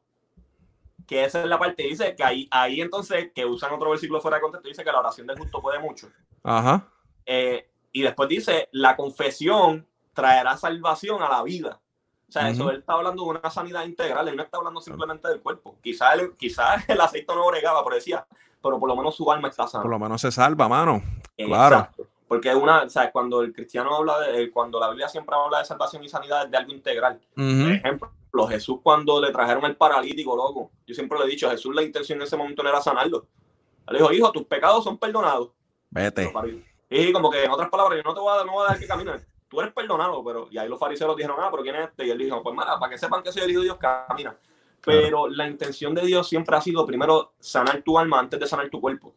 que 1.05 1.23
esa 1.23 1.41
es 1.41 1.47
la 1.47 1.59
parte, 1.59 1.83
dice 1.83 2.15
que 2.15 2.23
ahí, 2.23 2.47
ahí 2.51 2.81
entonces, 2.81 3.31
que 3.33 3.45
usan 3.45 3.73
otro 3.73 3.89
versículo 3.89 4.21
fuera 4.21 4.37
de 4.37 4.41
contexto, 4.41 4.67
dice 4.67 4.83
que 4.83 4.91
la 4.91 4.99
oración 4.99 5.27
del 5.27 5.37
justo 5.37 5.61
puede 5.61 5.79
mucho. 5.79 6.09
Ajá. 6.43 6.87
Eh, 7.25 7.69
y 7.91 8.01
después 8.01 8.29
dice, 8.29 8.69
la 8.71 8.95
confesión 8.95 9.87
traerá 10.13 10.57
salvación 10.57 11.21
a 11.21 11.29
la 11.29 11.43
vida. 11.43 11.79
O 12.27 12.31
sea, 12.31 12.49
eso 12.49 12.71
él 12.71 12.79
está 12.79 12.93
hablando 12.93 13.23
de 13.23 13.29
una 13.29 13.49
sanidad 13.51 13.85
integral, 13.85 14.27
él 14.27 14.35
no 14.35 14.41
está 14.41 14.57
hablando 14.57 14.81
simplemente 14.81 15.27
del 15.27 15.41
cuerpo. 15.41 15.77
Quizás 15.83 16.15
el, 16.17 16.35
quizá 16.35 16.75
el 16.87 16.99
aceite 16.99 17.33
no 17.35 17.45
bregaba, 17.45 17.83
pero 17.83 17.95
decía, 17.95 18.25
pero 18.63 18.79
por 18.79 18.87
lo 18.87 18.95
menos 18.95 19.15
su 19.15 19.29
alma 19.29 19.49
está 19.49 19.67
sana. 19.67 19.81
Por 19.81 19.91
lo 19.91 19.99
menos 19.99 20.21
se 20.21 20.31
salva, 20.31 20.69
mano. 20.69 21.03
Claro. 21.35 21.89
Porque 22.27 22.55
una, 22.55 22.89
sea, 22.89 23.11
cuando 23.11 23.41
el 23.41 23.53
cristiano 23.53 23.93
habla 23.95 24.19
de, 24.21 24.49
cuando 24.49 24.79
la 24.79 24.89
Biblia 24.89 25.09
siempre 25.09 25.35
habla 25.35 25.59
de 25.59 25.65
salvación 25.65 26.03
y 26.03 26.09
sanidad, 26.09 26.45
es 26.45 26.51
de 26.51 26.57
algo 26.57 26.71
integral. 26.71 27.19
Por 27.35 27.43
ejemplo, 27.43 28.47
Jesús 28.47 28.79
cuando 28.81 29.21
le 29.21 29.31
trajeron 29.31 29.65
el 29.65 29.75
paralítico, 29.75 30.35
loco, 30.35 30.71
yo 30.87 30.95
siempre 30.95 31.19
le 31.19 31.25
he 31.25 31.27
dicho, 31.27 31.47
a 31.47 31.51
Jesús 31.51 31.75
la 31.75 31.83
intención 31.83 32.17
en 32.17 32.23
ese 32.23 32.37
momento 32.37 32.63
no 32.63 32.69
era 32.69 32.81
sanarlo. 32.81 33.27
Le 33.89 33.99
dijo, 33.99 34.11
hijo, 34.13 34.31
tus 34.31 34.45
pecados 34.45 34.83
son 34.83 34.97
perdonados. 34.97 35.51
Vete. 35.91 36.33
Y 36.89 37.11
como 37.11 37.29
que 37.29 37.43
en 37.43 37.51
otras 37.51 37.69
palabras, 37.69 37.97
yo 37.97 38.03
no 38.03 38.15
te 38.15 38.21
voy 38.21 38.39
a, 38.39 38.45
no 38.45 38.53
voy 38.53 38.61
a 38.61 38.63
dejar 38.65 38.79
que 38.79 38.87
caminar. 38.87 39.21
Tú 39.49 39.59
eres 39.61 39.73
perdonado, 39.73 40.23
pero... 40.23 40.47
Y 40.49 40.57
ahí 40.57 40.67
los 40.67 40.79
fariseos 40.79 41.15
dijeron, 41.15 41.37
ah, 41.39 41.49
pero 41.51 41.61
¿quién 41.61 41.75
es 41.75 41.89
este? 41.89 42.07
Y 42.07 42.09
él 42.09 42.17
dijo, 42.17 42.41
pues 42.41 42.55
para 42.55 42.89
que 42.89 42.97
sepan 42.97 43.21
que 43.21 43.31
soy 43.31 43.43
el 43.43 43.51
hijo 43.51 43.59
de 43.59 43.65
Dios, 43.65 43.77
camina. 43.77 44.35
Pero 44.85 45.27
la 45.29 45.47
intención 45.47 45.95
de 45.95 46.05
Dios 46.05 46.27
siempre 46.27 46.55
ha 46.55 46.61
sido 46.61 46.85
primero 46.85 47.33
sanar 47.39 47.81
tu 47.83 47.97
alma 47.97 48.19
antes 48.19 48.39
de 48.39 48.47
sanar 48.47 48.69
tu 48.69 48.81
cuerpo. 48.81 49.13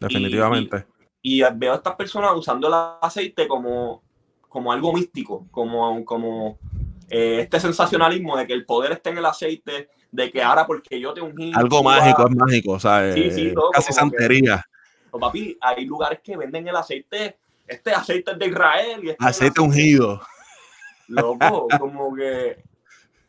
Definitivamente. 0.00 0.86
Y, 1.22 1.42
veo 1.54 1.72
a 1.72 1.76
estas 1.76 1.96
personas 1.96 2.32
usando 2.34 2.68
el 2.68 2.74
aceite 3.02 3.46
como, 3.46 4.02
como 4.48 4.72
algo 4.72 4.92
místico, 4.92 5.46
como, 5.50 6.04
como 6.04 6.58
eh, 7.10 7.40
este 7.42 7.60
sensacionalismo 7.60 8.36
de 8.36 8.46
que 8.46 8.52
el 8.52 8.64
poder 8.64 8.92
está 8.92 9.10
en 9.10 9.18
el 9.18 9.26
aceite, 9.26 9.88
de 10.10 10.30
que 10.30 10.42
ahora 10.42 10.66
porque 10.66 10.98
yo 10.98 11.12
te 11.12 11.20
ungí. 11.20 11.52
Algo 11.54 11.82
mágico, 11.82 12.26
es 12.26 12.36
mágico, 12.36 12.72
o 12.72 12.80
sea, 12.80 13.14
casi 13.72 13.92
santería. 13.92 14.64
o 15.10 15.18
papi, 15.18 15.58
hay 15.60 15.84
lugares 15.84 16.20
que 16.22 16.36
venden 16.36 16.68
el 16.68 16.76
aceite, 16.76 17.36
este 17.66 17.92
aceite 17.92 18.32
es 18.32 18.38
de 18.38 18.46
Israel. 18.46 19.00
Y 19.04 19.10
este 19.10 19.24
aceite 19.24 19.60
ungido. 19.60 20.20
Loco, 21.08 21.68
como 21.78 22.14
que. 22.14 22.69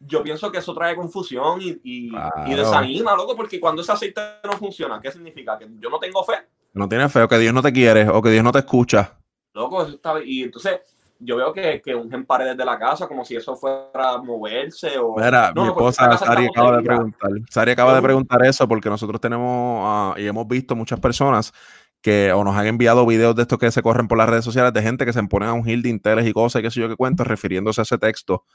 Yo 0.05 0.23
pienso 0.23 0.51
que 0.51 0.59
eso 0.59 0.73
trae 0.73 0.95
confusión 0.95 1.61
y, 1.61 1.79
y, 1.83 2.55
desanima, 2.55 3.15
loco, 3.15 3.35
porque 3.35 3.59
cuando 3.59 3.81
ese 3.81 3.91
aceite 3.91 4.21
no 4.43 4.53
funciona, 4.53 4.99
¿qué 4.99 5.11
significa? 5.11 5.57
Que 5.57 5.67
yo 5.79 5.89
no 5.89 5.99
tengo 5.99 6.23
fe. 6.23 6.33
No 6.73 6.87
tienes 6.87 7.11
fe, 7.11 7.21
o 7.21 7.27
que 7.27 7.37
Dios 7.37 7.53
no 7.53 7.61
te 7.61 7.73
quiere, 7.73 8.07
o 8.09 8.21
que 8.21 8.29
Dios 8.29 8.43
no 8.43 8.51
te 8.51 8.59
escucha. 8.59 9.17
Loco, 9.53 9.83
eso 9.83 9.95
está, 9.95 10.15
y 10.23 10.43
entonces 10.43 10.79
yo 11.19 11.37
veo 11.37 11.53
que, 11.53 11.81
que 11.81 11.93
ungen 11.93 12.25
paredes 12.25 12.57
de 12.57 12.65
la 12.65 12.79
casa 12.79 13.07
como 13.07 13.23
si 13.23 13.35
eso 13.35 13.55
fuera 13.55 14.13
a 14.13 14.17
moverse 14.21 14.97
o... 14.97 15.15
Mira, 15.15 15.53
mi 15.55 15.67
esposa 15.67 16.17
Sari 16.17 16.47
acaba 16.47 16.77
de 16.77 16.83
preguntar, 16.83 17.31
Sari 17.49 17.71
acaba 17.71 17.95
de 17.95 18.01
preguntar 18.01 18.45
eso 18.45 18.67
porque 18.67 18.89
nosotros 18.89 19.21
tenemos 19.21 19.83
ah, 19.85 20.15
y 20.17 20.25
hemos 20.25 20.47
visto 20.47 20.75
muchas 20.75 20.99
personas 20.99 21.53
que 22.01 22.33
o 22.33 22.43
nos 22.43 22.55
han 22.55 22.65
enviado 22.65 23.05
videos 23.05 23.35
de 23.35 23.43
estos 23.43 23.59
que 23.59 23.69
se 23.69 23.83
corren 23.83 24.07
por 24.07 24.17
las 24.17 24.27
redes 24.27 24.43
sociales 24.43 24.73
de 24.73 24.81
gente 24.81 25.05
que 25.05 25.13
se 25.13 25.21
ponen 25.23 25.49
a 25.49 25.53
un 25.53 25.69
hill 25.69 25.83
de 25.83 25.89
interés 25.89 26.25
y 26.25 26.33
cosas 26.33 26.61
y 26.61 26.63
qué 26.63 26.71
sé 26.71 26.79
yo 26.79 26.89
qué 26.89 26.95
cuento, 26.95 27.23
refiriéndose 27.23 27.81
a 27.81 27.83
ese 27.83 27.99
texto 27.99 28.45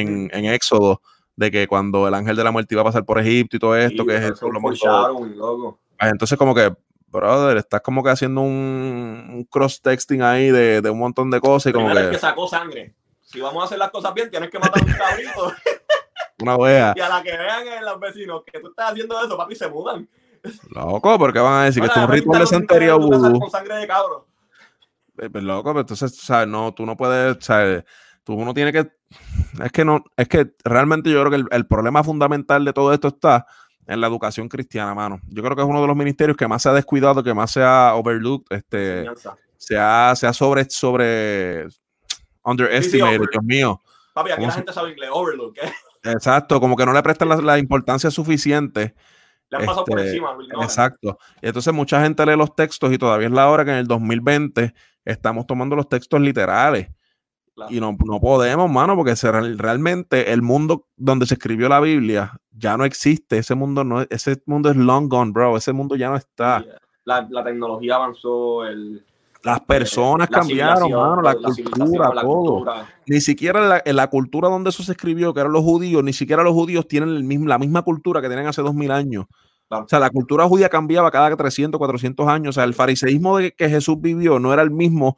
en, 0.00 0.30
en, 0.32 0.44
Éxodo, 0.46 1.00
de 1.36 1.50
que 1.50 1.66
cuando 1.66 2.08
el 2.08 2.14
ángel 2.14 2.36
de 2.36 2.44
la 2.44 2.50
muerte 2.50 2.74
iba 2.74 2.82
a 2.82 2.86
pasar 2.86 3.04
por 3.04 3.18
Egipto 3.18 3.56
y 3.56 3.60
todo 3.60 3.76
esto, 3.76 4.04
que 4.04 4.16
es 4.16 4.42
lo 4.42 4.60
pues 4.60 4.80
Entonces 6.00 6.38
como 6.38 6.54
que 6.54 6.72
brother, 7.12 7.58
estás 7.58 7.82
como 7.82 8.02
que 8.02 8.10
haciendo 8.10 8.40
un, 8.40 9.46
cross-texting 9.50 10.22
ahí 10.22 10.50
de, 10.50 10.80
de, 10.80 10.90
un 10.90 10.98
montón 10.98 11.30
de 11.30 11.40
cosas. 11.40 11.70
Y 11.70 11.72
como 11.74 11.94
que... 11.94 12.10
que 12.10 12.18
sacó 12.18 12.48
sangre. 12.48 12.94
Si 13.20 13.40
vamos 13.40 13.62
a 13.62 13.66
hacer 13.66 13.78
las 13.78 13.90
cosas 13.90 14.12
bien, 14.14 14.30
tienes 14.30 14.50
que 14.50 14.58
matar 14.58 14.82
un 14.82 14.92
cabrito. 14.92 15.52
Una 16.40 16.56
wea. 16.56 16.92
Y 16.96 17.00
a 17.00 17.08
la 17.08 17.22
que 17.22 17.36
vean 17.36 17.66
en 17.68 17.84
los 17.84 18.00
vecinos 18.00 18.42
que 18.50 18.58
tú 18.58 18.68
estás 18.68 18.90
haciendo 18.90 19.22
eso, 19.22 19.36
papi, 19.36 19.54
se 19.54 19.68
mudan. 19.68 20.08
Loco, 20.70 21.18
porque 21.18 21.38
van 21.38 21.62
a 21.62 21.64
decir 21.66 21.82
que 21.82 21.86
esto 21.86 22.00
es 22.00 22.06
un 22.06 22.12
ritual 22.12 22.40
de 22.40 22.46
santería 22.46 22.94
Con 22.94 23.50
sangre 23.50 23.76
de 23.76 23.86
cabro. 23.86 24.26
Eh, 25.18 25.30
pues, 25.30 25.44
loco, 25.44 25.70
pero 25.70 25.80
entonces, 25.80 26.16
¿sabes? 26.16 26.48
No, 26.48 26.74
tú 26.74 26.84
no 26.84 26.96
puedes, 26.96 27.36
¿sabes? 27.44 27.84
Tú 28.24 28.34
uno 28.34 28.54
tiene 28.54 28.72
que. 28.72 28.90
Es 29.62 29.72
que 29.72 29.84
no, 29.84 30.04
es 30.16 30.28
que 30.28 30.54
realmente 30.64 31.10
yo 31.10 31.20
creo 31.20 31.30
que 31.30 31.36
el, 31.36 31.46
el 31.50 31.66
problema 31.66 32.04
fundamental 32.04 32.64
de 32.64 32.72
todo 32.72 32.92
esto 32.92 33.08
está 33.08 33.46
en 33.86 34.00
la 34.00 34.06
educación 34.06 34.48
cristiana, 34.48 34.94
mano. 34.94 35.20
Yo 35.28 35.42
creo 35.42 35.56
que 35.56 35.62
es 35.62 35.68
uno 35.68 35.80
de 35.80 35.86
los 35.86 35.96
ministerios 35.96 36.36
que 36.36 36.46
más 36.46 36.62
se 36.62 36.68
ha 36.68 36.72
descuidado, 36.72 37.22
que 37.22 37.34
más 37.34 37.50
se 37.50 37.62
ha 37.62 37.94
overlooked, 37.94 38.56
este, 38.56 39.06
se 39.56 39.76
ha, 39.78 40.14
se 40.14 40.26
ha 40.26 40.32
sobre, 40.32 40.68
sobre 40.70 41.66
underestimated, 42.44 43.28
Dios 43.30 43.44
mío. 43.44 43.80
Papi, 44.14 44.30
aquí 44.30 44.46
la 44.46 44.52
gente 44.52 44.72
sabe 44.72 44.90
inglés, 44.90 45.10
overlook. 45.12 45.56
¿eh? 45.58 45.72
Exacto, 46.04 46.60
como 46.60 46.76
que 46.76 46.86
no 46.86 46.92
le 46.92 47.02
prestan 47.02 47.28
la, 47.44 47.58
importancia 47.58 48.10
suficiente. 48.10 48.94
Le 49.50 49.58
han 49.58 49.66
pasado 49.66 49.84
por 49.84 49.98
este, 49.98 50.10
encima. 50.10 50.36
Exacto. 50.62 51.18
Y 51.40 51.46
entonces 51.48 51.72
mucha 51.72 52.02
gente 52.02 52.24
lee 52.24 52.36
los 52.36 52.54
textos 52.54 52.92
y 52.92 52.98
todavía 52.98 53.26
es 53.26 53.32
la 53.32 53.48
hora 53.48 53.64
que 53.64 53.72
en 53.72 53.78
el 53.78 53.86
2020 53.86 54.74
estamos 55.04 55.46
tomando 55.46 55.76
los 55.76 55.88
textos 55.88 56.20
literales. 56.20 56.88
Y 57.68 57.80
no, 57.80 57.96
no, 58.04 58.20
podemos, 58.20 58.70
mano, 58.70 58.96
porque 58.96 59.14
realmente 59.56 60.32
el 60.32 60.42
mundo 60.42 60.86
donde 60.96 61.26
se 61.26 61.34
escribió 61.34 61.68
la 61.68 61.80
Biblia 61.80 62.40
ya 62.50 62.76
no 62.76 62.84
existe. 62.84 63.38
Ese 63.38 63.54
mundo 63.54 63.84
no 63.84 64.02
ese 64.02 64.42
mundo 64.46 64.70
es 64.70 64.76
long 64.76 65.08
gone, 65.08 65.32
bro. 65.32 65.56
Ese 65.56 65.72
mundo 65.72 65.94
ya 65.94 66.08
no 66.08 66.16
está. 66.16 66.64
La, 67.04 67.26
la 67.30 67.44
tecnología 67.44 67.96
avanzó, 67.96 68.64
el, 68.64 69.04
las 69.42 69.60
personas 69.60 70.28
cambiaron, 70.28 70.90
mano, 70.92 71.20
la, 71.20 71.34
cultura, 71.34 72.12
todo. 72.20 72.64
Ni 73.06 73.20
siquiera 73.20 73.82
en 73.84 73.96
la, 73.96 74.08
cultura 74.08 74.48
donde 74.48 74.70
eso 74.70 74.84
se 74.84 74.92
escribió, 74.92 75.34
que 75.34 75.40
eran 75.40 75.52
los 75.52 75.62
judíos, 75.62 76.02
ni 76.04 76.12
siquiera 76.12 76.44
los 76.44 76.52
judíos 76.52 76.86
tienen 76.86 77.08
el 77.08 77.24
mismo, 77.24 77.48
la 77.48 77.58
misma 77.58 77.82
cultura 77.82 78.22
que 78.22 78.28
tienen 78.28 78.46
hace 78.46 78.62
dos 78.62 78.74
mil 78.74 78.92
años. 78.92 79.26
O 79.80 79.88
sea, 79.88 79.98
la 79.98 80.10
cultura 80.10 80.46
judía 80.46 80.68
cambiaba 80.68 81.10
cada 81.10 81.34
300, 81.34 81.78
400 81.78 82.28
años. 82.28 82.50
O 82.50 82.52
sea, 82.52 82.64
el 82.64 82.74
fariseísmo 82.74 83.38
de 83.38 83.52
que 83.52 83.68
Jesús 83.68 83.96
vivió 84.00 84.38
no 84.38 84.52
era 84.52 84.62
el 84.62 84.70
mismo, 84.70 85.16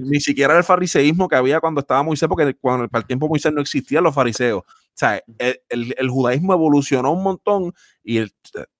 ni 0.00 0.20
siquiera 0.20 0.56
el 0.56 0.64
fariseísmo 0.64 1.28
que 1.28 1.36
había 1.36 1.60
cuando 1.60 1.80
estaba 1.80 2.02
Moisés, 2.02 2.28
porque 2.28 2.54
cuando 2.54 2.88
para 2.88 3.00
el 3.00 3.06
tiempo 3.06 3.28
Moisés 3.28 3.52
no 3.52 3.60
existían 3.60 4.04
los 4.04 4.14
fariseos. 4.14 4.62
O 4.62 4.98
sea, 4.98 5.22
el, 5.68 6.08
judaísmo 6.10 6.52
evolucionó 6.52 7.12
un 7.12 7.22
montón 7.22 7.72
y 8.02 8.20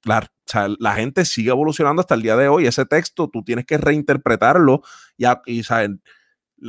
la, 0.05 0.29
la, 0.79 0.95
gente 0.95 1.25
sigue 1.25 1.51
evolucionando 1.51 2.01
hasta 2.01 2.15
el 2.15 2.23
día 2.23 2.37
de 2.37 2.49
hoy. 2.49 2.67
Ese 2.67 2.85
texto 2.87 3.29
tú 3.29 3.45
tienes 3.45 3.67
que 3.67 3.79
reinterpretarlo 3.79 4.83
y, 5.17 5.27
y 5.47 5.63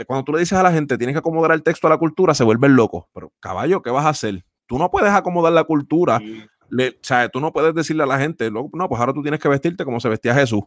cuando 0.05 0.23
tú 0.23 0.33
le 0.33 0.39
dices 0.39 0.57
a 0.57 0.63
la 0.63 0.71
gente 0.71 0.97
tienes 0.97 1.15
que 1.15 1.19
acomodar 1.19 1.51
el 1.51 1.63
texto 1.63 1.88
a 1.88 1.89
la 1.89 1.97
cultura, 1.97 2.35
se 2.35 2.43
vuelven 2.43 2.75
locos. 2.75 3.05
Pero 3.13 3.33
caballo, 3.39 3.81
¿qué 3.81 3.89
vas 3.89 4.05
a 4.05 4.09
hacer? 4.09 4.45
Tú 4.67 4.77
no 4.77 4.91
puedes 4.91 5.12
acomodar 5.12 5.51
la 5.51 5.63
cultura 5.63 6.21
le, 6.69 6.89
o 6.89 6.93
sea, 7.01 7.29
tú 7.29 7.39
no 7.39 7.51
puedes 7.51 7.73
decirle 7.73 8.03
a 8.03 8.08
la 8.08 8.19
gente, 8.19 8.49
no, 8.51 8.69
pues 8.69 8.99
ahora 8.99 9.13
tú 9.13 9.21
tienes 9.21 9.39
que 9.39 9.49
vestirte 9.49 9.86
como 9.86 9.99
se 9.99 10.10
vestía 10.10 10.34
Jesús. 10.34 10.63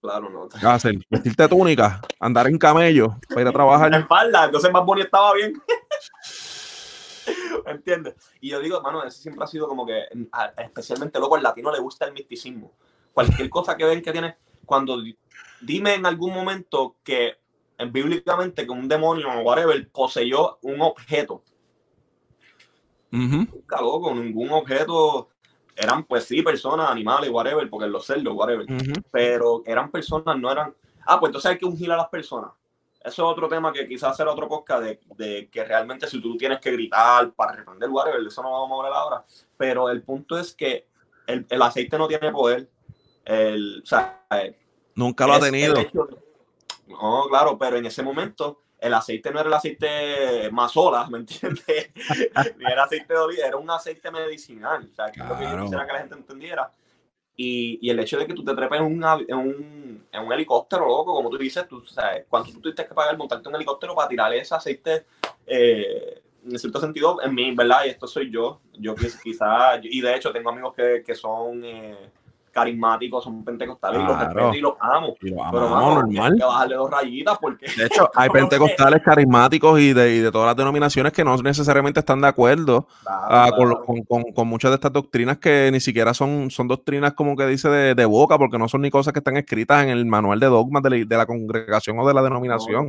Claro, 0.00 0.30
no. 0.30 0.48
Vestirte 1.10 1.48
túnica, 1.48 2.00
andar 2.20 2.46
en 2.46 2.58
camello 2.58 3.16
para 3.28 3.40
ir 3.40 3.48
a 3.48 3.52
trabajar. 3.52 3.92
En 3.94 4.06
falda, 4.06 4.44
entonces 4.44 4.70
más 4.70 4.84
bonito 4.84 5.06
estaba 5.06 5.34
bien. 5.34 5.54
¿Me 7.64 7.70
entiendes? 7.72 8.14
Y 8.40 8.50
yo 8.50 8.60
digo, 8.60 8.76
hermano, 8.76 9.02
ese 9.04 9.22
siempre 9.22 9.42
ha 9.42 9.48
sido 9.48 9.66
como 9.66 9.84
que, 9.84 10.04
especialmente 10.58 11.18
loco, 11.18 11.36
al 11.36 11.42
latino 11.42 11.72
le 11.72 11.80
gusta 11.80 12.06
el 12.06 12.12
misticismo. 12.12 12.72
Cualquier 13.12 13.50
cosa 13.50 13.76
que 13.76 13.84
ven 13.84 14.02
que 14.02 14.12
tiene, 14.12 14.36
cuando 14.64 15.02
dime 15.60 15.94
en 15.94 16.06
algún 16.06 16.34
momento 16.34 16.96
que 17.02 17.38
bíblicamente 17.90 18.64
que 18.64 18.72
un 18.72 18.88
demonio 18.88 19.28
o 19.28 19.40
whatever 19.40 19.88
poseyó 19.90 20.58
un 20.62 20.80
objeto 20.80 21.42
Nunca 23.10 23.80
loco, 23.80 24.14
ningún 24.14 24.50
objeto. 24.50 25.28
Eran, 25.74 26.04
pues 26.04 26.24
sí, 26.24 26.42
personas, 26.42 26.90
animales, 26.90 27.30
whatever, 27.30 27.68
porque 27.68 27.86
los 27.86 28.06
cerdos, 28.06 28.34
whatever. 28.34 28.66
Pero 29.10 29.62
eran 29.66 29.90
personas, 29.90 30.38
no 30.38 30.50
eran. 30.50 30.74
Ah, 31.06 31.20
pues 31.20 31.30
entonces 31.30 31.50
hay 31.50 31.58
que 31.58 31.66
ungir 31.66 31.90
a 31.92 31.96
las 31.96 32.08
personas. 32.08 32.50
Eso 33.00 33.22
es 33.22 33.32
otro 33.32 33.48
tema 33.48 33.72
que 33.72 33.86
quizás 33.86 34.16
será 34.16 34.32
otro 34.32 34.48
podcast 34.48 34.82
de, 34.82 35.00
de, 35.16 35.48
que 35.48 35.64
realmente 35.64 36.08
si 36.08 36.20
tú 36.20 36.36
tienes 36.36 36.58
que 36.58 36.72
gritar 36.72 37.30
para 37.32 37.52
reprender, 37.52 37.88
whatever, 37.88 38.26
eso 38.26 38.42
no 38.42 38.50
vamos 38.50 38.72
a 38.72 38.86
hablar 38.86 39.00
ahora. 39.00 39.24
Pero 39.56 39.88
el 39.90 40.02
punto 40.02 40.36
es 40.36 40.52
que 40.54 40.88
el, 41.26 41.46
el 41.48 41.62
aceite 41.62 41.98
no 41.98 42.08
tiene 42.08 42.32
poder. 42.32 42.68
El, 43.24 43.82
o 43.82 43.86
sea, 43.86 44.24
Nunca 44.96 45.26
lo 45.26 45.34
ha 45.34 45.40
tenido. 45.40 45.74
no, 46.88 47.26
claro, 47.28 47.58
pero 47.58 47.76
en 47.76 47.86
ese 47.86 48.02
momento 48.02 48.62
el 48.78 48.94
aceite 48.94 49.30
no 49.30 49.40
era 49.40 49.48
el 49.48 49.54
aceite 49.54 50.50
mazola, 50.50 51.08
¿me 51.08 51.18
entiendes? 51.18 51.90
Ni 52.58 52.64
era 52.64 52.84
aceite 52.84 53.14
de 53.14 53.18
oliva, 53.18 53.46
era 53.46 53.56
un 53.56 53.70
aceite 53.70 54.10
medicinal. 54.10 54.88
O 54.90 54.94
sea, 54.94 55.10
que 55.10 55.20
lo 55.20 55.36
que 55.36 55.44
yo 55.44 55.62
quisiera 55.62 55.86
que 55.86 55.92
la 55.92 55.98
gente 55.98 56.14
entendiera. 56.14 56.72
Y, 57.38 57.78
y, 57.82 57.90
el 57.90 58.00
hecho 58.00 58.18
de 58.18 58.26
que 58.26 58.32
tú 58.32 58.42
te 58.42 58.54
trepes 58.54 58.80
en, 58.80 58.86
en, 58.86 58.92
un, 59.36 60.06
en 60.10 60.22
un, 60.22 60.32
helicóptero, 60.32 60.86
loco, 60.86 61.14
como 61.14 61.28
tú 61.28 61.36
dices, 61.36 61.68
tú 61.68 61.80
sabes, 61.84 62.24
cuando 62.30 62.50
tú 62.50 62.60
tuviste 62.62 62.86
que 62.86 62.94
pagar 62.94 63.18
montarte 63.18 63.46
un 63.46 63.56
helicóptero 63.56 63.94
para 63.94 64.08
tirarle 64.08 64.38
ese 64.38 64.54
aceite, 64.54 65.04
eh, 65.46 66.22
en 66.42 66.58
cierto 66.58 66.80
sentido, 66.80 67.20
en 67.22 67.34
mí, 67.34 67.54
¿verdad? 67.54 67.84
Y 67.84 67.90
esto 67.90 68.06
soy 68.06 68.30
yo. 68.30 68.62
Yo 68.72 68.94
quizás, 68.94 69.80
y 69.82 70.00
de 70.00 70.16
hecho 70.16 70.32
tengo 70.32 70.50
amigos 70.50 70.74
que, 70.74 71.02
que 71.04 71.14
son... 71.14 71.62
Eh, 71.64 72.10
carismáticos, 72.56 73.22
son 73.22 73.44
pentecostales 73.44 74.00
y 74.00 74.04
los 74.06 74.18
respeto 74.18 74.54
y 74.54 74.60
los 74.62 74.72
amo. 74.80 75.14
pero 75.20 75.68
normal. 75.68 76.32
Hay 76.32 76.38
que 76.38 76.44
bajarle 76.44 76.74
dos 76.76 76.90
rayitas 76.90 77.38
porque. 77.38 77.66
De 77.76 77.84
hecho, 77.84 78.10
hay 78.14 78.30
pentecostales 78.30 79.02
carismáticos 79.02 79.78
y 79.78 79.92
de, 79.92 80.16
y 80.16 80.18
de, 80.20 80.32
todas 80.32 80.46
las 80.46 80.56
denominaciones 80.56 81.12
que 81.12 81.22
no 81.22 81.36
necesariamente 81.36 82.00
están 82.00 82.22
de 82.22 82.28
acuerdo 82.28 82.88
ah, 83.06 83.50
Con, 83.54 84.04
con, 84.04 84.22
con, 84.32 84.48
muchas 84.48 84.70
de 84.70 84.76
estas 84.76 84.92
doctrinas 84.92 85.36
que 85.36 85.68
ni 85.70 85.80
siquiera 85.80 86.14
son, 86.14 86.50
son 86.50 86.66
doctrinas 86.66 87.12
como 87.12 87.36
que 87.36 87.46
dice 87.46 87.68
de, 87.68 87.94
de, 87.94 88.04
boca, 88.06 88.38
porque 88.38 88.56
no 88.56 88.68
son 88.68 88.80
ni 88.80 88.90
cosas 88.90 89.12
que 89.12 89.18
están 89.18 89.36
escritas 89.36 89.84
en 89.84 89.90
el 89.90 90.06
manual 90.06 90.40
de 90.40 90.46
dogmas 90.46 90.82
de 90.82 90.90
la, 90.90 90.96
de 90.96 91.16
la 91.16 91.26
congregación 91.26 91.98
o 91.98 92.08
de 92.08 92.14
la 92.14 92.22
denominación. 92.22 92.88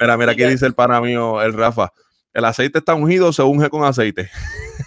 mira, 0.00 0.16
mira, 0.16 0.32
aquí 0.32 0.44
dice 0.44 0.64
el 0.64 0.74
pana 0.74 1.02
mío, 1.02 1.42
el 1.42 1.52
Rafa. 1.52 1.92
El 2.34 2.44
aceite 2.44 2.78
está 2.78 2.94
ungido, 2.94 3.32
se 3.32 3.42
unge 3.42 3.70
con 3.70 3.84
aceite. 3.84 4.28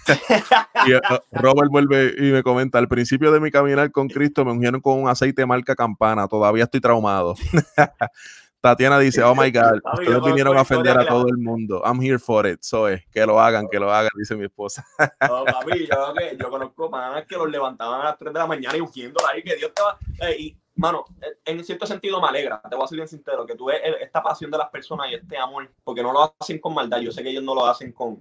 y 0.86 0.92
eh, 0.92 1.00
Robert 1.32 1.70
vuelve 1.70 2.14
y 2.18 2.30
me 2.30 2.42
comenta, 2.42 2.78
al 2.78 2.88
principio 2.88 3.32
de 3.32 3.40
mi 3.40 3.50
caminar 3.50 3.90
con 3.90 4.08
Cristo 4.08 4.44
me 4.44 4.52
ungieron 4.52 4.82
con 4.82 5.02
un 5.02 5.08
aceite 5.08 5.46
marca 5.46 5.74
campana, 5.74 6.28
todavía 6.28 6.64
estoy 6.64 6.80
traumado. 6.80 7.34
Tatiana 8.60 8.98
dice, 8.98 9.22
oh 9.22 9.34
my 9.34 9.50
God, 9.50 9.80
ustedes 9.94 10.22
vinieron 10.24 10.58
a 10.58 10.62
ofender 10.62 10.98
a 10.98 11.06
todo 11.06 11.28
el 11.28 11.38
mundo. 11.38 11.80
I'm 11.84 12.02
here 12.02 12.18
for 12.18 12.46
it. 12.46 12.58
So 12.60 12.88
es, 12.88 13.06
que 13.06 13.24
lo 13.24 13.40
hagan, 13.40 13.68
que 13.68 13.78
lo 13.78 13.92
hagan, 13.92 14.10
dice 14.16 14.34
mi 14.34 14.44
esposa. 14.44 14.84
no, 14.98 15.44
papi, 15.44 15.86
yo, 15.86 16.14
yo 16.36 16.50
conozco 16.50 16.90
manas 16.90 17.24
que 17.26 17.36
los 17.36 17.48
levantaban 17.48 18.00
a 18.00 18.04
las 18.04 18.18
3 18.18 18.32
de 18.32 18.38
la 18.38 18.46
mañana 18.46 18.76
y 18.76 18.80
ungiéndola 18.80 19.28
ahí, 19.32 19.42
que 19.42 19.56
Dios 19.56 19.72
te 19.72 19.80
va... 19.80 19.96
Eh, 20.28 20.36
y, 20.38 20.56
mano, 20.78 21.04
en 21.44 21.64
cierto 21.64 21.86
sentido 21.86 22.20
me 22.20 22.28
alegra, 22.28 22.60
te 22.60 22.74
voy 22.74 22.84
a 22.84 22.88
ser 22.88 22.96
bien 22.96 23.08
sincero, 23.08 23.44
que 23.44 23.54
tú 23.54 23.66
ves 23.66 23.80
esta 24.00 24.22
pasión 24.22 24.50
de 24.50 24.58
las 24.58 24.70
personas 24.70 25.10
y 25.10 25.14
este 25.14 25.36
amor, 25.36 25.70
porque 25.84 26.02
no 26.02 26.12
lo 26.12 26.34
hacen 26.40 26.58
con 26.58 26.74
maldad. 26.74 27.00
Yo 27.00 27.12
sé 27.12 27.22
que 27.22 27.30
ellos 27.30 27.42
no 27.42 27.54
lo 27.54 27.66
hacen 27.66 27.92
con, 27.92 28.18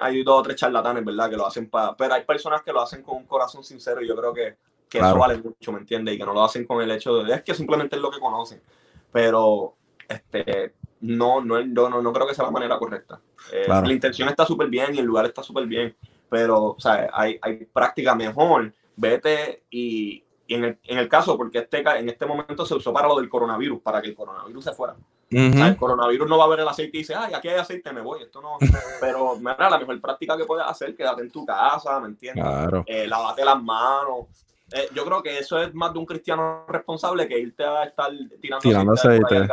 hay 0.00 0.22
dos 0.22 0.40
o 0.40 0.42
tres 0.42 0.56
charlatanes, 0.56 1.04
¿verdad? 1.04 1.30
Que 1.30 1.36
lo 1.36 1.46
hacen 1.46 1.68
para... 1.68 1.96
Pero 1.96 2.14
hay 2.14 2.24
personas 2.24 2.62
que 2.62 2.72
lo 2.72 2.80
hacen 2.80 3.02
con 3.02 3.16
un 3.16 3.26
corazón 3.26 3.62
sincero 3.62 4.02
y 4.02 4.08
yo 4.08 4.16
creo 4.16 4.32
que, 4.32 4.56
que 4.88 4.98
eso 4.98 5.16
vale 5.16 5.36
mucho, 5.38 5.72
¿me 5.72 5.78
entiendes? 5.78 6.14
Y 6.14 6.18
que 6.18 6.24
no 6.24 6.32
lo 6.32 6.44
hacen 6.44 6.66
con 6.66 6.82
el 6.82 6.90
hecho 6.90 7.22
de... 7.22 7.34
Es 7.34 7.42
que 7.42 7.54
simplemente 7.54 7.96
es 7.96 8.02
lo 8.02 8.10
que 8.10 8.20
conocen. 8.20 8.60
Pero 9.12 9.74
este, 10.08 10.74
no, 11.00 11.40
no, 11.40 11.64
no, 11.64 12.02
no 12.02 12.12
creo 12.12 12.26
que 12.26 12.34
sea 12.34 12.44
la 12.44 12.50
manera 12.50 12.78
correcta. 12.78 13.20
Eh, 13.52 13.66
la 13.68 13.92
intención 13.92 14.28
está 14.28 14.44
súper 14.44 14.68
bien 14.68 14.94
y 14.94 14.98
el 14.98 15.06
lugar 15.06 15.26
está 15.26 15.42
súper 15.42 15.66
bien, 15.66 15.94
pero 16.28 16.70
o 16.70 16.80
sea, 16.80 17.08
hay, 17.12 17.38
hay 17.42 17.64
práctica 17.66 18.14
mejor. 18.14 18.72
Vete 18.96 19.64
y, 19.70 20.24
y 20.46 20.54
en, 20.54 20.64
el, 20.64 20.78
en, 20.84 20.98
el, 20.98 21.08
caso, 21.08 21.36
porque 21.36 21.58
este, 21.58 21.78
en 21.78 22.08
este 22.08 22.26
momento 22.26 22.64
se 22.64 22.74
usó 22.74 22.92
para 22.92 23.08
lo 23.08 23.16
del 23.16 23.28
coronavirus, 23.28 23.80
para 23.80 24.00
que 24.00 24.08
el 24.08 24.14
coronavirus 24.14 24.64
se 24.64 24.72
fuera. 24.72 24.94
el 25.30 25.76
coronavirus 25.76 26.28
no 26.28 26.38
va 26.38 26.44
a 26.44 26.48
ver 26.48 26.60
el 26.60 26.68
aceite 26.68 26.96
y 26.96 27.00
dice, 27.00 27.14
ay, 27.14 27.34
aquí 27.34 27.48
hay 27.48 27.58
aceite, 27.58 27.92
me 27.92 28.00
voy. 28.00 28.22
Esto 28.22 28.40
no. 28.40 28.56
Pero, 29.00 29.36
mira, 29.36 29.68
la 29.68 29.78
mejor 29.78 30.00
práctica 30.00 30.36
que 30.36 30.44
puedes 30.44 30.64
hacer, 30.66 30.94
quédate 30.94 31.22
en 31.22 31.30
tu 31.30 31.44
casa, 31.44 31.98
¿me 32.00 32.08
entiendes? 32.08 32.44
Claro. 32.44 32.84
Eh, 32.86 33.06
lavate 33.06 33.44
las 33.44 33.60
manos. 33.60 34.26
Eh, 34.72 34.88
yo 34.94 35.04
creo 35.04 35.22
que 35.22 35.38
eso 35.38 35.60
es 35.60 35.72
más 35.74 35.92
de 35.92 35.98
un 36.00 36.06
cristiano 36.06 36.64
responsable 36.68 37.28
que 37.28 37.38
irte 37.38 37.64
a 37.64 37.84
estar 37.84 38.10
tirando, 38.40 38.62
tirando 38.62 38.92
aceite. 38.92 39.46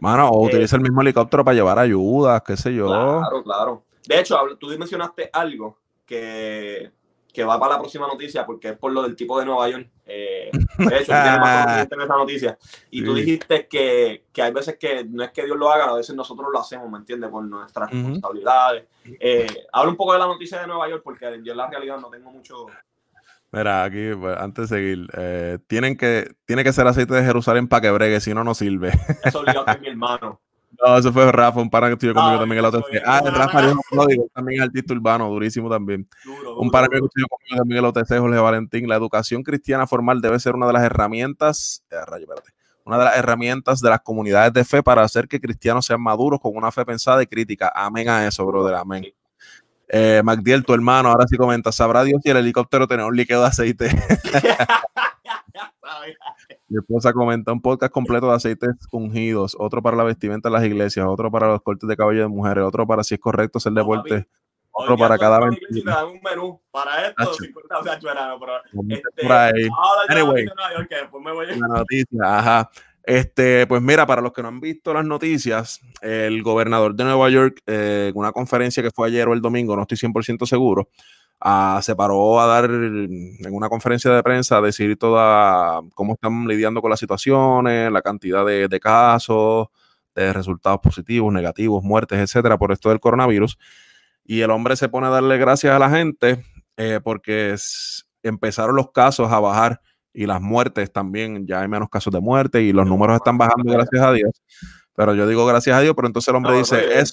Mano, 0.00 0.28
o 0.30 0.44
eh, 0.44 0.48
utiliza 0.48 0.76
el 0.76 0.82
mismo 0.82 1.00
helicóptero 1.00 1.44
para 1.44 1.54
llevar 1.54 1.78
ayuda, 1.78 2.40
qué 2.40 2.56
sé 2.56 2.74
yo. 2.74 2.86
Claro, 2.86 3.42
claro. 3.42 3.84
De 4.06 4.18
hecho, 4.18 4.36
tú 4.58 4.68
mencionaste 4.78 5.30
algo 5.32 5.78
que 6.04 6.90
que 7.32 7.44
va 7.44 7.58
para 7.58 7.74
la 7.74 7.78
próxima 7.80 8.06
noticia 8.06 8.44
porque 8.44 8.70
es 8.70 8.78
por 8.78 8.92
lo 8.92 9.02
del 9.02 9.16
tipo 9.16 9.38
de 9.38 9.46
Nueva 9.46 9.68
York. 9.68 9.88
Eh, 10.04 10.50
de 10.52 10.96
hecho, 10.98 11.12
tienes 11.12 11.38
más 11.38 11.88
en 11.90 12.00
esa 12.00 12.16
noticia. 12.16 12.58
Y 12.90 13.02
tú 13.02 13.14
dijiste 13.14 13.66
que, 13.66 14.24
que, 14.32 14.42
hay 14.42 14.52
veces 14.52 14.76
que 14.78 15.04
no 15.04 15.24
es 15.24 15.30
que 15.30 15.44
Dios 15.44 15.56
lo 15.56 15.72
haga, 15.72 15.84
a 15.84 15.94
veces 15.94 16.14
nosotros 16.14 16.48
lo 16.52 16.60
hacemos, 16.60 16.90
¿me 16.90 16.98
entiendes? 16.98 17.30
Por 17.30 17.44
nuestras 17.44 17.90
responsabilidades. 17.90 18.84
Eh, 19.18 19.46
habla 19.72 19.90
un 19.90 19.96
poco 19.96 20.12
de 20.12 20.18
la 20.18 20.26
noticia 20.26 20.60
de 20.60 20.66
Nueva 20.66 20.88
York 20.88 21.02
porque 21.02 21.40
yo 21.42 21.52
en 21.52 21.58
la 21.58 21.70
realidad 21.70 21.98
no 21.98 22.10
tengo 22.10 22.30
mucho... 22.30 22.66
Mira, 23.50 23.84
aquí, 23.84 24.14
pues, 24.18 24.36
antes 24.38 24.70
de 24.70 24.76
seguir, 24.76 25.08
eh, 25.14 25.58
tienen 25.66 25.96
que, 25.96 26.34
tiene 26.46 26.64
que 26.64 26.72
ser 26.72 26.86
aceite 26.86 27.14
de 27.14 27.22
Jerusalén 27.22 27.68
para 27.68 27.82
que 27.82 27.90
bregue, 27.90 28.20
si 28.20 28.32
no, 28.32 28.44
no 28.44 28.54
sirve. 28.54 28.92
Eso 29.24 29.40
obligado 29.40 29.66
mi 29.80 29.88
hermano. 29.88 30.40
No, 30.84 30.98
eso 30.98 31.12
fue 31.12 31.30
Rafa, 31.30 31.60
un 31.60 31.70
pana 31.70 31.86
que 31.86 31.92
estuvo 31.92 32.14
conmigo 32.14 32.40
también 32.40 32.58
en 32.58 32.62
la 32.62 32.68
OTC. 32.76 33.02
Ah, 33.06 33.22
Rafa 33.24 33.62
Diego, 33.62 34.28
también 34.34 34.62
artista 34.62 34.92
urbano, 34.92 35.28
durísimo 35.28 35.70
también. 35.70 36.08
un 36.56 36.70
pana 36.70 36.88
que 36.88 36.96
estuvo 36.96 37.28
conmigo 37.28 37.56
también 37.56 37.78
en 37.78 37.82
la 37.84 37.88
OTC, 37.90 38.18
Jorge 38.18 38.38
Valentín. 38.38 38.88
La 38.88 38.96
educación 38.96 39.44
cristiana 39.44 39.86
formal 39.86 40.20
debe 40.20 40.40
ser 40.40 40.56
una 40.56 40.66
de 40.66 40.72
las 40.72 40.82
herramientas, 40.82 41.84
eh, 41.88 42.04
rayo, 42.04 42.26
una 42.84 42.98
de 42.98 43.04
las 43.04 43.16
herramientas 43.16 43.80
de 43.80 43.90
las 43.90 44.00
comunidades 44.00 44.52
de 44.52 44.64
fe 44.64 44.82
para 44.82 45.02
hacer 45.02 45.28
que 45.28 45.40
cristianos 45.40 45.86
sean 45.86 46.02
maduros 46.02 46.40
con 46.40 46.56
una 46.56 46.72
fe 46.72 46.84
pensada 46.84 47.22
y 47.22 47.26
crítica. 47.26 47.70
Amén 47.72 48.08
a 48.08 48.26
eso, 48.26 48.44
brother, 48.44 48.74
amén. 48.74 49.04
Eh, 49.88 50.20
Magdiel, 50.24 50.64
tu 50.64 50.74
hermano, 50.74 51.10
ahora 51.10 51.26
sí 51.28 51.36
comenta, 51.36 51.70
¿sabrá 51.70 52.02
Dios 52.02 52.20
si 52.24 52.30
el 52.30 52.38
helicóptero 52.38 52.88
tiene 52.88 53.04
un 53.04 53.14
líquido 53.14 53.42
de 53.42 53.46
aceite? 53.46 53.88
Mi 56.68 56.78
esposa 56.78 57.12
comenta 57.12 57.52
un 57.52 57.60
podcast 57.60 57.92
completo 57.92 58.28
de 58.28 58.34
aceites 58.34 58.70
ungidos, 58.90 59.56
otro 59.58 59.82
para 59.82 59.96
la 59.96 60.04
vestimenta 60.04 60.48
de 60.48 60.54
las 60.54 60.64
iglesias, 60.64 61.06
otro 61.08 61.30
para 61.30 61.48
los 61.48 61.62
cortes 61.62 61.88
de 61.88 61.96
cabello 61.96 62.22
de 62.22 62.28
mujeres, 62.28 62.64
otro 62.64 62.86
para 62.86 63.04
si 63.04 63.14
es 63.14 63.20
correcto 63.20 63.58
hacer 63.58 63.72
deporte. 63.72 64.26
otro 64.70 64.96
para 64.96 65.18
cada 65.18 65.40
vez. 65.40 65.58
un 65.60 66.20
menú 66.22 66.60
para 66.70 67.08
esto, 67.08 67.34
50 67.34 67.78
o 67.78 67.82
sea, 67.82 67.98
pero 68.00 68.86
este, 68.88 69.22
por 69.22 69.32
ahí. 69.32 69.68
Anyway, 70.08 70.46
la 71.58 71.68
noticia, 71.68 72.38
ajá. 72.38 72.70
Este, 73.04 73.66
pues 73.66 73.82
mira, 73.82 74.06
para 74.06 74.22
los 74.22 74.32
que 74.32 74.42
no 74.42 74.48
han 74.48 74.60
visto 74.60 74.94
las 74.94 75.04
noticias, 75.04 75.80
el 76.00 76.42
gobernador 76.42 76.94
de 76.94 77.04
Nueva 77.04 77.28
York, 77.30 77.60
eh, 77.66 78.10
en 78.12 78.18
una 78.18 78.30
conferencia 78.30 78.82
que 78.82 78.92
fue 78.92 79.08
ayer 79.08 79.26
o 79.26 79.32
el 79.32 79.40
domingo, 79.40 79.74
no 79.74 79.82
estoy 79.82 79.98
100% 79.98 80.46
seguro, 80.46 80.88
se 81.82 81.96
paró 81.96 82.40
a 82.40 82.46
dar 82.46 82.64
en 82.66 83.48
una 83.50 83.68
conferencia 83.68 84.12
de 84.12 84.22
prensa 84.22 84.58
a 84.58 84.60
decir 84.60 84.96
toda 84.96 85.80
cómo 85.94 86.14
están 86.14 86.46
lidiando 86.46 86.80
con 86.80 86.90
las 86.90 87.00
situaciones, 87.00 87.90
la 87.90 88.02
cantidad 88.02 88.46
de, 88.46 88.80
casos, 88.80 89.68
de 90.14 90.32
resultados 90.32 90.80
positivos, 90.80 91.32
negativos, 91.32 91.82
muertes, 91.82 92.18
etcétera, 92.18 92.58
por 92.58 92.72
esto 92.72 92.90
del 92.90 93.00
coronavirus. 93.00 93.58
Y 94.24 94.42
el 94.42 94.50
hombre 94.50 94.76
se 94.76 94.88
pone 94.88 95.08
a 95.08 95.10
darle 95.10 95.36
gracias 95.38 95.74
a 95.74 95.78
la 95.78 95.90
gente 95.90 96.44
eh, 96.76 97.00
porque 97.02 97.56
empezaron 98.22 98.76
los 98.76 98.92
casos 98.92 99.32
a 99.32 99.40
bajar 99.40 99.80
y 100.14 100.26
las 100.26 100.40
muertes 100.40 100.92
también, 100.92 101.46
ya 101.46 101.62
hay 101.62 101.68
menos 101.68 101.88
casos 101.88 102.12
de 102.12 102.20
muerte 102.20 102.62
y 102.62 102.72
los 102.72 102.86
números 102.86 103.16
están 103.16 103.38
bajando, 103.38 103.72
gracias 103.72 104.02
a 104.02 104.12
Dios. 104.12 104.42
Pero 104.94 105.14
yo 105.14 105.26
digo 105.26 105.46
gracias 105.46 105.76
a 105.76 105.80
Dios, 105.80 105.94
pero 105.94 106.06
entonces 106.06 106.28
el 106.28 106.36
hombre 106.36 106.58
dice, 106.58 106.98
es 106.98 107.12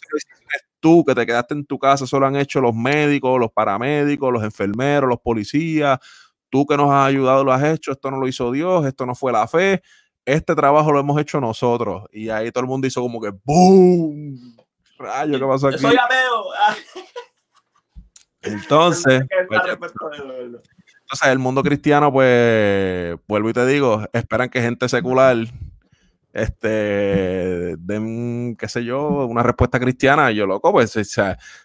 tú 0.80 1.04
que 1.06 1.16
te 1.16 1.26
quedaste 1.26 1.54
en 1.54 1.66
tu 1.66 1.78
casa, 1.80 2.06
solo 2.06 2.26
han 2.26 2.36
hecho 2.36 2.62
los 2.62 2.74
médicos, 2.74 3.40
los 3.40 3.52
paramédicos, 3.52 4.32
los 4.32 4.44
enfermeros, 4.44 5.10
los 5.10 5.20
policías, 5.20 6.00
tú 6.50 6.66
que 6.66 6.78
nos 6.78 6.92
has 6.92 7.08
ayudado 7.08 7.44
lo 7.44 7.54
has 7.54 7.64
hecho, 7.64 7.92
esto 7.92 8.12
no 8.12 8.18
lo 8.18 8.28
hizo 8.28 8.52
Dios, 8.52 8.86
esto 8.86 9.06
no 9.06 9.16
fue 9.16 9.32
la 9.32 9.48
fe, 9.48 9.82
este 10.26 10.56
trabajo 10.56 10.92
lo 10.92 11.00
hemos 11.00 11.20
hecho 11.20 11.40
nosotros. 11.40 12.04
Y 12.12 12.30
ahí 12.30 12.52
todo 12.52 12.64
el 12.64 12.70
mundo 12.70 12.88
hizo 12.88 13.02
como 13.02 13.22
que 13.22 13.32
¡boom! 13.44 14.58
Rayo, 14.98 15.40
¿qué 15.40 15.46
pasó 15.46 15.68
aquí? 15.68 15.80
Soy 15.80 15.96
ateo. 15.96 16.46
Entonces, 18.42 19.24
pues, 19.50 19.62
entonces, 21.02 21.28
el 21.28 21.40
mundo 21.40 21.62
cristiano, 21.62 22.12
pues, 22.12 23.18
vuelvo 23.28 23.50
y 23.50 23.54
te 23.54 23.66
digo, 23.66 24.08
esperan 24.14 24.50
que 24.50 24.62
gente 24.62 24.88
secular 24.88 25.36
este, 26.34 27.76
den, 27.78 28.56
qué 28.58 28.68
sé 28.68 28.84
yo, 28.84 29.26
una 29.26 29.44
respuesta 29.44 29.80
cristiana, 29.80 30.32
yo 30.32 30.46
loco, 30.46 30.72
pues, 30.72 30.92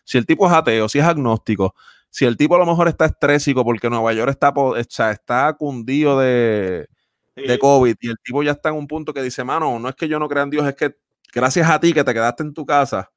si 0.04 0.18
el 0.18 0.26
tipo 0.26 0.46
es 0.46 0.52
ateo, 0.52 0.88
si 0.88 0.98
es 0.98 1.04
agnóstico, 1.04 1.74
si 2.10 2.24
el 2.24 2.36
tipo 2.36 2.54
a 2.54 2.58
lo 2.58 2.66
mejor 2.66 2.88
está 2.88 3.06
estrésico 3.06 3.64
porque 3.64 3.90
Nueva 3.90 4.12
York 4.12 4.30
está, 4.30 4.50
o 4.50 4.76
está 4.76 5.52
cundido 5.54 6.18
de, 6.18 6.88
de 7.34 7.58
COVID 7.58 7.96
y 8.00 8.08
el 8.08 8.16
tipo 8.22 8.42
ya 8.42 8.52
está 8.52 8.68
en 8.68 8.76
un 8.76 8.86
punto 8.86 9.12
que 9.12 9.22
dice, 9.22 9.44
mano, 9.44 9.78
no 9.78 9.88
es 9.88 9.94
que 9.96 10.08
yo 10.08 10.18
no 10.18 10.28
crea 10.28 10.44
en 10.44 10.50
Dios, 10.50 10.66
es 10.66 10.74
que 10.76 10.96
gracias 11.32 11.68
a 11.68 11.80
ti 11.80 11.92
que 11.92 12.04
te 12.04 12.14
quedaste 12.14 12.44
en 12.44 12.54
tu 12.54 12.64
casa, 12.64 13.10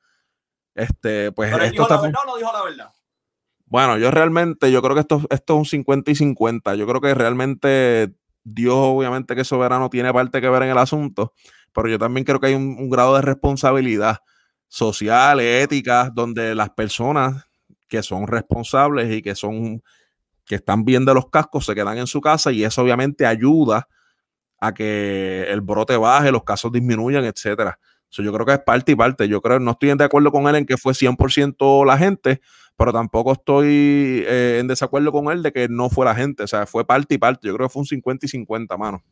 este, 0.74 1.32
pues 1.32 1.52
esto 1.52 1.84
está... 1.84 1.96
La 1.96 2.02
verdad, 2.02 2.20
no 2.26 2.38
dijo 2.38 2.52
la 2.52 2.64
verdad. 2.64 2.92
Bueno, 3.66 3.98
yo 3.98 4.12
realmente, 4.12 4.72
yo 4.72 4.82
creo 4.82 4.96
que 4.96 5.02
esto, 5.02 5.22
esto 5.30 5.54
es 5.54 5.60
un 5.60 5.66
50 5.66 6.12
y 6.12 6.16
50. 6.16 6.76
Yo 6.76 6.88
creo 6.88 7.02
que 7.02 7.14
realmente 7.14 8.14
Dios 8.50 8.76
obviamente 8.78 9.36
que 9.36 9.44
soberano 9.44 9.90
tiene 9.90 10.14
parte 10.14 10.40
que 10.40 10.50
ver 10.50 10.64
en 10.64 10.70
el 10.70 10.78
asunto, 10.78 11.34
pero 11.74 11.90
yo 11.90 12.00
también 12.00 12.24
creo 12.24 12.40
que 12.40 12.48
hay 12.48 12.54
un, 12.54 12.90
grado 12.90 13.16
de 13.16 13.22
responsabilidad 13.22 14.20
social, 14.70 15.42
ética, 15.42 16.10
donde 16.14 16.56
las 16.56 16.70
personas 16.70 17.46
que 17.90 18.02
son 18.02 18.26
responsables 18.26 19.12
y 19.14 19.22
que 19.22 19.36
son 19.36 19.84
que 20.46 20.56
están 20.56 20.86
bien 20.86 21.04
de 21.04 21.14
los 21.14 21.30
cascos 21.30 21.66
se 21.66 21.76
quedan 21.76 21.98
en 21.98 22.08
su 22.08 22.22
casa 22.22 22.54
y 22.54 22.64
eso 22.64 22.82
obviamente 22.82 23.26
ayuda 23.26 23.90
a 24.60 24.74
que 24.74 25.44
el 25.50 25.60
brote 25.60 25.98
baje, 25.98 26.32
los 26.32 26.46
casos 26.46 26.72
disminuyan, 26.72 27.26
etcétera. 27.26 27.78
Yo 28.12 28.34
creo 28.34 28.46
que 28.46 28.54
es 28.54 28.60
parte 28.60 28.94
y 28.94 28.96
parte. 28.96 29.28
Yo 29.28 29.42
creo, 29.42 29.60
no 29.60 29.72
estoy 29.72 29.94
de 29.96 30.04
acuerdo 30.04 30.32
con 30.32 30.48
él 30.48 30.56
en 30.56 30.66
que 30.66 30.78
fue 30.78 30.94
100% 30.94 31.86
la 31.86 31.98
gente, 31.98 32.42
pero 32.76 32.94
tampoco 32.94 33.34
estoy 33.34 34.24
eh, 34.28 34.58
en 34.60 34.68
desacuerdo 34.68 35.12
con 35.12 35.32
él 35.32 35.44
de 35.44 35.52
que 35.52 35.68
no 35.68 35.90
fue 35.90 36.06
la 36.06 36.16
gente, 36.16 36.44
o 36.44 36.48
sea, 36.48 36.66
fue 36.66 36.86
parte 36.86 37.16
y 37.16 37.18
parte. 37.18 37.48
Yo 37.48 37.56
creo 37.56 37.68
que 37.68 37.74
fue 37.74 37.82
un 37.82 37.88
50 37.88 38.26
y 38.26 38.30
50, 38.30 38.78
mano. 38.78 39.04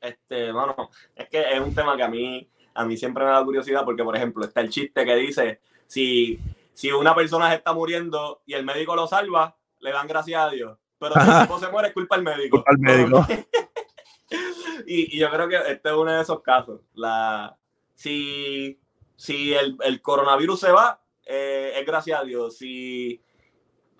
Este, 0.00 0.52
mano, 0.52 0.90
es 1.14 1.28
que 1.28 1.40
es 1.40 1.60
un 1.60 1.74
tema 1.74 1.96
que 1.96 2.02
a 2.02 2.08
mí, 2.08 2.48
a 2.74 2.84
mí 2.84 2.96
siempre 2.96 3.24
me 3.24 3.30
da 3.30 3.44
curiosidad 3.44 3.84
porque, 3.84 4.02
por 4.02 4.16
ejemplo, 4.16 4.44
está 4.44 4.60
el 4.60 4.70
chiste 4.70 5.04
que 5.04 5.14
dice, 5.14 5.60
si, 5.86 6.38
si 6.72 6.90
una 6.90 7.14
persona 7.14 7.50
se 7.50 7.56
está 7.56 7.72
muriendo 7.72 8.42
y 8.46 8.54
el 8.54 8.64
médico 8.64 8.96
lo 8.96 9.06
salva, 9.06 9.56
le 9.80 9.92
dan 9.92 10.06
gracias 10.06 10.40
a 10.40 10.50
Dios. 10.50 10.78
Pero 10.98 11.14
si 11.14 11.30
el 11.30 11.40
tipo 11.42 11.58
se 11.58 11.70
muere, 11.70 11.88
es 11.88 11.94
culpa 11.94 12.16
al 12.16 12.22
médico. 12.22 12.58
Culpa 12.58 12.70
al 12.72 12.78
médico. 12.78 13.26
Y, 14.86 15.16
y, 15.16 15.18
yo 15.18 15.30
creo 15.30 15.48
que 15.48 15.56
este 15.56 15.88
es 15.88 15.94
uno 15.94 16.12
de 16.12 16.22
esos 16.22 16.40
casos. 16.42 16.80
La, 16.94 17.56
si 17.94 18.78
si 19.20 19.52
el, 19.52 19.76
el 19.84 20.00
coronavirus 20.00 20.60
se 20.60 20.72
va, 20.72 20.98
eh, 21.26 21.72
es 21.78 21.84
gracias 21.84 22.18
a 22.18 22.24
Dios. 22.24 22.56
Si, 22.56 23.20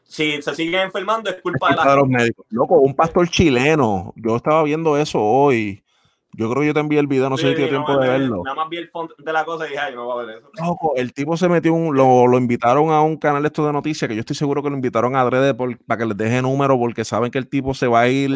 si 0.02 0.40
se 0.40 0.54
siguen 0.54 0.80
enfermando, 0.80 1.28
es 1.28 1.42
culpa, 1.42 1.68
de, 1.68 1.96
los 1.96 2.08
médicos. 2.08 2.46
Loco, 2.48 2.78
un 2.78 2.94
pastor 2.94 3.28
chileno. 3.28 4.14
Yo 4.16 4.34
estaba 4.34 4.62
viendo 4.62 4.96
eso 4.96 5.20
hoy. 5.20 5.84
Yo 6.32 6.48
creo 6.48 6.62
que 6.62 6.68
yo 6.68 6.74
te 6.74 6.80
envié 6.80 7.00
el 7.00 7.06
video, 7.06 7.28
no 7.28 7.36
sé 7.36 7.50
si 7.50 7.54
tienes 7.54 7.70
tiempo 7.70 7.98
de 7.98 8.08
verlo. 8.08 8.42
Nada 8.44 8.54
más 8.54 8.70
vi 8.70 8.78
el 8.78 8.88
fondo 8.88 9.14
de 9.18 9.32
la 9.32 9.44
cosa 9.44 9.66
y 9.66 9.70
dije, 9.70 9.80
ay, 9.80 9.94
no 9.94 10.06
voy 10.06 10.22
a 10.22 10.26
ver 10.26 10.38
eso. 10.38 10.50
Loco, 10.54 10.94
el 10.96 11.12
tipo 11.12 11.36
se 11.36 11.50
metió, 11.50 11.74
un, 11.74 11.94
lo, 11.94 12.26
lo, 12.26 12.38
invitaron 12.38 12.90
a 12.90 13.02
un 13.02 13.18
canal 13.18 13.44
esto 13.44 13.66
de 13.66 13.72
noticias, 13.74 14.08
que 14.08 14.14
yo 14.14 14.20
estoy 14.20 14.36
seguro 14.36 14.62
que 14.62 14.70
lo 14.70 14.76
invitaron 14.76 15.16
a 15.16 15.20
adrede 15.20 15.54
para 15.54 15.98
que 15.98 16.06
les 16.06 16.16
deje 16.16 16.40
número, 16.40 16.78
porque 16.78 17.04
saben 17.04 17.30
que 17.30 17.38
el 17.38 17.48
tipo 17.48 17.74
se 17.74 17.88
va 17.88 18.02
a 18.02 18.08
ir 18.08 18.30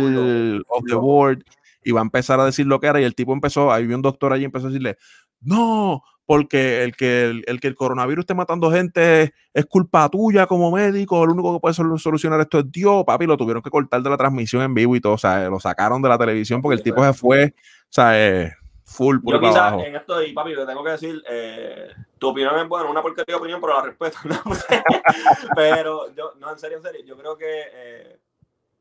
off 0.69 0.85
the 0.87 0.97
board 0.97 1.45
y 1.85 1.93
va 1.93 2.01
a 2.01 2.03
empezar 2.03 2.41
a 2.41 2.45
decir 2.47 2.67
lo 2.67 2.81
que 2.81 2.87
era. 2.87 3.01
Y 3.01 3.05
el 3.05 3.15
tipo 3.15 3.33
empezó, 3.33 3.73
ahí 3.73 3.87
vi 3.87 3.95
un 3.95 4.03
doctor 4.03 4.33
allí 4.33 4.45
empezó 4.45 4.67
a 4.67 4.71
decirle, 4.71 4.97
no, 5.41 6.03
porque 6.27 6.83
el 6.83 6.97
que 6.97 7.43
el, 7.47 7.61
que 7.61 7.69
el 7.69 7.75
coronavirus 7.75 8.23
esté 8.23 8.35
matando 8.35 8.71
gente 8.71 9.35
es 9.53 9.67
culpa 9.67 10.09
tuya 10.09 10.47
como 10.47 10.71
médico, 10.71 11.23
el 11.23 11.31
único 11.31 11.55
que 11.55 11.61
puede 11.61 11.75
solucionar 11.75 12.41
esto 12.41 12.61
es 12.61 12.73
Dios, 12.73 13.05
papi, 13.05 13.27
lo 13.27 13.37
tuvieron 13.37 13.63
que 13.63 13.71
cortar 13.71 14.03
de 14.03 14.11
la 14.11 14.17
transmisión 14.17 14.63
en 14.63 14.75
vivo 14.75 14.97
y 14.97 15.01
todo, 15.01 15.15
o 15.15 15.19
sea, 15.19 15.49
lo 15.49 15.61
sacaron 15.61 16.01
de 16.01 16.09
la 16.09 16.19
televisión 16.19 16.63
porque 16.63 16.77
el 16.77 16.83
tipo 16.83 17.05
se 17.05 17.13
fue, 17.13 17.55
o 17.55 17.91
sea, 17.91 18.13
eh, 18.19 18.53
full 18.85 19.19
por 19.21 19.35
Yo 19.35 19.41
quizás 19.41 19.75
en 19.85 19.97
esto, 19.97 20.23
y 20.23 20.33
papi, 20.33 20.55
te 20.55 20.67
tengo 20.67 20.83
que 20.83 20.91
decir, 20.91 21.23
eh, 21.29 21.89
tu 22.19 22.29
opinión 22.29 22.59
es 22.59 22.69
buena, 22.69 22.89
una 22.89 23.03
porquería 23.03 23.35
de 23.35 23.41
opinión, 23.41 23.61
pero 23.61 23.75
la 23.75 23.83
respeto, 23.83 24.19
pero 25.55 26.15
yo, 26.15 26.33
no, 26.41 26.51
en 26.51 26.59
serio, 26.59 26.79
en 26.79 26.83
serio, 26.83 27.05
yo 27.05 27.19
creo 27.19 27.37
que 27.37 27.65
eh, 27.75 28.19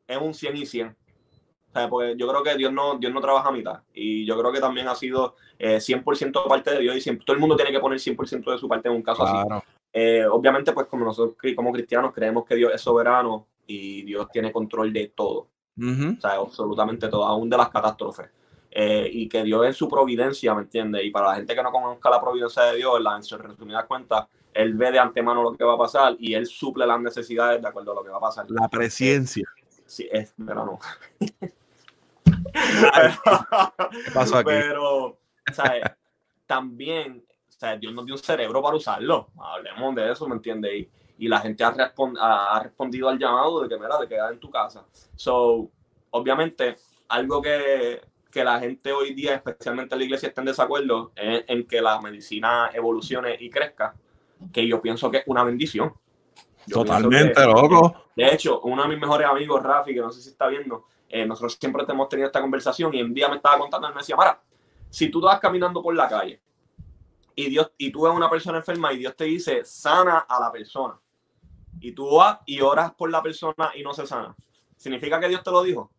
es 0.07 0.17
un 0.17 0.33
100 0.33 0.55
y 0.55 0.65
100 0.65 1.02
porque 1.89 2.15
yo 2.17 2.27
creo 2.27 2.43
que 2.43 2.55
Dios 2.55 2.71
no, 2.71 2.97
Dios 2.97 3.13
no 3.13 3.21
trabaja 3.21 3.49
a 3.49 3.51
mitad. 3.51 3.81
Y 3.93 4.25
yo 4.25 4.37
creo 4.37 4.51
que 4.51 4.59
también 4.59 4.87
ha 4.87 4.95
sido 4.95 5.35
eh, 5.57 5.77
100% 5.77 6.47
parte 6.47 6.71
de 6.71 6.79
Dios 6.79 6.95
y 6.95 7.01
siempre, 7.01 7.25
todo 7.25 7.35
el 7.35 7.39
mundo 7.39 7.55
tiene 7.55 7.71
que 7.71 7.79
poner 7.79 7.99
100% 7.99 8.51
de 8.51 8.57
su 8.57 8.67
parte 8.67 8.89
en 8.89 8.95
un 8.95 9.01
caso 9.01 9.23
así. 9.23 9.65
Eh, 9.91 10.25
obviamente, 10.25 10.71
pues 10.73 10.87
como 10.87 11.05
nosotros 11.05 11.35
como 11.55 11.71
cristianos 11.71 12.13
creemos 12.13 12.45
que 12.45 12.55
Dios 12.55 12.71
es 12.73 12.81
soberano 12.81 13.47
y 13.67 14.03
Dios 14.03 14.27
tiene 14.31 14.51
control 14.51 14.91
de 14.91 15.13
todo. 15.15 15.49
O 15.77 16.21
sea, 16.21 16.35
absolutamente 16.35 17.07
todo, 17.07 17.25
aún 17.25 17.49
de 17.49 17.57
las 17.57 17.69
catástrofes. 17.69 18.29
eh, 18.75 19.07
y 19.11 19.29
que 19.29 19.43
Dios 19.43 19.67
es 19.67 19.77
su 19.77 19.87
providencia, 19.87 20.55
¿me 20.55 20.63
entiendes? 20.63 21.05
Y 21.05 21.11
para 21.11 21.29
la 21.29 21.35
gente 21.35 21.53
que 21.53 21.61
no 21.61 21.71
conozca 21.71 22.09
la 22.09 22.19
providencia 22.19 22.63
de 22.63 22.77
Dios, 22.77 22.99
en 23.15 23.23
su 23.23 23.37
resumida 23.37 23.85
cuenta, 23.85 24.27
Él 24.51 24.73
ve 24.73 24.91
de 24.91 24.97
antemano 24.97 25.43
lo 25.43 25.53
que 25.53 25.63
va 25.63 25.75
a 25.75 25.77
pasar 25.77 26.15
y 26.17 26.33
Él 26.33 26.47
suple 26.47 26.87
las 26.87 26.99
necesidades 26.99 27.61
de 27.61 27.67
acuerdo 27.67 27.91
a 27.91 27.95
lo 27.95 28.03
que 28.03 28.09
va 28.09 28.17
a 28.17 28.21
pasar. 28.21 28.45
La 28.49 28.67
presencia. 28.67 29.47
Sí, 29.85 30.07
es, 30.11 30.33
pero 30.43 30.65
no. 30.65 30.79
¿Qué 32.51 34.11
pasó 34.13 34.37
aquí? 34.37 34.49
Pero, 34.49 35.17
¿sabes? 35.51 35.83
También, 36.45 37.25
¿sabes? 37.47 37.79
Dios 37.79 37.93
nos 37.93 38.05
dio 38.05 38.15
un 38.15 38.21
cerebro 38.21 38.61
para 38.61 38.75
usarlo. 38.75 39.29
Hablemos 39.39 39.95
de 39.95 40.11
eso, 40.11 40.27
¿me 40.27 40.35
entiendes? 40.35 40.73
Y, 40.73 40.89
y 41.19 41.27
la 41.27 41.39
gente 41.39 41.63
ha, 41.63 41.71
respond, 41.71 42.17
ha, 42.19 42.59
respondido 42.61 43.09
al 43.09 43.19
llamado 43.19 43.61
de 43.61 43.69
que, 43.69 43.77
mira, 43.77 43.97
de 43.99 44.07
quedar 44.07 44.33
en 44.33 44.39
tu 44.39 44.49
casa. 44.49 44.85
So, 45.15 45.69
obviamente, 46.11 46.75
algo 47.09 47.41
que, 47.41 48.01
que 48.31 48.43
la 48.43 48.59
gente 48.59 48.91
hoy 48.91 49.13
día, 49.13 49.35
especialmente 49.35 49.95
la 49.95 50.03
iglesia, 50.03 50.29
esté 50.29 50.41
en 50.41 50.45
desacuerdo 50.45 51.11
es 51.15 51.43
en 51.47 51.65
que 51.67 51.81
la 51.81 52.01
medicina 52.01 52.71
evolucione 52.73 53.37
y 53.39 53.49
crezca, 53.49 53.93
que 54.51 54.67
yo 54.67 54.81
pienso 54.81 55.09
que 55.11 55.17
es 55.17 55.23
una 55.27 55.43
bendición. 55.43 55.93
Yo 56.65 56.77
Totalmente, 56.77 57.33
que- 57.33 57.45
loco. 57.45 58.07
De 58.15 58.33
hecho, 58.33 58.61
uno 58.61 58.83
de 58.83 58.89
mis 58.89 58.99
mejores 58.99 59.27
amigos, 59.27 59.61
Rafi, 59.61 59.93
que 59.93 60.01
no 60.01 60.11
sé 60.11 60.21
si 60.21 60.29
está 60.29 60.47
viendo, 60.47 60.85
eh, 61.15 61.27
nosotros 61.27 61.55
siempre 61.59 61.85
hemos 61.87 62.09
tenido 62.09 62.25
esta 62.25 62.41
conversación 62.41 62.91
y 62.91 63.03
un 63.03 63.13
día 63.13 63.29
me 63.29 63.35
estaba 63.35 63.59
contando, 63.59 63.87
él 63.87 63.93
me 63.93 63.99
decía, 63.99 64.15
Mara, 64.15 64.41
si 64.89 65.09
tú 65.09 65.21
vas 65.21 65.39
caminando 65.39 65.79
por 65.79 65.93
la 65.93 66.09
calle 66.09 66.41
y, 67.35 67.51
Dios, 67.51 67.71
y 67.77 67.91
tú 67.91 68.01
ves 68.01 68.13
una 68.15 68.27
persona 68.27 68.57
enferma 68.57 68.91
y 68.91 68.97
Dios 68.97 69.15
te 69.15 69.25
dice, 69.25 69.63
sana 69.63 70.25
a 70.27 70.39
la 70.39 70.51
persona, 70.51 70.99
y 71.79 71.91
tú 71.91 72.15
vas 72.15 72.39
y 72.47 72.61
oras 72.61 72.95
por 72.95 73.11
la 73.11 73.21
persona 73.21 73.73
y 73.75 73.83
no 73.83 73.93
se 73.93 74.07
sana, 74.07 74.35
¿significa 74.75 75.19
que 75.19 75.29
Dios 75.29 75.43
te 75.43 75.51
lo 75.51 75.61
dijo? 75.61 75.91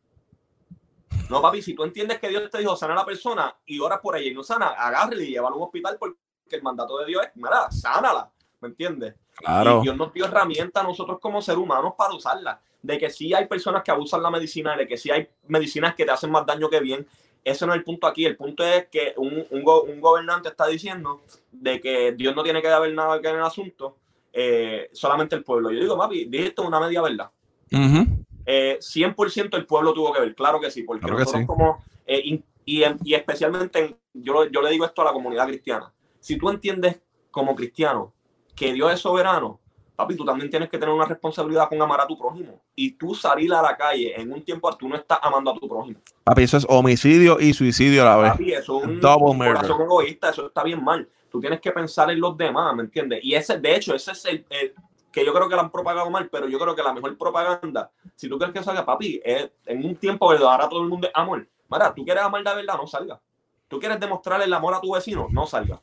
No, 1.31 1.41
papi, 1.41 1.63
si 1.63 1.75
tú 1.75 1.85
entiendes 1.85 2.19
que 2.19 2.29
Dios 2.29 2.51
te 2.51 2.59
dijo 2.59 2.75
sana 2.75 2.95
a 2.95 2.97
la 2.97 3.05
persona 3.05 3.57
y 3.67 3.79
oras 3.79 4.01
por 4.01 4.17
ella 4.17 4.33
y 4.33 4.35
no 4.35 4.43
sana, 4.43 4.71
agárrele 4.71 5.27
y 5.27 5.31
llévala 5.31 5.55
a 5.55 5.59
un 5.59 5.63
hospital 5.63 5.97
porque 5.97 6.17
el 6.51 6.63
mandato 6.65 6.99
de 6.99 7.07
Dios 7.07 7.23
es, 7.25 7.31
mira, 7.37 7.71
sánala, 7.71 8.33
¿me 8.61 8.67
entiendes? 8.67 9.15
Claro. 9.35 9.79
Y 9.81 9.83
Dios 9.83 9.97
nos 9.97 10.13
dio 10.13 10.25
herramientas 10.27 10.83
a 10.83 10.87
nosotros 10.87 11.19
como 11.21 11.43
seres 11.43 11.59
humanos 11.61 11.95
para 11.97 12.15
usarlas. 12.15 12.59
De 12.83 12.99
que 12.99 13.11
sí 13.11 13.33
hay 13.35 13.47
personas 13.47 13.83
que 13.83 13.91
abusan 13.91 14.23
la 14.23 14.31
medicina, 14.31 14.77
de 14.77 14.87
que 14.87 14.97
sí 14.97 15.11
hay 15.11 15.29
medicinas 15.49 15.95
que 15.95 16.05
te 16.05 16.11
hacen 16.11 16.31
más 16.31 16.45
daño 16.47 16.69
que 16.69 16.81
bien. 16.81 17.07
Ese 17.43 17.67
no 17.67 17.73
es 17.73 17.79
el 17.79 17.85
punto 17.85 18.07
aquí. 18.07 18.25
El 18.25 18.37
punto 18.37 18.65
es 18.65 18.87
que 18.89 19.13
un, 19.17 19.45
un, 19.51 19.63
go- 19.65 19.83
un 19.83 20.01
gobernante 20.01 20.49
está 20.49 20.67
diciendo 20.67 21.23
de 21.53 21.81
que 21.81 22.13
Dios 22.13 22.35
no 22.35 22.43
tiene 22.43 22.63
que 22.63 22.69
haber 22.69 22.93
nada 22.95 23.17
que 23.21 23.27
ver 23.27 23.35
en 23.35 23.41
el 23.41 23.47
asunto, 23.47 23.97
eh, 24.33 24.89
solamente 24.93 25.35
el 25.37 25.45
pueblo. 25.45 25.71
Yo 25.71 25.81
digo, 25.81 25.97
papi, 25.99 26.25
dijiste 26.27 26.63
una 26.63 26.81
media 26.81 27.03
verdad. 27.03 27.31
Ujú. 27.73 28.07
Eh, 28.47 28.79
100% 28.81 29.57
el 29.57 29.67
pueblo 29.67 29.93
tuvo 29.95 30.13
que 30.13 30.21
ver, 30.21 30.35
claro 30.35 30.61
que 30.61 30.71
sí, 30.71 30.83
porque 30.85 31.01
Claro 31.03 31.19
nosotros 31.19 31.43
sí. 31.43 31.47
como, 31.47 31.83
eh, 32.07 32.21
y, 32.25 32.45
y, 32.67 32.85
y 33.03 33.15
especialmente, 33.15 33.79
en- 33.79 33.97
yo, 34.15 34.47
yo 34.47 34.63
le 34.63 34.71
digo 34.71 34.85
esto 34.87 35.03
a 35.03 35.07
la 35.07 35.13
comunidad 35.13 35.47
cristiana, 35.47 35.93
si 36.21 36.37
tú 36.39 36.49
entiendes 36.51 37.01
como 37.31 37.55
cristiano 37.55 38.14
que 38.55 38.73
Dios 38.73 38.93
es 38.93 39.01
soberano, 39.01 39.61
papi, 39.97 40.17
tú 40.17 40.25
también 40.25 40.51
tienes 40.51 40.69
que 40.69 40.79
tener 40.79 40.95
una 40.95 41.05
responsabilidad 41.05 41.69
con 41.69 41.81
amar 41.81 42.01
a 42.01 42.07
tu 42.07 42.19
prójimo. 42.19 42.61
Y 42.75 42.93
tú 42.93 43.15
salir 43.15 43.53
a 43.55 43.63
la 43.63 43.77
calle 43.77 44.21
en 44.21 44.33
un 44.33 44.43
tiempo, 44.43 44.75
tú 44.77 44.89
no 44.89 44.97
estás 44.97 45.19
amando 45.23 45.51
a 45.51 45.55
tu 45.55 45.69
prójimo. 45.69 46.01
Papi, 46.25 46.43
eso 46.43 46.57
es 46.57 46.67
homicidio 46.69 47.39
y 47.41 47.53
suicidio 47.53 48.03
a 48.03 48.07
la 48.07 48.17
vez. 48.17 48.31
Papi, 48.33 48.53
eso 48.53 48.79
es 48.81 48.85
un, 48.87 49.01
Double 49.01 49.35
murder. 49.35 49.55
corazón 49.55 49.83
egoísta, 49.83 50.31
eso 50.31 50.47
está 50.47 50.63
bien 50.63 50.83
mal. 50.83 51.09
Tú 51.31 51.41
tienes 51.41 51.61
que 51.61 51.73
pensar 51.73 52.11
en 52.11 52.21
los 52.21 52.37
demás, 52.37 52.75
¿me 52.77 52.83
entiendes? 52.85 53.21
Y 53.23 53.35
ese, 53.35 53.59
de 53.59 53.75
hecho, 53.77 53.95
ese 53.95 54.13
es 54.13 54.25
el, 54.27 54.47
el- 54.51 54.75
que 55.13 55.25
yo 55.25 55.33
creo 55.33 55.49
que 55.49 55.55
lo 55.55 55.61
han 55.61 55.71
propagado 55.71 56.11
mal, 56.11 56.29
pero 56.29 56.49
yo 56.49 56.59
creo 56.59 56.75
que 56.75 56.83
la 56.83 56.93
mejor 56.93 57.17
propaganda, 57.17 57.89
si 58.17 58.29
tú 58.29 58.37
crees 58.37 58.53
que 58.53 58.65
salga, 58.65 58.85
papi, 58.85 59.21
es, 59.25 59.49
en 59.67 59.85
un 59.87 59.95
tiempo 59.95 60.29
que 60.31 60.43
ahora 60.43 60.69
todo 60.69 60.83
el 60.83 60.89
mundo 60.89 61.07
es 61.07 61.13
amor. 61.15 61.47
Mira, 61.71 61.95
tú 61.95 62.05
quieres 62.05 62.25
amar 62.25 62.43
de 62.43 62.53
verdad, 62.53 62.77
no 62.77 62.87
salga. 62.89 63.21
Tú 63.69 63.79
quieres 63.79 64.01
demostrarle 64.01 64.45
el 64.47 64.53
amor 64.53 64.75
a 64.75 64.81
tu 64.81 64.93
vecino, 64.93 65.29
no 65.31 65.47
salga. 65.47 65.81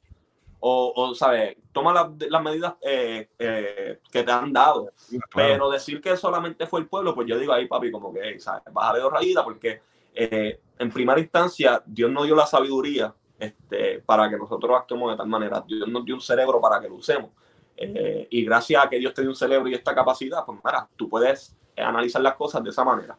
O, 0.62 0.94
o 0.96 1.16
¿sabes? 1.16 1.58
Toma 1.72 1.94
las, 1.94 2.10
las 2.30 2.44
medidas 2.44 2.76
eh, 2.82 3.30
eh, 3.38 4.00
que 4.12 4.24
te 4.24 4.32
han 4.32 4.54
dado. 4.54 4.92
Claro. 5.10 5.26
Pero 5.34 5.70
decir 5.72 6.00
que 6.00 6.16
solamente 6.16 6.68
fue 6.68 6.80
el 6.80 6.88
pueblo, 6.88 7.16
pues 7.16 7.28
yo 7.28 7.38
digo 7.38 7.52
ahí, 7.52 7.68
papi, 7.68 7.92
como 7.92 8.14
que, 8.14 8.40
¿sabes? 8.40 8.64
Bájale 8.72 9.00
dos 9.00 9.12
rayitas, 9.12 9.44
porque 9.44 9.82
eh, 10.14 10.60
en 10.78 10.92
primera 10.92 11.20
instancia 11.20 11.82
Dios 11.86 12.12
nos 12.12 12.26
dio 12.26 12.36
la 12.36 12.46
sabiduría 12.46 13.14
este, 13.40 14.00
para 14.00 14.30
que 14.30 14.38
nosotros 14.38 14.78
actuemos 14.78 15.12
de 15.12 15.18
tal 15.18 15.28
manera. 15.28 15.64
Dios 15.68 15.88
nos 15.88 16.06
dio 16.06 16.16
un 16.16 16.22
cerebro 16.22 16.62
para 16.62 16.80
que 16.80 16.88
lo 16.88 16.96
usemos. 16.96 17.32
Eh, 17.76 18.28
y 18.30 18.46
gracias 18.46 18.86
a 18.86 18.90
que 18.90 19.00
Dios 19.00 19.14
te 19.14 19.22
dio 19.22 19.32
un 19.32 19.36
cerebro 19.36 19.68
y 19.68 19.74
esta 19.74 19.96
capacidad, 19.96 20.46
pues 20.46 20.60
mira, 20.64 20.88
tú 20.96 21.10
puedes 21.10 21.56
analizar 21.76 22.22
las 22.22 22.36
cosas 22.36 22.64
de 22.64 22.70
esa 22.70 22.84
manera. 22.84 23.18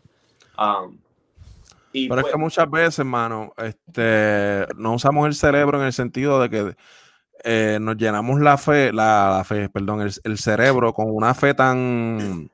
Um, 0.57 0.97
y 1.93 2.09
Pero 2.09 2.21
es 2.21 2.25
pues, 2.25 2.33
que 2.33 2.39
muchas 2.39 2.71
veces, 2.71 3.01
hermano, 3.01 3.53
este, 3.57 4.67
no 4.77 4.95
usamos 4.95 5.27
el 5.27 5.35
cerebro 5.35 5.81
en 5.81 5.87
el 5.87 5.93
sentido 5.93 6.41
de 6.41 6.49
que 6.49 6.77
eh, 7.45 7.79
nos 7.81 7.97
llenamos 7.97 8.41
la 8.41 8.57
fe, 8.59 8.93
la, 8.93 9.35
la 9.39 9.45
fe, 9.45 9.69
perdón, 9.69 10.03
el, 10.03 10.13
el 10.25 10.39
cerebro 10.39 10.93
con 10.93 11.07
una 11.11 11.35
fe 11.35 11.55
tan, 11.55 12.51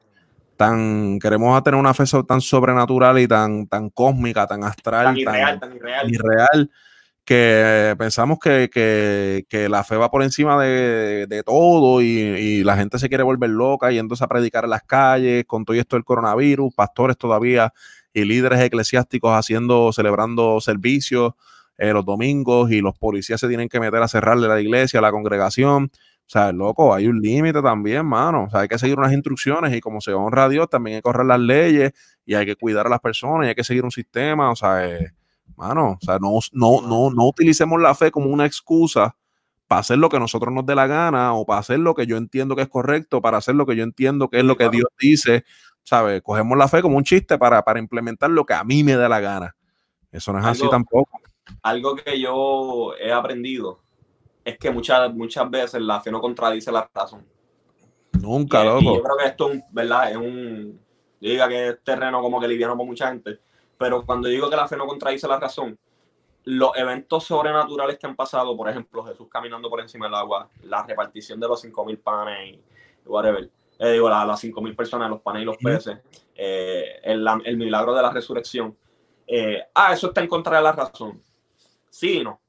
tan, 0.56 1.18
queremos 1.20 1.62
tener 1.62 1.78
una 1.78 1.94
fe 1.94 2.06
so- 2.06 2.24
tan 2.24 2.40
sobrenatural 2.40 3.18
y 3.18 3.28
tan, 3.28 3.66
tan 3.66 3.90
cósmica, 3.90 4.46
tan 4.46 4.64
astral, 4.64 5.04
tan 5.06 5.16
irreal, 5.18 5.60
tan 5.60 5.76
irreal. 5.76 6.10
irreal, 6.10 6.70
que 7.24 7.94
pensamos 7.98 8.38
que, 8.38 8.70
que- 8.72 9.44
que 9.48 9.68
la 9.68 9.84
fe 9.84 9.96
va 9.96 10.10
por 10.10 10.22
encima 10.22 10.60
de, 10.62 11.26
de 11.28 11.42
todo 11.42 12.00
y, 12.00 12.06
y 12.06 12.64
la 12.64 12.76
gente 12.76 12.98
se 12.98 13.08
quiere 13.08 13.22
volver 13.22 13.50
loca 13.50 13.90
yéndose 13.90 14.24
a 14.24 14.28
predicar 14.28 14.64
en 14.64 14.70
las 14.70 14.82
calles 14.84 15.44
con 15.46 15.64
todo 15.64 15.76
esto 15.76 15.96
del 15.96 16.04
coronavirus, 16.04 16.74
pastores 16.74 17.18
todavía 17.18 17.72
y 18.14 18.24
líderes 18.24 18.60
eclesiásticos 18.60 19.32
haciendo, 19.32 19.92
celebrando 19.92 20.60
servicios 20.62 21.34
eh, 21.78 21.92
los 21.92 22.04
domingos 22.04 22.70
y 22.72 22.80
los 22.80 22.98
policías 22.98 23.40
se 23.40 23.48
tienen 23.48 23.68
que 23.68 23.80
meter 23.80 24.02
a 24.02 24.08
cerrarle 24.08 24.48
la 24.48 24.60
iglesia, 24.60 25.00
la 25.00 25.12
congregación. 25.12 25.90
O 25.94 26.30
sea, 26.30 26.52
loco, 26.52 26.92
hay 26.92 27.06
un 27.06 27.20
límite 27.20 27.62
también, 27.62 28.04
mano. 28.04 28.44
O 28.44 28.50
sea, 28.50 28.60
hay 28.60 28.68
que 28.68 28.78
seguir 28.78 28.98
unas 28.98 29.12
instrucciones 29.12 29.74
y 29.74 29.80
como 29.80 30.00
se 30.00 30.12
honra 30.12 30.44
a 30.44 30.48
Dios, 30.48 30.68
también 30.68 30.96
hay 30.96 30.98
que 30.98 31.04
correr 31.04 31.24
las 31.24 31.40
leyes 31.40 31.92
y 32.26 32.34
hay 32.34 32.44
que 32.44 32.56
cuidar 32.56 32.86
a 32.86 32.90
las 32.90 33.00
personas 33.00 33.46
y 33.46 33.48
hay 33.50 33.54
que 33.54 33.64
seguir 33.64 33.84
un 33.84 33.90
sistema. 33.90 34.50
O 34.50 34.56
sea, 34.56 34.86
eh, 34.86 35.12
mano, 35.56 35.98
o 36.00 36.04
sea, 36.04 36.18
no, 36.18 36.38
no, 36.52 36.82
no, 36.82 37.10
no 37.10 37.26
utilicemos 37.26 37.80
la 37.80 37.94
fe 37.94 38.10
como 38.10 38.28
una 38.28 38.44
excusa 38.44 39.16
para 39.68 39.80
hacer 39.80 39.98
lo 39.98 40.08
que 40.08 40.18
nosotros 40.18 40.52
nos 40.52 40.66
dé 40.66 40.74
la 40.74 40.86
gana 40.86 41.34
o 41.34 41.46
para 41.46 41.60
hacer 41.60 41.78
lo 41.78 41.94
que 41.94 42.06
yo 42.06 42.16
entiendo 42.16 42.56
que 42.56 42.62
es 42.62 42.68
correcto, 42.68 43.22
para 43.22 43.38
hacer 43.38 43.54
lo 43.54 43.66
que 43.66 43.76
yo 43.76 43.84
entiendo 43.84 44.28
que 44.28 44.38
es 44.38 44.44
lo 44.44 44.56
que. 44.56 44.68
Dios 44.68 44.88
dice, 44.98 45.44
¿sabes? 45.84 46.22
Cogemos 46.22 46.58
la 46.58 46.68
fe 46.68 46.82
como 46.82 46.96
un 46.96 47.04
chiste 47.04 47.38
para, 47.38 47.62
para 47.62 47.78
implementar 47.78 48.30
lo 48.30 48.44
que 48.44 48.54
a 48.54 48.64
mí 48.64 48.82
me 48.82 48.96
da 48.96 49.08
la 49.08 49.20
gana. 49.20 49.56
Eso 50.10 50.32
no 50.32 50.40
es 50.40 50.44
así 50.44 50.68
tampoco. 50.70 51.20
Algo 51.62 51.96
que 51.96 52.18
yo 52.20 52.94
he 52.98 53.12
aprendido 53.12 53.80
es 54.44 54.58
que 54.58 54.70
muchas, 54.70 55.12
muchas 55.14 55.48
veces 55.50 55.80
la 55.82 56.00
fe 56.00 56.10
no 56.10 56.20
contradice 56.20 56.72
la 56.72 56.88
razón. 56.94 57.26
Nunca, 58.20 58.58
Y- 58.58 58.62
y 58.62 58.84
yo 58.84 58.90
loco. 58.94 59.02
creo 59.02 59.16
que 59.18 59.24
esto, 59.26 59.50
¿verdad? 59.70 60.10
Es 60.10 60.16
un, 60.16 60.80
yo 61.20 61.30
diga 61.30 61.48
que 61.48 61.68
es 61.68 61.84
terreno 61.84 62.20
como 62.22 62.40
que 62.40 62.48
liviano 62.48 62.74
para 62.76 62.86
mucha 62.86 63.08
gente, 63.08 63.38
pero 63.76 64.04
cuando 64.04 64.28
digo 64.28 64.48
que 64.50 64.56
la 64.56 64.66
fe 64.68 64.76
no 64.76 64.86
contradice 64.86 65.28
la 65.28 65.38
razón, 65.38 65.78
los 66.44 66.70
eventos 66.76 67.24
sobrenaturales 67.24 67.98
que 67.98 68.06
han 68.06 68.16
pasado, 68.16 68.56
por 68.56 68.68
ejemplo, 68.70 69.04
Jesús 69.04 69.28
caminando 69.30 69.68
por 69.68 69.80
encima 69.80 70.06
del 70.06 70.14
agua, 70.14 70.48
la 70.62 70.82
repartición 70.82 71.38
de 71.38 71.46
los 71.48 71.60
5.000 71.60 71.98
panes 71.98 72.54
y 72.54 72.62
whatever, 73.08 73.50
eh, 73.78 73.92
digo, 73.92 74.08
la- 74.08 74.24
las 74.24 74.40
5.000 74.40 74.74
personas, 74.74 75.10
los 75.10 75.20
panes 75.20 75.42
y 75.42 75.44
los 75.44 75.56
peces, 75.58 75.98
eh, 76.34 77.00
el 77.02 77.56
milagro 77.56 77.94
de 77.94 78.02
la 78.02 78.10
resurrección, 78.10 78.74
eh, 79.26 79.62
ah, 79.74 79.92
eso 79.92 80.06
está 80.08 80.22
en 80.22 80.28
contra 80.28 80.56
de 80.56 80.62
la 80.62 80.72
razón. 80.72 81.20
Sí 81.90 82.18
y 82.18 82.24
no. 82.24 82.40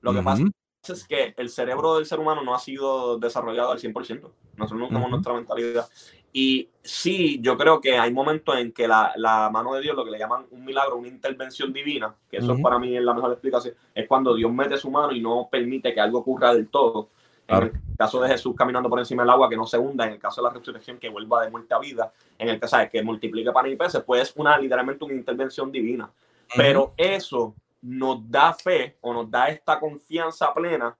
Lo 0.00 0.12
que 0.12 0.22
pasa 0.22 0.44
es 0.88 1.06
que 1.06 1.34
el 1.36 1.48
cerebro 1.48 1.96
del 1.96 2.06
ser 2.06 2.18
humano 2.18 2.42
no 2.42 2.54
ha 2.54 2.58
sido 2.58 3.18
desarrollado 3.18 3.72
al 3.72 3.78
100%. 3.78 4.30
Nosotros 4.56 4.80
no 4.80 4.88
tenemos 4.88 5.10
nuestra 5.10 5.32
mentalidad. 5.32 5.88
Y 6.36 6.68
sí, 6.82 7.38
yo 7.40 7.56
creo 7.56 7.80
que 7.80 7.96
hay 7.96 8.12
momentos 8.12 8.56
en 8.58 8.72
que 8.72 8.88
la, 8.88 9.12
la 9.16 9.50
mano 9.50 9.72
de 9.74 9.80
Dios, 9.80 9.94
lo 9.94 10.04
que 10.04 10.10
le 10.10 10.18
llaman 10.18 10.46
un 10.50 10.64
milagro, 10.64 10.96
una 10.96 11.06
intervención 11.06 11.72
divina, 11.72 12.14
que 12.28 12.38
eso 12.38 12.54
Ujú. 12.54 12.62
para 12.62 12.78
mí 12.78 12.96
es 12.96 13.04
la 13.04 13.14
mejor 13.14 13.30
explicación, 13.30 13.74
es 13.94 14.08
cuando 14.08 14.34
Dios 14.34 14.52
mete 14.52 14.76
su 14.76 14.90
mano 14.90 15.12
y 15.12 15.20
no 15.20 15.48
permite 15.50 15.94
que 15.94 16.00
algo 16.00 16.18
ocurra 16.18 16.52
del 16.52 16.68
todo. 16.68 17.08
Claro. 17.46 17.66
En 17.66 17.76
el 17.76 17.96
caso 17.96 18.20
de 18.20 18.28
Jesús 18.28 18.54
caminando 18.56 18.90
por 18.90 18.98
encima 18.98 19.22
del 19.22 19.30
agua, 19.30 19.48
que 19.48 19.56
no 19.56 19.64
se 19.64 19.78
hunda, 19.78 20.06
en 20.06 20.14
el 20.14 20.18
caso 20.18 20.42
de 20.42 20.48
la 20.48 20.54
resurrección, 20.54 20.98
que 20.98 21.08
vuelva 21.08 21.44
de 21.44 21.50
muerte 21.50 21.72
a 21.72 21.78
vida, 21.78 22.12
en 22.36 22.48
el 22.48 22.58
que 22.58 22.66
sabes 22.66 22.90
que 22.90 23.02
multiplique 23.02 23.52
pan 23.52 23.70
y 23.70 23.76
peces, 23.76 24.02
pues 24.02 24.22
es 24.22 24.36
una, 24.36 24.58
literalmente 24.58 25.04
una 25.04 25.14
intervención 25.14 25.70
divina. 25.70 26.10
Pero 26.56 26.94
eso 26.96 27.54
nos 27.84 28.18
da 28.30 28.52
fe 28.54 28.96
o 29.02 29.12
nos 29.12 29.30
da 29.30 29.48
esta 29.48 29.78
confianza 29.78 30.52
plena 30.54 30.96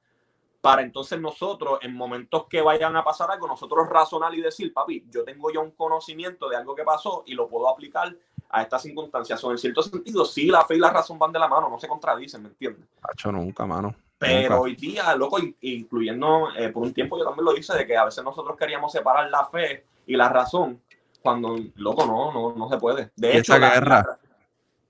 para 0.60 0.82
entonces 0.82 1.20
nosotros, 1.20 1.78
en 1.82 1.94
momentos 1.94 2.46
que 2.48 2.62
vayan 2.62 2.96
a 2.96 3.04
pasar 3.04 3.30
algo, 3.30 3.46
nosotros 3.46 3.86
razonar 3.88 4.34
y 4.34 4.40
decir, 4.40 4.72
papi, 4.72 5.04
yo 5.10 5.22
tengo 5.24 5.50
ya 5.52 5.60
un 5.60 5.72
conocimiento 5.72 6.48
de 6.48 6.56
algo 6.56 6.74
que 6.74 6.84
pasó 6.84 7.22
y 7.26 7.34
lo 7.34 7.48
puedo 7.48 7.68
aplicar 7.68 8.14
a 8.48 8.62
estas 8.62 8.80
circunstancias. 8.82 9.42
O 9.44 9.50
en 9.50 9.58
cierto 9.58 9.82
sentido, 9.82 10.24
sí, 10.24 10.46
la 10.46 10.64
fe 10.64 10.76
y 10.76 10.78
la 10.78 10.90
razón 10.90 11.18
van 11.18 11.32
de 11.32 11.38
la 11.38 11.48
mano, 11.48 11.68
no 11.68 11.78
se 11.78 11.86
contradicen, 11.88 12.42
¿me 12.42 12.48
entiendes? 12.48 12.86
Hacho, 13.02 13.30
nunca, 13.30 13.66
mano. 13.66 13.94
Pero 14.16 14.42
Nunca. 14.42 14.60
hoy 14.60 14.76
día, 14.76 15.14
loco, 15.16 15.38
in- 15.38 15.54
incluyendo, 15.60 16.48
eh, 16.56 16.70
por 16.70 16.82
un 16.84 16.94
tiempo 16.94 17.18
yo 17.18 17.24
también 17.24 17.44
lo 17.44 17.54
hice, 17.56 17.76
de 17.76 17.86
que 17.86 17.96
a 17.96 18.04
veces 18.06 18.24
nosotros 18.24 18.56
queríamos 18.56 18.90
separar 18.90 19.28
la 19.30 19.44
fe 19.46 19.84
y 20.06 20.16
la 20.16 20.28
razón, 20.30 20.80
cuando, 21.20 21.56
loco, 21.76 22.06
no, 22.06 22.32
no, 22.32 22.54
no 22.56 22.68
se 22.70 22.78
puede. 22.78 23.10
De 23.16 23.36
hecho, 23.36 23.58
la- 23.58 23.70
guerra. 23.74 24.18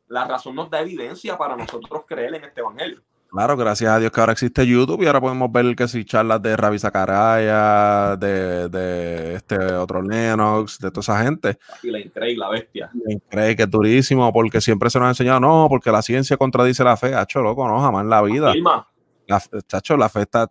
La- 0.08 0.26
razón 0.26 0.54
nos 0.54 0.70
da 0.70 0.80
evidencia 0.80 1.36
para 1.36 1.56
nosotros 1.56 2.02
creer 2.06 2.34
en 2.34 2.44
este 2.44 2.60
evangelio. 2.60 3.02
Claro, 3.30 3.56
gracias 3.56 3.90
a 3.90 3.98
Dios 3.98 4.12
que 4.12 4.20
ahora 4.20 4.32
existe 4.32 4.64
YouTube 4.64 5.02
y 5.02 5.06
ahora 5.06 5.20
podemos 5.20 5.50
ver 5.50 5.74
que 5.74 5.88
si 5.88 6.04
charlas 6.04 6.40
de 6.40 6.56
Ravi 6.56 6.78
Zachariah, 6.78 8.16
de, 8.16 8.68
de, 8.68 9.34
este 9.34 9.56
otro 9.56 10.02
Lennox, 10.02 10.78
de 10.78 10.92
toda 10.92 11.00
esa 11.00 11.24
gente. 11.24 11.58
Y 11.82 11.90
la 11.90 11.98
Increíble, 11.98 12.38
la 12.38 12.50
bestia. 12.50 12.90
La 13.32 13.56
que 13.56 13.62
es 13.64 13.70
durísimo, 13.70 14.32
porque 14.32 14.60
siempre 14.60 14.88
se 14.88 15.00
nos 15.00 15.06
ha 15.06 15.10
enseñado, 15.10 15.40
no, 15.40 15.66
porque 15.68 15.90
la 15.90 16.00
ciencia 16.00 16.36
contradice 16.36 16.84
la 16.84 16.96
fe. 16.96 17.12
Hacho, 17.12 17.42
loco, 17.42 17.66
no, 17.66 17.80
jamás 17.80 18.04
en 18.04 18.10
la 18.10 18.22
vida. 18.22 18.52
La, 19.26 19.42
chacho, 19.66 19.96
la 19.96 20.08
fe 20.08 20.20
está, 20.20 20.48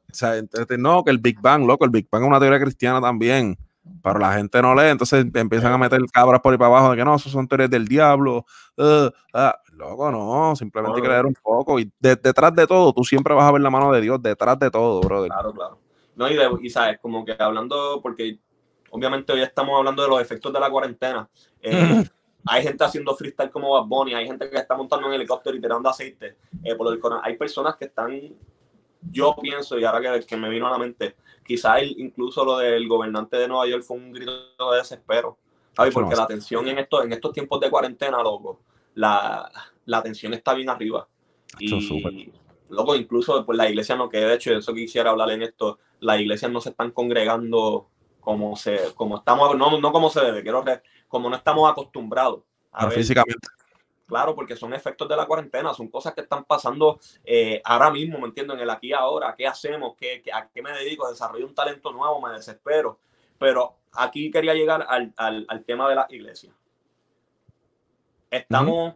no, 0.77 1.05
que 1.05 1.11
el 1.11 1.19
Big 1.19 1.39
Bang, 1.39 1.65
loco, 1.65 1.85
el 1.85 1.91
Big 1.91 2.09
Bang 2.11 2.23
es 2.23 2.27
una 2.27 2.39
teoría 2.39 2.59
cristiana 2.59 2.99
también 2.99 3.57
pero 4.01 4.19
la 4.19 4.33
gente 4.33 4.61
no 4.61 4.75
lee, 4.75 4.89
entonces 4.89 5.25
empiezan 5.33 5.73
a 5.73 5.77
meter 5.77 5.99
cabras 6.11 6.39
por 6.41 6.53
ahí 6.53 6.57
para 6.57 6.69
abajo 6.69 6.91
de 6.91 6.97
que 6.97 7.05
no, 7.05 7.15
esos 7.15 7.31
son 7.31 7.47
teorías 7.47 7.69
del 7.69 7.87
diablo. 7.87 8.45
Uh, 8.77 9.07
uh, 9.33 9.51
loco, 9.73 10.11
no, 10.11 10.55
simplemente 10.55 11.01
creer 11.01 11.25
un 11.25 11.35
poco. 11.41 11.79
Y 11.79 11.91
detrás 11.99 12.55
de 12.55 12.65
todo, 12.67 12.93
tú 12.93 13.03
siempre 13.03 13.33
vas 13.33 13.45
a 13.45 13.51
ver 13.51 13.61
la 13.61 13.69
mano 13.69 13.91
de 13.91 14.01
Dios, 14.01 14.21
detrás 14.21 14.57
de 14.59 14.71
todo, 14.71 15.01
brother. 15.01 15.29
Claro, 15.29 15.53
claro. 15.53 15.79
No, 16.15 16.29
y, 16.29 16.37
y 16.61 16.69
sabes, 16.69 16.99
como 16.99 17.25
que 17.25 17.35
hablando, 17.37 17.99
porque 18.01 18.39
obviamente 18.91 19.33
hoy 19.33 19.41
estamos 19.41 19.77
hablando 19.77 20.03
de 20.03 20.09
los 20.09 20.21
efectos 20.21 20.53
de 20.53 20.59
la 20.59 20.69
cuarentena. 20.69 21.27
Eh, 21.61 21.71
hay 22.45 22.63
gente 22.63 22.83
haciendo 22.83 23.15
freestyle 23.15 23.49
como 23.49 23.71
Bad 23.73 23.87
Bunny, 23.87 24.13
hay 24.13 24.27
gente 24.27 24.49
que 24.49 24.57
está 24.57 24.75
montando 24.75 25.07
en 25.07 25.13
helicóptero 25.13 25.57
y 25.57 25.61
tirando 25.61 25.89
aceite. 25.89 26.37
Eh, 26.63 26.75
por 26.75 26.93
el 26.93 26.99
hay 27.23 27.35
personas 27.35 27.75
que 27.75 27.85
están, 27.85 28.11
yo 29.09 29.35
pienso, 29.41 29.79
y 29.79 29.83
ahora 29.83 30.19
que, 30.19 30.25
que 30.25 30.37
me 30.37 30.49
vino 30.49 30.67
a 30.67 30.71
la 30.71 30.77
mente, 30.77 31.15
quizás 31.43 31.81
incluso 31.83 32.43
lo 32.45 32.57
del 32.57 32.87
gobernante 32.87 33.37
de 33.37 33.47
Nueva 33.47 33.67
York 33.67 33.83
fue 33.83 33.97
un 33.97 34.11
grito 34.11 34.71
de 34.71 34.77
desespero, 34.77 35.37
Porque 35.75 36.15
la 36.15 36.27
tensión 36.27 36.67
en 36.67 36.79
estos, 36.79 37.05
en 37.05 37.13
estos 37.13 37.33
tiempos 37.33 37.59
de 37.59 37.69
cuarentena, 37.69 38.21
loco, 38.21 38.61
la, 38.95 39.49
la 39.85 40.03
tensión 40.03 40.33
está 40.33 40.53
bien 40.53 40.69
arriba. 40.69 41.07
Y, 41.59 42.31
loco, 42.69 42.95
incluso 42.95 43.45
pues, 43.45 43.57
la 43.57 43.69
iglesia 43.69 43.95
no, 43.95 44.09
que 44.09 44.17
de 44.17 44.33
hecho, 44.33 44.55
eso 44.55 44.73
quisiera 44.73 45.11
hablar 45.11 45.31
en 45.31 45.43
esto, 45.43 45.79
las 45.99 46.19
iglesias 46.19 46.51
no 46.51 46.61
se 46.61 46.69
están 46.69 46.91
congregando 46.91 47.89
como 48.19 48.55
se, 48.55 48.93
como 48.95 49.17
estamos, 49.17 49.55
no, 49.57 49.79
no 49.79 49.91
como 49.91 50.09
se 50.09 50.21
debe, 50.21 50.43
quiero 50.43 50.63
como 51.07 51.29
no 51.29 51.35
estamos 51.35 51.69
acostumbrados. 51.69 52.41
A 52.71 52.89
físicamente. 52.89 53.47
Claro, 54.05 54.35
porque 54.35 54.55
son 54.55 54.73
efectos 54.73 55.07
de 55.07 55.15
la 55.15 55.25
cuarentena, 55.25 55.73
son 55.73 55.87
cosas 55.87 56.13
que 56.13 56.21
están 56.21 56.43
pasando 56.43 56.99
eh, 57.23 57.61
ahora 57.63 57.89
mismo, 57.89 58.19
¿me 58.19 58.27
entiendo? 58.27 58.53
En 58.53 58.59
el 58.59 58.69
aquí 58.69 58.87
y 58.87 58.93
ahora, 58.93 59.33
¿qué 59.35 59.47
hacemos? 59.47 59.95
¿Qué, 59.97 60.21
¿A 60.33 60.47
qué 60.49 60.61
me 60.61 60.71
dedico? 60.71 61.09
¿Desarrollo 61.09 61.45
un 61.45 61.55
talento 61.55 61.91
nuevo? 61.91 62.21
Me 62.21 62.33
desespero. 62.33 62.99
Pero 63.39 63.77
aquí 63.93 64.29
quería 64.29 64.53
llegar 64.53 64.85
al, 64.87 65.13
al, 65.15 65.45
al 65.47 65.63
tema 65.63 65.89
de 65.89 65.95
la 65.95 66.07
iglesia. 66.09 66.53
Estamos, 68.29 68.95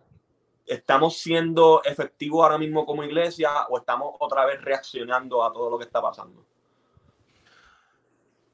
¿Estamos 0.67 1.17
siendo 1.17 1.81
efectivos 1.85 2.43
ahora 2.43 2.57
mismo 2.57 2.85
como 2.85 3.01
iglesia 3.01 3.67
o 3.69 3.77
estamos 3.77 4.15
otra 4.19 4.45
vez 4.45 4.61
reaccionando 4.61 5.43
a 5.45 5.53
todo 5.53 5.69
lo 5.69 5.77
que 5.77 5.85
está 5.85 6.01
pasando? 6.01 6.45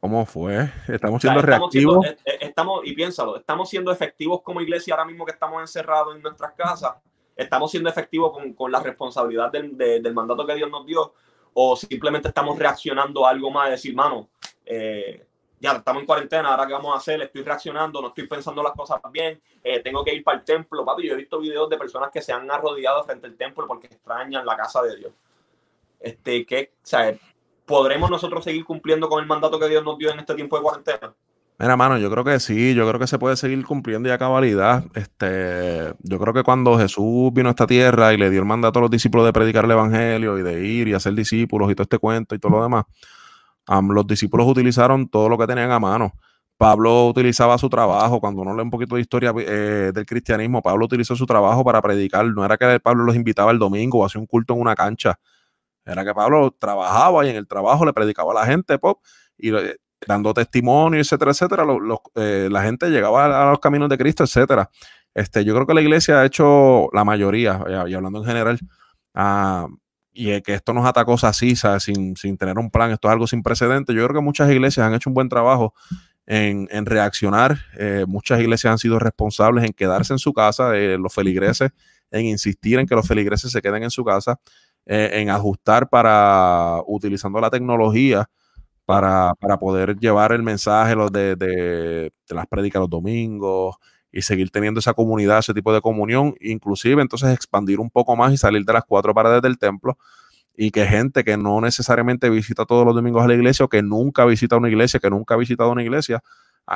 ¿Cómo 0.03 0.25
fue? 0.25 0.69
Estamos 0.89 1.21
siendo 1.21 1.41
reactivos. 1.41 2.05
Eh, 2.05 2.17
eh, 2.25 2.37
estamos, 2.41 2.81
y 2.83 2.93
piénsalo, 2.93 3.37
estamos 3.37 3.69
siendo 3.69 3.89
efectivos 3.89 4.41
como 4.41 4.59
iglesia 4.59 4.95
ahora 4.95 5.05
mismo 5.05 5.23
que 5.23 5.31
estamos 5.31 5.61
encerrados 5.61 6.13
en 6.13 6.21
nuestras 6.21 6.51
casas. 6.51 6.95
Estamos 7.37 7.71
siendo 7.71 7.89
efectivos 7.89 8.33
con, 8.33 8.51
con 8.51 8.69
la 8.69 8.81
responsabilidad 8.81 9.49
del, 9.49 9.77
del, 9.77 10.13
mandato 10.13 10.45
que 10.45 10.55
Dios 10.55 10.69
nos 10.69 10.85
dio. 10.85 11.13
O 11.53 11.77
simplemente 11.77 12.27
estamos 12.27 12.59
reaccionando 12.59 13.25
a 13.25 13.29
algo 13.29 13.49
más, 13.49 13.67
de 13.67 13.71
decir, 13.71 13.95
mano, 13.95 14.27
eh, 14.65 15.25
ya 15.61 15.71
estamos 15.71 16.01
en 16.01 16.05
cuarentena, 16.05 16.49
ahora 16.49 16.67
qué 16.67 16.73
vamos 16.73 16.93
a 16.93 16.97
hacer, 16.97 17.21
estoy 17.21 17.43
reaccionando, 17.43 18.01
no 18.01 18.09
estoy 18.09 18.27
pensando 18.27 18.61
las 18.61 18.73
cosas 18.73 18.99
bien, 19.09 19.41
tengo 19.85 20.03
que 20.03 20.13
ir 20.13 20.21
para 20.21 20.39
el 20.39 20.43
templo, 20.43 20.83
papi. 20.83 21.07
Yo 21.07 21.13
he 21.13 21.15
visto 21.15 21.39
videos 21.39 21.69
de 21.69 21.77
personas 21.77 22.11
que 22.11 22.21
se 22.21 22.33
han 22.33 22.51
arrodillado 22.51 23.05
frente 23.05 23.27
al 23.27 23.37
templo 23.37 23.65
porque 23.65 23.87
extrañan 23.87 24.45
la 24.45 24.57
casa 24.57 24.81
de 24.81 24.97
Dios. 24.97 25.13
Este, 26.01 26.45
que, 26.45 26.73
o 26.75 26.85
sea, 26.85 27.17
¿podremos 27.65 28.09
nosotros 28.09 28.43
seguir 28.43 28.65
cumpliendo 28.65 29.09
con 29.09 29.21
el 29.21 29.27
mandato 29.27 29.59
que 29.59 29.69
Dios 29.69 29.83
nos 29.83 29.97
dio 29.97 30.11
en 30.11 30.19
este 30.19 30.35
tiempo 30.35 30.57
de 30.57 30.63
cuarentena? 30.63 31.13
Mira, 31.59 31.77
mano, 31.77 31.97
yo 31.97 32.09
creo 32.09 32.23
que 32.23 32.39
sí, 32.39 32.73
yo 32.73 32.87
creo 32.87 32.99
que 32.99 33.07
se 33.07 33.19
puede 33.19 33.37
seguir 33.37 33.63
cumpliendo 33.65 34.09
ya 34.09 34.17
cabalidad. 34.17 34.83
Este, 34.95 35.93
yo 35.99 36.19
creo 36.19 36.33
que 36.33 36.43
cuando 36.43 36.77
Jesús 36.77 37.31
vino 37.31 37.49
a 37.49 37.51
esta 37.51 37.67
tierra 37.67 38.13
y 38.13 38.17
le 38.17 38.29
dio 38.29 38.39
el 38.39 38.45
mandato 38.45 38.79
a 38.79 38.81
los 38.81 38.91
discípulos 38.91 39.25
de 39.25 39.33
predicar 39.33 39.65
el 39.65 39.71
evangelio 39.71 40.37
y 40.37 40.41
de 40.41 40.65
ir 40.65 40.87
y 40.87 40.93
hacer 40.93 41.13
discípulos 41.13 41.71
y 41.71 41.75
todo 41.75 41.83
este 41.83 41.99
cuento 41.99 42.33
y 42.35 42.39
todo 42.39 42.53
lo 42.53 42.63
demás, 42.63 42.85
los 43.67 44.07
discípulos 44.07 44.47
utilizaron 44.47 45.07
todo 45.07 45.29
lo 45.29 45.37
que 45.37 45.47
tenían 45.47 45.71
a 45.71 45.79
mano. 45.79 46.13
Pablo 46.57 47.07
utilizaba 47.07 47.57
su 47.57 47.69
trabajo, 47.69 48.19
cuando 48.19 48.41
uno 48.41 48.55
lee 48.55 48.61
un 48.61 48.69
poquito 48.69 48.95
de 48.95 49.01
historia 49.01 49.33
eh, 49.37 49.91
del 49.93 50.05
cristianismo, 50.05 50.61
Pablo 50.61 50.85
utilizó 50.85 51.15
su 51.15 51.25
trabajo 51.25 51.63
para 51.63 51.81
predicar, 51.81 52.25
no 52.25 52.45
era 52.45 52.57
que 52.57 52.79
Pablo 52.79 53.03
los 53.03 53.15
invitaba 53.15 53.51
el 53.51 53.59
domingo 53.59 53.99
o 53.99 54.05
hacía 54.05 54.21
un 54.21 54.27
culto 54.27 54.53
en 54.53 54.61
una 54.61 54.75
cancha, 54.75 55.19
era 55.85 56.05
que 56.05 56.13
Pablo 56.13 56.55
trabajaba 56.57 57.25
y 57.25 57.29
en 57.29 57.35
el 57.35 57.47
trabajo 57.47 57.85
le 57.85 57.93
predicaba 57.93 58.31
a 58.31 58.35
la 58.35 58.45
gente, 58.45 58.77
pop, 58.79 59.01
y 59.37 59.51
dando 60.07 60.33
testimonio, 60.33 60.99
etcétera, 60.99 61.31
etcétera. 61.31 61.65
Eh, 62.15 62.47
la 62.51 62.63
gente 62.63 62.89
llegaba 62.89 63.25
a, 63.25 63.51
los 63.51 63.59
caminos 63.59 63.89
de 63.89 63.97
Cristo, 63.97 64.23
etcétera. 64.23 64.69
Este, 65.13 65.45
yo 65.45 65.53
creo 65.53 65.67
que 65.67 65.73
la 65.73 65.81
iglesia 65.81 66.21
ha 66.21 66.25
hecho 66.25 66.89
la 66.93 67.03
mayoría, 67.03 67.63
y 67.87 67.93
hablando 67.93 68.19
en 68.19 68.25
general, 68.25 68.59
uh, 69.15 69.67
y 70.13 70.41
que 70.41 70.53
esto 70.53 70.73
nos 70.73 70.85
atacó 70.85 71.15
así, 71.21 71.55
Sin, 71.55 72.15
sin 72.15 72.37
tener 72.37 72.57
un 72.57 72.69
plan, 72.69 72.91
esto 72.91 73.07
es 73.07 73.11
algo 73.11 73.27
sin 73.27 73.41
precedentes. 73.41 73.95
Yo 73.95 74.03
creo 74.03 74.15
que 74.15 74.23
muchas 74.23 74.49
iglesias 74.51 74.85
han 74.85 74.93
hecho 74.93 75.09
un 75.09 75.15
buen 75.15 75.29
trabajo 75.29 75.73
en, 76.25 76.67
en 76.71 76.85
reaccionar. 76.85 77.57
Eh, 77.77 78.05
muchas 78.07 78.39
iglesias 78.39 78.71
han 78.71 78.77
sido 78.77 78.99
responsables 78.99 79.65
en 79.65 79.73
quedarse 79.73 80.13
en 80.13 80.19
su 80.19 80.33
casa, 80.33 80.75
eh, 80.75 80.97
los 80.97 81.13
feligreses, 81.13 81.71
en 82.11 82.25
insistir 82.25 82.79
en 82.79 82.85
que 82.85 82.95
los 82.95 83.07
feligreses 83.07 83.51
se 83.51 83.61
queden 83.61 83.83
en 83.83 83.91
su 83.91 84.03
casa. 84.05 84.39
Eh, 84.85 85.21
en 85.21 85.29
ajustar 85.29 85.87
para, 85.87 86.81
utilizando 86.87 87.39
la 87.39 87.49
tecnología 87.49 88.29
para, 88.85 89.33
poder 89.59 89.97
llevar 89.97 90.33
el 90.33 90.43
mensaje 90.43 90.93
los 90.93 91.09
de, 91.09 91.37
de, 91.37 92.11
las 92.29 92.47
prédicas 92.47 92.81
los 92.81 92.89
domingos 92.89 93.77
y 94.11 94.21
seguir 94.23 94.51
teniendo 94.51 94.81
esa 94.81 94.93
comunidad, 94.93 95.39
ese 95.39 95.53
tipo 95.53 95.73
de 95.73 95.79
comunión, 95.79 96.35
inclusive 96.41 97.01
entonces 97.01 97.33
expandir 97.33 97.79
un 97.79 97.89
poco 97.89 98.15
más 98.17 98.33
y 98.33 98.37
salir 98.37 98.65
de 98.65 98.73
las 98.73 98.83
cuatro 98.83 99.13
paredes 99.13 99.41
del 99.41 99.57
templo 99.57 99.97
y 100.55 100.71
que 100.71 100.85
gente 100.85 101.23
que 101.23 101.37
no 101.37 101.61
necesariamente 101.61 102.29
visita 102.29 102.65
todos 102.65 102.85
los 102.85 102.93
domingos 102.93 103.23
a 103.23 103.27
la 103.27 103.35
iglesia 103.35 103.65
o 103.65 103.69
que 103.69 103.81
nunca 103.81 104.25
visita 104.25 104.57
una 104.57 104.69
iglesia, 104.69 104.99
que 104.99 105.09
nunca 105.09 105.35
ha 105.35 105.37
visitado 105.37 105.71
una 105.71 105.81
iglesia, 105.81 106.21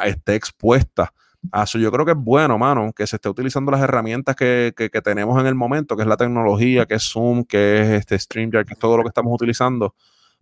esté 0.06 0.36
expuesta 0.36 1.14
Ah, 1.52 1.66
yo 1.66 1.92
creo 1.92 2.06
que 2.06 2.12
es 2.12 2.18
bueno, 2.18 2.58
mano, 2.58 2.92
que 2.94 3.06
se 3.08 3.18
esté 3.18 3.30
utilizando 3.30 3.72
las 3.72 3.82
herramientas 3.82 4.36
que, 4.36 4.74
tenemos 5.04 5.40
en 5.40 5.48
el 5.48 5.56
momento, 5.56 5.96
que 5.96 6.04
es 6.04 6.08
la 6.08 6.18
tecnología, 6.18 6.86
que 6.86 6.96
es 6.96 7.04
Zoom, 7.04 7.44
que 7.44 7.82
es 7.82 7.88
este 8.00 8.18
StreamYard, 8.18 8.66
que 8.66 8.74
es 8.74 8.80
todo 8.80 8.98
lo 8.98 9.04
que 9.04 9.10
estamos 9.10 9.34
utilizando 9.34 9.96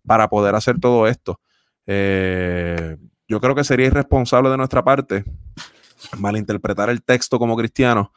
para 0.06 0.30
poder 0.30 0.56
hacer 0.56 0.80
todo 0.80 1.08
esto. 1.08 1.40
Eh, 1.88 2.98
yo 3.28 3.40
creo 3.40 3.56
que 3.56 3.64
sería 3.64 3.88
irresponsable 3.88 4.50
de 4.50 4.58
nuestra 4.58 4.84
parte 4.84 5.24
malinterpretar 6.18 6.90
el 6.90 7.04
texto 7.04 7.40
como 7.40 7.56
cristiano 7.56 8.12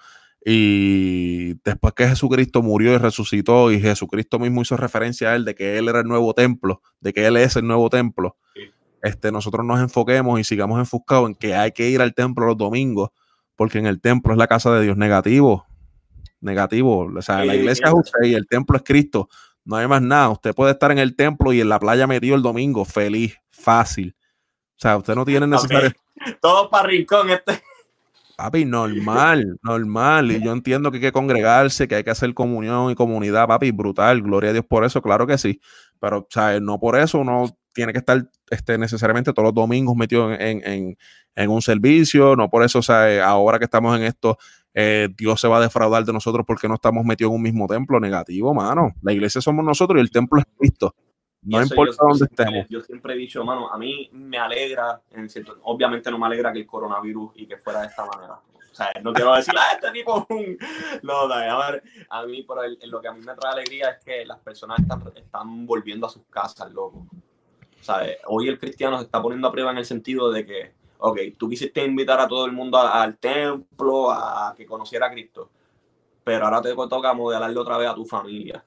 y 0.44 1.54
después 1.64 1.94
que 1.94 2.08
Jesucristo 2.08 2.62
murió 2.62 2.92
y 2.94 2.98
resucitó 2.98 3.72
y 3.72 3.80
Jesucristo 3.80 4.38
mismo 4.38 4.62
hizo 4.62 4.76
referencia 4.76 5.30
a 5.30 5.36
él 5.36 5.44
de 5.44 5.54
que 5.54 5.78
él 5.78 5.88
era 5.88 6.00
el 6.00 6.06
nuevo 6.06 6.32
templo, 6.34 6.82
de 7.00 7.12
que 7.12 7.26
él 7.26 7.36
es 7.36 7.56
el 7.56 7.66
nuevo 7.66 7.90
templo 7.90 8.36
este, 9.02 9.32
nosotros 9.32 9.64
nos 9.64 9.80
enfoquemos 9.80 10.40
y 10.40 10.44
sigamos 10.44 10.78
enfocados 10.78 11.28
en 11.28 11.34
que 11.34 11.54
hay 11.54 11.72
que 11.72 11.88
ir 11.88 12.00
al 12.00 12.14
templo 12.14 12.46
los 12.46 12.56
domingos, 12.56 13.10
porque 13.56 13.78
en 13.78 13.86
el 13.86 14.00
templo 14.00 14.32
es 14.32 14.38
la 14.38 14.46
casa 14.46 14.72
de 14.72 14.82
Dios 14.82 14.96
negativo. 14.96 15.66
Negativo. 16.40 17.10
O 17.16 17.22
sea, 17.22 17.44
la 17.44 17.56
iglesia 17.56 17.88
es 17.88 17.94
usted 17.94 18.24
y 18.24 18.34
el 18.34 18.46
templo 18.46 18.76
es 18.76 18.82
Cristo. 18.84 19.28
No 19.64 19.76
hay 19.76 19.88
más 19.88 20.00
nada. 20.00 20.30
Usted 20.30 20.54
puede 20.54 20.72
estar 20.72 20.90
en 20.92 20.98
el 20.98 21.16
templo 21.16 21.52
y 21.52 21.60
en 21.60 21.68
la 21.68 21.78
playa 21.78 22.06
metido 22.06 22.36
el 22.36 22.42
domingo, 22.42 22.84
feliz, 22.84 23.36
fácil. 23.50 24.16
O 24.76 24.80
sea, 24.80 24.96
usted 24.96 25.14
no 25.14 25.24
tiene 25.24 25.46
necesario. 25.46 25.90
Todo 26.40 26.70
para 26.70 26.88
rincón 26.88 27.30
este. 27.30 27.62
Papi, 28.36 28.64
normal, 28.64 29.58
normal. 29.62 30.30
Y 30.30 30.40
yo 30.40 30.52
entiendo 30.52 30.92
que 30.92 30.98
hay 30.98 31.02
que 31.02 31.12
congregarse, 31.12 31.88
que 31.88 31.96
hay 31.96 32.04
que 32.04 32.10
hacer 32.10 32.32
comunión 32.34 32.92
y 32.92 32.94
comunidad, 32.94 33.48
papi, 33.48 33.72
brutal. 33.72 34.22
Gloria 34.22 34.50
a 34.50 34.52
Dios 34.52 34.64
por 34.64 34.84
eso, 34.84 35.02
claro 35.02 35.26
que 35.26 35.38
sí. 35.38 35.60
Pero, 35.98 36.18
o 36.18 36.26
sea, 36.30 36.60
no 36.60 36.78
por 36.78 36.96
eso 36.96 37.18
uno 37.18 37.58
tiene 37.78 37.92
que 37.92 38.00
estar 38.00 38.20
este, 38.50 38.76
necesariamente 38.76 39.32
todos 39.32 39.46
los 39.46 39.54
domingos 39.54 39.94
metido 39.94 40.32
en, 40.32 40.96
un 41.36 41.62
servicio, 41.62 42.34
no 42.34 42.50
por 42.50 42.64
eso, 42.64 42.80
o 42.80 42.82
sea, 42.82 43.08
eh, 43.08 43.20
ahora 43.20 43.60
que 43.60 43.66
estamos 43.66 43.96
en 43.96 44.02
esto, 44.02 44.36
eh, 44.74 45.08
Dios 45.16 45.40
se 45.40 45.46
va 45.46 45.58
a 45.58 45.60
defraudar 45.60 46.04
de 46.04 46.12
nosotros 46.12 46.44
porque 46.44 46.66
no 46.66 46.74
estamos 46.74 47.04
metidos 47.04 47.30
en 47.30 47.36
un 47.36 47.42
mismo 47.42 47.68
templo 47.68 48.00
negativo, 48.00 48.52
mano. 48.52 48.94
La 49.00 49.12
iglesia 49.12 49.40
somos 49.40 49.64
nosotros 49.64 49.98
y 49.98 50.00
el 50.00 50.10
templo 50.10 50.40
es 50.40 50.46
Cristo. 50.58 50.92
No 51.42 51.62
importa 51.62 51.94
dónde 52.00 52.24
estemos. 52.24 52.66
Yo 52.68 52.80
siempre 52.80 53.14
he 53.14 53.16
dicho, 53.16 53.44
mano, 53.44 53.72
a 53.72 53.78
mí 53.78 54.10
me 54.12 54.38
alegra, 54.38 55.00
en 55.12 55.28
cierto, 55.28 55.56
obviamente 55.62 56.10
no 56.10 56.18
me 56.18 56.26
alegra 56.26 56.52
que 56.52 56.58
el 56.58 56.66
coronavirus 56.66 57.30
y 57.36 57.46
que 57.46 57.58
fuera 57.58 57.82
de 57.82 57.86
esta 57.86 58.04
manera. 58.06 58.40
O 58.72 58.74
sea, 58.74 58.90
no 59.04 59.12
quiero 59.12 59.36
decir, 59.36 59.54
ah, 59.56 59.74
este 59.74 59.92
tipo 59.92 60.26
No, 61.04 61.28
no, 61.28 61.34
a 61.34 61.70
ver, 61.70 61.82
a 62.10 62.26
mí, 62.26 62.44
el, 62.80 62.90
lo 62.90 63.00
que 63.00 63.06
a 63.06 63.12
mí 63.12 63.20
me 63.20 63.34
trae 63.36 63.52
alegría 63.52 63.90
es 63.90 64.04
que 64.04 64.26
las 64.26 64.40
personas 64.40 64.80
están, 64.80 65.00
están 65.14 65.64
volviendo 65.64 66.08
a 66.08 66.10
sus 66.10 66.24
casas, 66.26 66.72
loco. 66.72 67.06
Hoy 68.26 68.48
el 68.48 68.58
cristiano 68.58 68.98
se 68.98 69.04
está 69.04 69.22
poniendo 69.22 69.48
a 69.48 69.52
prueba 69.52 69.70
en 69.70 69.78
el 69.78 69.84
sentido 69.84 70.30
de 70.30 70.44
que, 70.44 70.72
ok, 70.98 71.18
tú 71.38 71.48
quisiste 71.48 71.84
invitar 71.84 72.20
a 72.20 72.28
todo 72.28 72.44
el 72.46 72.52
mundo 72.52 72.78
al 72.78 73.16
templo, 73.16 74.10
a 74.10 74.54
que 74.56 74.66
conociera 74.66 75.06
a 75.06 75.10
Cristo, 75.10 75.50
pero 76.24 76.44
ahora 76.44 76.60
te 76.60 76.74
toca 76.74 77.12
modelarle 77.14 77.58
otra 77.58 77.78
vez 77.78 77.88
a 77.88 77.94
tu 77.94 78.04
familia. 78.04 78.62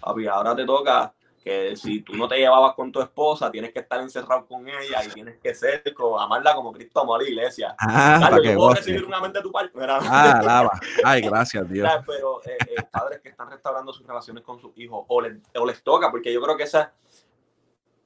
Papi, 0.00 0.26
ahora 0.26 0.56
te 0.56 0.64
toca 0.64 1.14
que 1.42 1.74
si 1.76 2.02
tú 2.02 2.14
no 2.14 2.28
te 2.28 2.38
llevabas 2.38 2.74
con 2.74 2.92
tu 2.92 3.00
esposa, 3.00 3.50
tienes 3.50 3.72
que 3.72 3.80
estar 3.80 4.00
encerrado 4.00 4.46
con 4.46 4.68
ella 4.68 5.04
y 5.04 5.08
tienes 5.08 5.38
que 5.42 5.54
ser, 5.54 5.82
como, 5.92 6.18
amarla 6.20 6.54
como 6.54 6.72
Cristo 6.72 7.00
amó 7.00 7.16
a 7.16 7.18
la 7.18 7.28
iglesia. 7.28 7.74
Ah, 7.78 8.18
Carlos, 8.20 8.44
yo 8.44 8.54
puedo 8.54 8.74
recibir 8.74 9.04
una 9.04 9.20
mente 9.20 9.38
de 9.38 9.42
tu 9.42 9.50
parte. 9.50 9.72
Ah, 9.80 10.40
lava. 10.44 10.80
Ay, 11.04 11.22
gracias, 11.22 11.68
Dios. 11.68 11.88
Pero 12.06 12.42
eh, 12.44 12.56
eh, 12.60 12.82
padres 12.90 13.20
que 13.20 13.30
están 13.30 13.50
restaurando 13.50 13.92
sus 13.92 14.06
relaciones 14.06 14.44
con 14.44 14.60
sus 14.60 14.70
hijos 14.76 15.04
o, 15.08 15.16
o, 15.16 15.66
les 15.66 15.82
toca, 15.82 16.10
porque 16.10 16.32
yo 16.32 16.40
creo 16.40 16.56
que 16.56 16.62
esa 16.62 16.92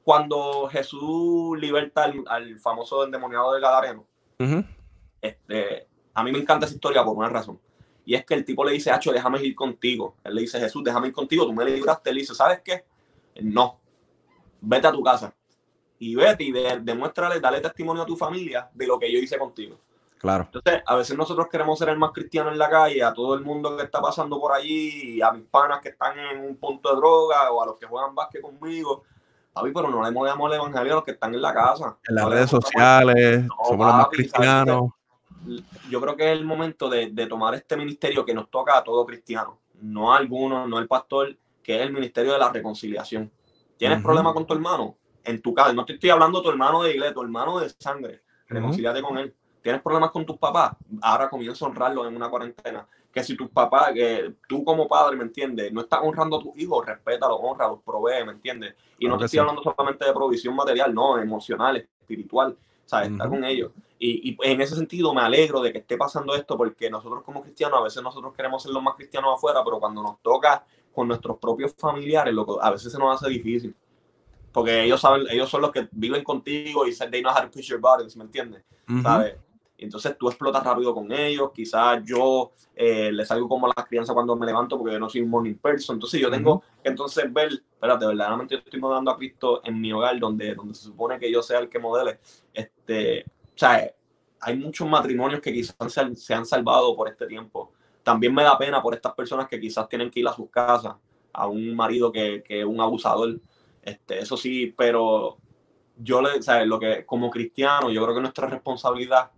cuando 0.06 0.68
Jesús 0.68 1.58
liberta 1.58 2.04
al, 2.04 2.60
famoso 2.60 3.02
endemoniado 3.02 3.52
del 3.52 3.60
Gadareno, 3.60 4.06
este, 5.20 5.88
a 6.14 6.22
mí 6.22 6.30
me 6.30 6.38
encanta 6.38 6.64
esa 6.64 6.76
historia 6.76 7.04
por 7.04 7.16
una 7.16 7.28
razón. 7.28 7.58
Y 8.04 8.14
es 8.14 8.24
que 8.24 8.34
el 8.34 8.44
tipo 8.44 8.64
le 8.64 8.70
dice, 8.70 8.92
Hacho, 8.92 9.10
déjame 9.10 9.42
ir 9.42 9.56
contigo. 9.56 10.14
Él 10.22 10.36
le 10.36 10.42
dice, 10.42 10.60
Jesús, 10.60 10.84
déjame 10.84 11.08
ir 11.08 11.12
contigo, 11.12 11.44
tú 11.44 11.52
me 11.52 11.64
libraste. 11.64 12.10
Él 12.10 12.18
dice, 12.18 12.36
¿sabes 12.36 12.60
qué? 12.64 12.84
No, 13.42 13.80
vete 14.60 14.86
a 14.86 14.92
tu 14.92 15.02
casa 15.02 15.34
y 15.98 16.14
vete 16.14 16.44
y 16.44 16.52
demuéstrale, 16.52 17.40
dale 17.40 17.60
testimonio 17.60 18.04
a 18.04 18.06
tu 18.06 18.16
familia 18.16 18.70
de 18.72 18.86
lo 18.86 19.00
que 19.00 19.10
yo 19.10 19.18
hice 19.18 19.36
contigo. 19.36 19.76
Claro. 20.18 20.44
Entonces, 20.44 20.84
a 20.86 20.94
veces 20.94 21.16
nosotros 21.16 21.48
queremos 21.48 21.80
ser 21.80 21.88
el 21.88 21.98
más 21.98 22.12
cristiano 22.12 22.52
en 22.52 22.58
la 22.58 22.70
calle, 22.70 23.02
a 23.02 23.12
todo 23.12 23.34
el 23.34 23.40
mundo 23.40 23.76
que 23.76 23.82
está 23.82 24.00
pasando 24.00 24.38
por 24.38 24.52
allí, 24.52 25.20
a 25.20 25.32
mis 25.32 25.46
panas 25.46 25.80
que 25.80 25.88
están 25.88 26.16
en 26.16 26.44
un 26.44 26.56
punto 26.58 26.90
de 26.90 26.96
droga 26.96 27.50
o 27.50 27.60
a 27.60 27.66
los 27.66 27.76
que 27.76 27.86
juegan 27.86 28.14
básquet 28.14 28.40
conmigo. 28.40 29.02
Papi, 29.56 29.70
pero 29.72 29.88
no 29.88 30.02
le 30.02 30.10
movemos 30.10 30.50
el 30.50 30.58
evangelio 30.58 30.92
a 30.92 30.96
los 30.96 31.04
que 31.04 31.12
están 31.12 31.32
en 31.32 31.40
la 31.40 31.54
casa. 31.54 31.96
En 32.06 32.14
las 32.14 32.28
redes 32.28 32.50
sociales, 32.50 33.46
somos 33.66 33.86
los 33.86 33.96
más 33.96 34.08
cristianos. 34.08 34.90
Yo 35.88 35.98
creo 35.98 36.14
que 36.14 36.30
es 36.30 36.38
el 36.38 36.44
momento 36.44 36.90
de, 36.90 37.10
de 37.10 37.26
tomar 37.26 37.54
este 37.54 37.74
ministerio 37.74 38.22
que 38.22 38.34
nos 38.34 38.50
toca 38.50 38.76
a 38.76 38.84
todo 38.84 39.06
cristiano, 39.06 39.58
no 39.80 40.12
a 40.12 40.18
algunos, 40.18 40.68
no 40.68 40.78
el 40.78 40.86
pastor, 40.86 41.38
que 41.62 41.76
es 41.76 41.80
el 41.80 41.90
ministerio 41.90 42.34
de 42.34 42.38
la 42.38 42.50
reconciliación. 42.50 43.32
¿Tienes 43.78 44.02
problema 44.02 44.34
con 44.34 44.46
tu 44.46 44.52
hermano? 44.52 44.98
En 45.24 45.40
tu 45.40 45.54
casa, 45.54 45.72
no 45.72 45.86
te 45.86 45.94
estoy 45.94 46.10
hablando 46.10 46.40
de 46.40 46.44
tu 46.44 46.50
hermano 46.50 46.82
de 46.82 46.90
iglesia, 46.90 47.14
tu 47.14 47.22
hermano 47.22 47.58
de 47.58 47.70
sangre, 47.78 48.20
reconciliate 48.48 49.00
con 49.00 49.16
él. 49.16 49.34
¿Tienes 49.62 49.80
problemas 49.80 50.10
con 50.10 50.26
tus 50.26 50.36
papás? 50.36 50.76
Ahora 51.00 51.30
comienza 51.30 51.64
a 51.64 51.68
honrarlos 51.68 52.06
en 52.06 52.14
una 52.14 52.28
cuarentena. 52.28 52.86
Que 53.16 53.24
si 53.24 53.34
tus 53.34 53.48
papás, 53.48 53.94
que 53.94 54.34
tú 54.46 54.62
como 54.62 54.86
padre, 54.86 55.16
¿me 55.16 55.24
entiendes? 55.24 55.72
No 55.72 55.80
estás 55.80 56.00
honrando 56.02 56.36
a 56.36 56.38
tus 56.38 56.54
hijos, 56.58 56.84
respétalos, 56.84 57.38
honralos, 57.42 57.80
provee, 57.82 58.22
¿me 58.26 58.32
entiendes? 58.32 58.74
Y 58.98 59.08
no 59.08 59.16
te 59.16 59.24
estoy 59.24 59.38
hablando 59.38 59.62
solamente 59.62 60.04
de 60.04 60.12
provisión 60.12 60.54
material, 60.54 60.94
no, 60.94 61.18
emocional, 61.18 61.78
espiritual, 61.78 62.54
¿sabes? 62.84 63.10
Estar 63.10 63.30
con 63.30 63.42
ellos. 63.42 63.72
Y, 63.98 64.32
y, 64.32 64.38
en 64.42 64.60
ese 64.60 64.76
sentido 64.76 65.14
me 65.14 65.22
alegro 65.22 65.62
de 65.62 65.72
que 65.72 65.78
esté 65.78 65.96
pasando 65.96 66.34
esto 66.34 66.58
porque 66.58 66.90
nosotros 66.90 67.22
como 67.24 67.40
cristianos, 67.40 67.78
a 67.80 67.84
veces 67.84 68.02
nosotros 68.02 68.34
queremos 68.34 68.62
ser 68.62 68.72
los 68.72 68.82
más 68.82 68.94
cristianos 68.96 69.34
afuera, 69.34 69.64
pero 69.64 69.80
cuando 69.80 70.02
nos 70.02 70.20
toca 70.20 70.66
con 70.94 71.08
nuestros 71.08 71.38
propios 71.38 71.74
familiares, 71.74 72.34
lo 72.34 72.62
a 72.62 72.70
veces 72.70 72.92
se 72.92 72.98
nos 72.98 73.16
hace 73.16 73.30
difícil. 73.30 73.74
Porque 74.52 74.84
ellos 74.84 75.00
saben, 75.00 75.26
ellos 75.30 75.48
son 75.48 75.62
los 75.62 75.70
que 75.70 75.88
viven 75.90 76.22
contigo 76.22 76.86
y 76.86 76.94
they 76.94 77.22
know 77.22 77.32
how 77.32 77.40
to 77.40 77.50
push 77.50 77.70
your 77.70 77.80
buttons, 77.80 78.14
¿me 78.14 78.24
entiendes? 78.24 78.62
¿Sabes? 79.02 79.36
Entonces 79.78 80.16
tú 80.18 80.28
explotas 80.28 80.64
rápido 80.64 80.94
con 80.94 81.10
ellos. 81.12 81.50
Quizás 81.54 82.02
yo 82.04 82.52
eh, 82.74 83.10
les 83.12 83.28
salgo 83.28 83.48
como 83.48 83.68
la 83.68 83.84
crianza 83.84 84.14
cuando 84.14 84.36
me 84.36 84.46
levanto 84.46 84.78
porque 84.78 84.94
yo 84.94 84.98
no 84.98 85.08
soy 85.08 85.22
un 85.22 85.30
morning 85.30 85.54
person. 85.54 85.96
Entonces 85.96 86.20
yo 86.20 86.30
tengo 86.30 86.62
que 86.82 86.88
entonces 86.88 87.32
ver, 87.32 87.52
espérate, 87.52 88.06
verdaderamente 88.06 88.54
yo 88.54 88.58
estoy 88.64 88.80
modelando 88.80 89.10
a 89.10 89.16
Cristo 89.16 89.60
en 89.64 89.80
mi 89.80 89.92
hogar 89.92 90.18
donde, 90.18 90.54
donde 90.54 90.74
se 90.74 90.84
supone 90.84 91.18
que 91.18 91.30
yo 91.30 91.42
sea 91.42 91.58
el 91.58 91.68
que 91.68 91.78
modele. 91.78 92.18
Este, 92.52 93.24
o 93.24 93.58
sea, 93.58 93.90
hay 94.40 94.56
muchos 94.56 94.88
matrimonios 94.88 95.40
que 95.40 95.52
quizás 95.52 95.92
se, 95.92 96.14
se 96.14 96.34
han 96.34 96.46
salvado 96.46 96.94
por 96.96 97.08
este 97.08 97.26
tiempo 97.26 97.72
también 98.06 98.32
me 98.32 98.44
da 98.44 98.56
pena 98.56 98.80
por 98.80 98.94
estas 98.94 99.14
personas 99.14 99.48
que 99.48 99.58
quizás 99.58 99.88
tienen 99.88 100.12
que 100.12 100.20
ir 100.20 100.28
a 100.28 100.32
sus 100.32 100.48
casas, 100.48 100.94
a 101.32 101.48
un 101.48 101.74
marido 101.74 102.12
que, 102.12 102.44
es 102.48 102.64
un 102.64 102.80
abusador. 102.80 103.40
Este, 103.82 104.20
eso 104.20 104.36
sí, 104.36 104.72
pero 104.78 105.38
yo 105.96 106.22
le, 106.22 106.40
¿sabes? 106.40 106.68
Lo 106.68 106.78
que, 106.78 107.04
como 107.04 107.28
cristiano, 107.28 107.90
yo 107.90 108.04
creo 108.04 108.14
que 108.14 108.20
nuestra 108.20 108.46
responsabilidad 108.46 109.32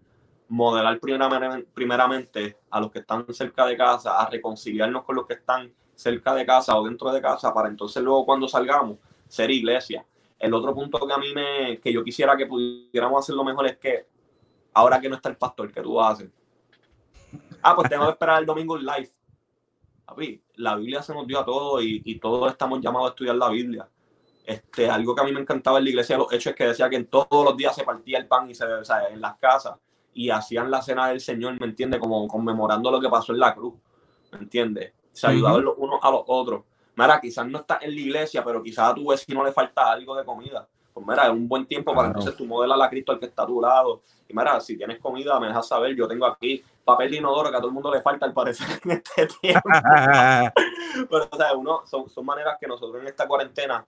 modelar 0.49 0.99
primeramente 0.99 2.59
a 2.71 2.81
los 2.81 2.91
que 2.91 3.01
están 3.01 3.27
cerca 3.33 3.67
de 3.67 3.77
casa, 3.77 4.19
a 4.19 4.29
reconciliarnos 4.29 5.05
con 5.05 5.17
los 5.17 5.27
que 5.27 5.35
están 5.35 5.73
cerca 5.95 6.35
de 6.35 6.47
casa 6.47 6.79
o 6.79 6.85
dentro 6.85 7.13
de 7.13 7.21
casa, 7.21 7.53
para 7.53 7.69
entonces 7.69 8.03
luego 8.03 8.25
cuando 8.25 8.49
salgamos, 8.49 8.99
ser 9.29 9.51
iglesia. 9.51 10.05
El 10.39 10.55
otro 10.55 10.75
punto 10.75 11.07
que 11.07 11.13
a 11.13 11.19
mí 11.19 11.35
me, 11.35 11.79
que 11.81 11.93
yo 11.93 12.03
quisiera 12.03 12.37
que 12.37 12.47
pudiéramos 12.47 13.23
hacerlo 13.23 13.45
mejor 13.45 13.67
es 13.67 13.77
que 13.77 14.07
ahora 14.73 15.01
que 15.01 15.09
no 15.09 15.17
está 15.17 15.29
el 15.29 15.37
pastor, 15.37 15.73
que 15.73 15.83
tú 15.83 16.01
haces? 16.01 16.31
Ah, 17.61 17.75
pues 17.75 17.91
tengo 17.91 18.05
que 18.05 18.13
esperar 18.13 18.41
el 18.41 18.47
domingo 18.47 18.77
live. 18.79 19.11
Papi, 20.07 20.41
la 20.55 20.77
Biblia 20.77 21.03
se 21.03 21.13
nos 21.13 21.27
dio 21.27 21.41
a 21.41 21.45
todos 21.45 21.83
y, 21.83 22.19
todos 22.19 22.51
estamos 22.51 22.81
llamados 22.81 23.09
a 23.09 23.11
estudiar 23.11 23.37
la 23.37 23.51
Biblia. 23.51 23.89
Este, 24.47 24.89
algo 24.89 25.15
que 25.15 25.21
a 25.21 25.25
mí 25.25 25.33
me 25.33 25.41
encantaba 25.41 25.77
en 25.79 25.85
la 25.85 25.91
iglesia 25.91 26.17
los 26.17 26.33
hechos 26.33 26.53
es 26.53 26.57
que 26.57 26.67
decía 26.69 26.89
que 26.89 26.97
en 26.97 27.07
todos 27.07 27.45
los 27.45 27.55
días 27.55 27.75
se 27.75 27.85
partía 27.85 28.19
el 28.19 28.27
pan 28.27 28.49
y 28.49 28.55
se, 28.55 28.65
o 28.65 28.85
sea, 28.85 29.09
en 29.09 29.21
las 29.21 29.37
casas 29.37 29.75
y 30.15 30.31
hacían 30.31 30.71
la 30.71 30.83
cena 30.83 31.09
del 31.09 31.21
Señor, 31.21 31.59
¿me 31.61 31.67
entiendes? 31.67 32.01
Como 32.01 32.27
conmemorando 32.27 32.91
lo 32.91 33.01
que 33.01 33.09
pasó 33.09 33.33
en 33.33 33.41
la 33.41 33.55
cruz, 33.55 33.75
¿me 34.33 34.39
entiendes? 34.39 34.93
Se 35.13 35.27
ayudaban 35.27 35.65
los 35.65 35.75
unos 35.77 36.01
a 36.03 36.11
los 36.11 36.23
otros. 36.27 36.63
Mira, 36.97 37.21
quizás 37.21 37.47
no 37.47 37.59
estás 37.59 37.83
en 37.83 37.95
la 37.95 38.01
iglesia, 38.01 38.43
pero 38.45 38.63
quizás 38.63 38.91
a 38.91 38.95
tu 38.95 39.09
vecino 39.09 39.45
le 39.45 39.53
falta 39.53 39.93
algo 39.93 40.17
de 40.17 40.25
comida. 40.25 40.67
Pues 40.93 41.07
mira, 41.07 41.27
es 41.27 41.31
un 41.31 41.47
buen 41.47 41.67
tiempo 41.67 41.95
para 41.95 42.09
entonces 42.09 42.37
tú 42.37 42.45
modelas 42.45 42.81
a 42.81 42.91
Cristo 42.91 43.13
al 43.13 43.21
que 43.21 43.27
está 43.27 43.45
a 43.45 43.47
tu 43.47 43.61
lado. 43.61 44.03
Y 44.29 44.35
mira, 44.35 44.61
si 44.61 44.77
tienes 44.77 44.99
comida, 44.99 45.39
me 45.39 45.47
dejas 45.47 45.69
saber. 45.69 45.95
Yo 45.95 46.09
tengo 46.09 46.27
aquí 46.27 46.63
papel 46.85 47.11
de 47.11 47.19
inodoro 47.19 47.51
que 47.51 47.57
a 47.57 47.61
todo 47.61 47.69
el 47.69 47.75
mundo 47.75 47.93
le 47.93 48.03
falta 48.03 48.27
al 48.27 48.33
parecer 48.33 48.67
en 48.85 48.91
este 48.91 49.29
tiempo. 49.41 49.61
Pero, 51.11 51.29
o 51.31 51.37
sea, 51.37 51.53
uno, 51.55 51.83
son, 51.87 52.09
son 52.09 52.27
maneras 52.27 52.57
que 52.61 52.67
nosotros 52.67 53.01
en 53.01 53.09
esta 53.09 53.29
cuarentena 53.29 53.87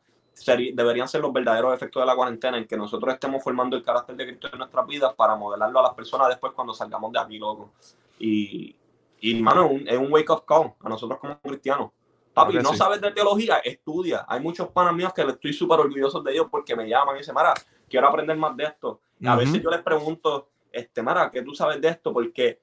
deberían 0.74 1.08
ser 1.08 1.20
los 1.20 1.32
verdaderos 1.32 1.74
efectos 1.74 2.02
de 2.02 2.06
la 2.06 2.16
cuarentena 2.16 2.56
en 2.58 2.66
que 2.66 2.76
nosotros 2.76 3.12
estemos 3.14 3.42
formando 3.42 3.76
el 3.76 3.82
carácter 3.82 4.16
de 4.16 4.26
Cristo 4.26 4.48
en 4.52 4.58
nuestras 4.58 4.86
vidas 4.86 5.14
para 5.14 5.36
modelarlo 5.36 5.80
a 5.80 5.82
las 5.82 5.94
personas 5.94 6.28
después 6.28 6.52
cuando 6.52 6.72
salgamos 6.72 7.12
de 7.12 7.18
aquí, 7.18 7.38
loco. 7.38 7.72
Y, 8.18 8.74
y 9.20 9.36
hermano, 9.36 9.66
es 9.66 9.70
un, 9.72 9.88
es 9.88 9.98
un 9.98 10.12
wake 10.12 10.30
up 10.30 10.44
call 10.46 10.72
a 10.82 10.88
nosotros 10.88 11.18
como 11.20 11.38
cristianos. 11.40 11.90
Papi, 12.32 12.54
no 12.58 12.72
sabes 12.74 13.00
de 13.00 13.10
teología, 13.10 13.58
estudia. 13.58 14.24
Hay 14.28 14.40
muchos 14.40 14.68
panas 14.68 14.94
míos 14.94 15.12
que 15.12 15.22
estoy 15.22 15.52
súper 15.52 15.80
orgulloso 15.80 16.20
de 16.22 16.32
ellos 16.32 16.46
porque 16.50 16.76
me 16.76 16.88
llaman 16.88 17.16
y 17.16 17.18
dicen, 17.18 17.34
Mara, 17.34 17.54
quiero 17.88 18.06
aprender 18.06 18.36
más 18.36 18.56
de 18.56 18.64
esto. 18.64 19.00
A 19.26 19.36
veces 19.36 19.60
yo 19.60 19.70
les 19.70 19.82
pregunto, 19.82 20.48
este, 20.72 21.02
Mara, 21.02 21.30
¿qué 21.30 21.42
tú 21.42 21.54
sabes 21.54 21.80
de 21.80 21.88
esto? 21.88 22.12
Porque 22.12 22.60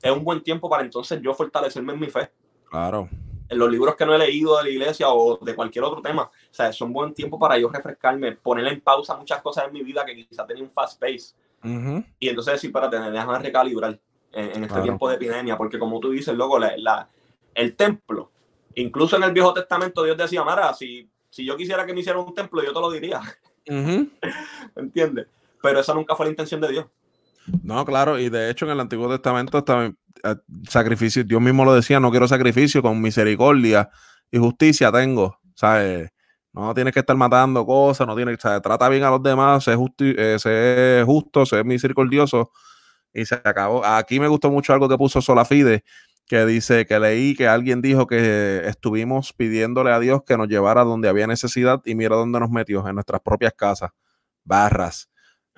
es 0.00 0.10
un 0.10 0.24
buen 0.24 0.42
tiempo 0.42 0.70
para 0.70 0.82
entonces 0.82 1.20
yo 1.20 1.34
fortalecerme 1.34 1.92
en 1.92 2.00
mi 2.00 2.06
fe. 2.06 2.30
Claro. 2.70 3.08
En 3.48 3.58
los 3.58 3.70
libros 3.70 3.96
que 3.96 4.04
no 4.04 4.14
he 4.14 4.18
leído 4.18 4.56
de 4.58 4.64
la 4.64 4.68
iglesia 4.68 5.08
o 5.10 5.38
de 5.38 5.54
cualquier 5.54 5.84
otro 5.84 6.02
tema, 6.02 6.24
o 6.24 6.30
sea, 6.50 6.72
son 6.72 6.92
buen 6.92 7.14
tiempo 7.14 7.38
para 7.38 7.58
yo 7.58 7.68
refrescarme, 7.68 8.32
poner 8.32 8.66
en 8.66 8.80
pausa 8.80 9.16
muchas 9.16 9.40
cosas 9.40 9.66
en 9.66 9.72
mi 9.72 9.82
vida 9.82 10.04
que 10.04 10.14
quizá 10.26 10.46
tenía 10.46 10.62
un 10.62 10.70
fast 10.70 11.00
pace. 11.00 11.34
Y 12.20 12.28
entonces 12.28 12.54
decir, 12.54 12.70
para 12.70 12.88
tener, 12.88 13.10
déjame 13.10 13.38
recalibrar 13.38 13.98
en, 14.32 14.64
este 14.64 14.80
tiempo 14.82 15.08
de 15.08 15.16
epidemia, 15.16 15.56
porque 15.56 15.78
como 15.78 15.98
tú 15.98 16.10
dices, 16.10 16.34
luego 16.34 16.58
la, 16.58 17.08
el 17.54 17.74
templo, 17.74 18.30
incluso 18.74 19.16
en 19.16 19.24
el 19.24 19.32
Viejo 19.32 19.52
Testamento 19.52 20.04
Dios 20.04 20.16
decía, 20.16 20.44
Mara, 20.44 20.72
si, 20.74 21.08
si 21.30 21.44
yo 21.44 21.56
quisiera 21.56 21.84
que 21.84 21.94
me 21.94 22.00
hiciera 22.00 22.18
un 22.18 22.34
templo, 22.34 22.62
yo 22.62 22.72
te 22.72 22.80
lo 22.80 22.90
diría. 22.90 23.20
¿Entiendes? 24.76 25.26
Pero 25.62 25.80
esa 25.80 25.94
nunca 25.94 26.14
fue 26.14 26.26
la 26.26 26.30
intención 26.30 26.60
de 26.60 26.68
Dios. 26.68 26.86
No, 27.62 27.84
claro, 27.84 28.18
y 28.18 28.28
de 28.28 28.50
hecho 28.50 28.66
en 28.66 28.72
el 28.72 28.80
Antiguo 28.80 29.08
Testamento 29.08 29.64
también 29.64 29.96
eh, 30.24 30.36
sacrificio, 30.68 31.24
Dios 31.24 31.40
mismo 31.40 31.64
lo 31.64 31.74
decía, 31.74 32.00
no 32.00 32.10
quiero 32.10 32.28
sacrificio, 32.28 32.82
con 32.82 33.00
misericordia 33.00 33.90
y 34.30 34.38
justicia 34.38 34.92
tengo, 34.92 35.38
¿sabes? 35.54 36.10
No 36.52 36.74
tienes 36.74 36.92
que 36.92 37.00
estar 37.00 37.16
matando 37.16 37.64
cosas, 37.64 38.06
no 38.06 38.16
tienes, 38.16 38.38
¿sabes? 38.40 38.62
Trata 38.62 38.88
bien 38.88 39.04
a 39.04 39.10
los 39.10 39.22
demás, 39.22 39.64
sé, 39.64 39.76
eh, 40.00 41.02
justo, 41.06 41.46
sé 41.46 41.64
misericordioso 41.64 42.50
y 43.12 43.24
se 43.26 43.36
acabó. 43.36 43.84
Aquí 43.84 44.20
me 44.20 44.28
gustó 44.28 44.50
mucho 44.50 44.72
algo 44.72 44.88
que 44.88 44.98
puso 44.98 45.20
Solafide, 45.22 45.84
que 46.26 46.44
dice 46.46 46.86
que 46.86 47.00
leí 47.00 47.34
que 47.34 47.48
alguien 47.48 47.82
dijo 47.82 48.06
que 48.06 48.62
estuvimos 48.66 49.32
pidiéndole 49.32 49.92
a 49.92 50.00
Dios 50.00 50.22
que 50.26 50.36
nos 50.36 50.48
llevara 50.48 50.84
donde 50.84 51.08
había 51.08 51.26
necesidad 51.26 51.80
y 51.84 51.94
mira 51.94 52.16
dónde 52.16 52.40
nos 52.40 52.50
metió, 52.50 52.86
en 52.88 52.94
nuestras 52.96 53.20
propias 53.22 53.54
casas, 53.54 53.90
barras. 54.44 55.08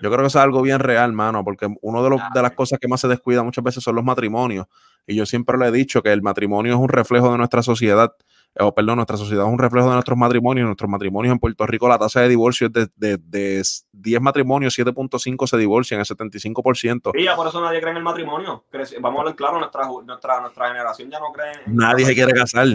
Yo 0.03 0.11
creo 0.11 0.21
que 0.21 0.27
eso 0.27 0.39
es 0.39 0.45
algo 0.45 0.63
bien 0.63 0.79
real, 0.79 1.13
mano, 1.13 1.45
porque 1.45 1.69
una 1.83 2.03
de, 2.03 2.17
de 2.35 2.43
las 2.43 2.53
cosas 2.53 2.79
que 2.79 2.89
más 2.89 3.01
se 3.01 3.09
descuida 3.09 3.43
muchas 3.43 3.65
veces 3.65 3.83
son 3.83 3.97
los 3.97 4.05
matrimonios. 4.05 4.67
Y 5.07 5.17
yo 5.17 5.27
siempre 5.27 5.59
le 5.59 5.67
he 5.67 5.73
dicho 5.73 6.03
que 6.03 6.13
el 6.13 6.23
matrimonio 6.23 6.75
es 6.75 6.79
un 6.79 6.89
reflejo 6.89 7.33
de 7.33 7.39
nuestra 7.39 7.63
sociedad, 7.63 8.15
eh, 8.55 8.63
o 8.63 8.75
perdón, 8.75 8.97
nuestra 8.97 9.17
sociedad 9.17 9.47
es 9.47 9.53
un 9.53 9.59
reflejo 9.59 9.89
de 9.89 9.95
nuestros 9.95 10.17
matrimonios. 10.17 10.67
Nuestros 10.67 10.91
matrimonios 10.91 11.33
en 11.33 11.39
Puerto 11.39 11.67
Rico, 11.67 11.89
la 11.89 11.99
tasa 11.99 12.21
de 12.21 12.29
divorcio 12.29 12.69
es 12.69 12.73
de, 12.97 13.19
de, 13.19 13.63
10 13.93 14.21
matrimonios, 14.21 14.79
7.5 14.79 15.47
se 15.47 15.57
divorcian, 15.57 16.01
el 16.01 16.07
75%. 16.07 17.13
Y 17.15 17.25
ya 17.25 17.37
por 17.37 17.47
eso 17.47 17.61
nadie 17.61 17.81
cree 17.81 17.93
en 17.93 17.99
el 17.99 18.03
matrimonio. 18.03 18.65
Vamos 19.01 19.19
a 19.19 19.21
hablar 19.21 19.37
claro, 19.37 19.59
nuestra, 19.59 19.87
nuestra, 20.05 20.41
nuestra 20.41 20.69
generación 20.69 21.11
ya 21.11 21.19
no 21.19 21.33
cree 21.33 21.53
en 21.67 21.77
Nadie 21.77 22.07
se 22.07 22.15
quiere 22.15 22.33
casar. 22.33 22.67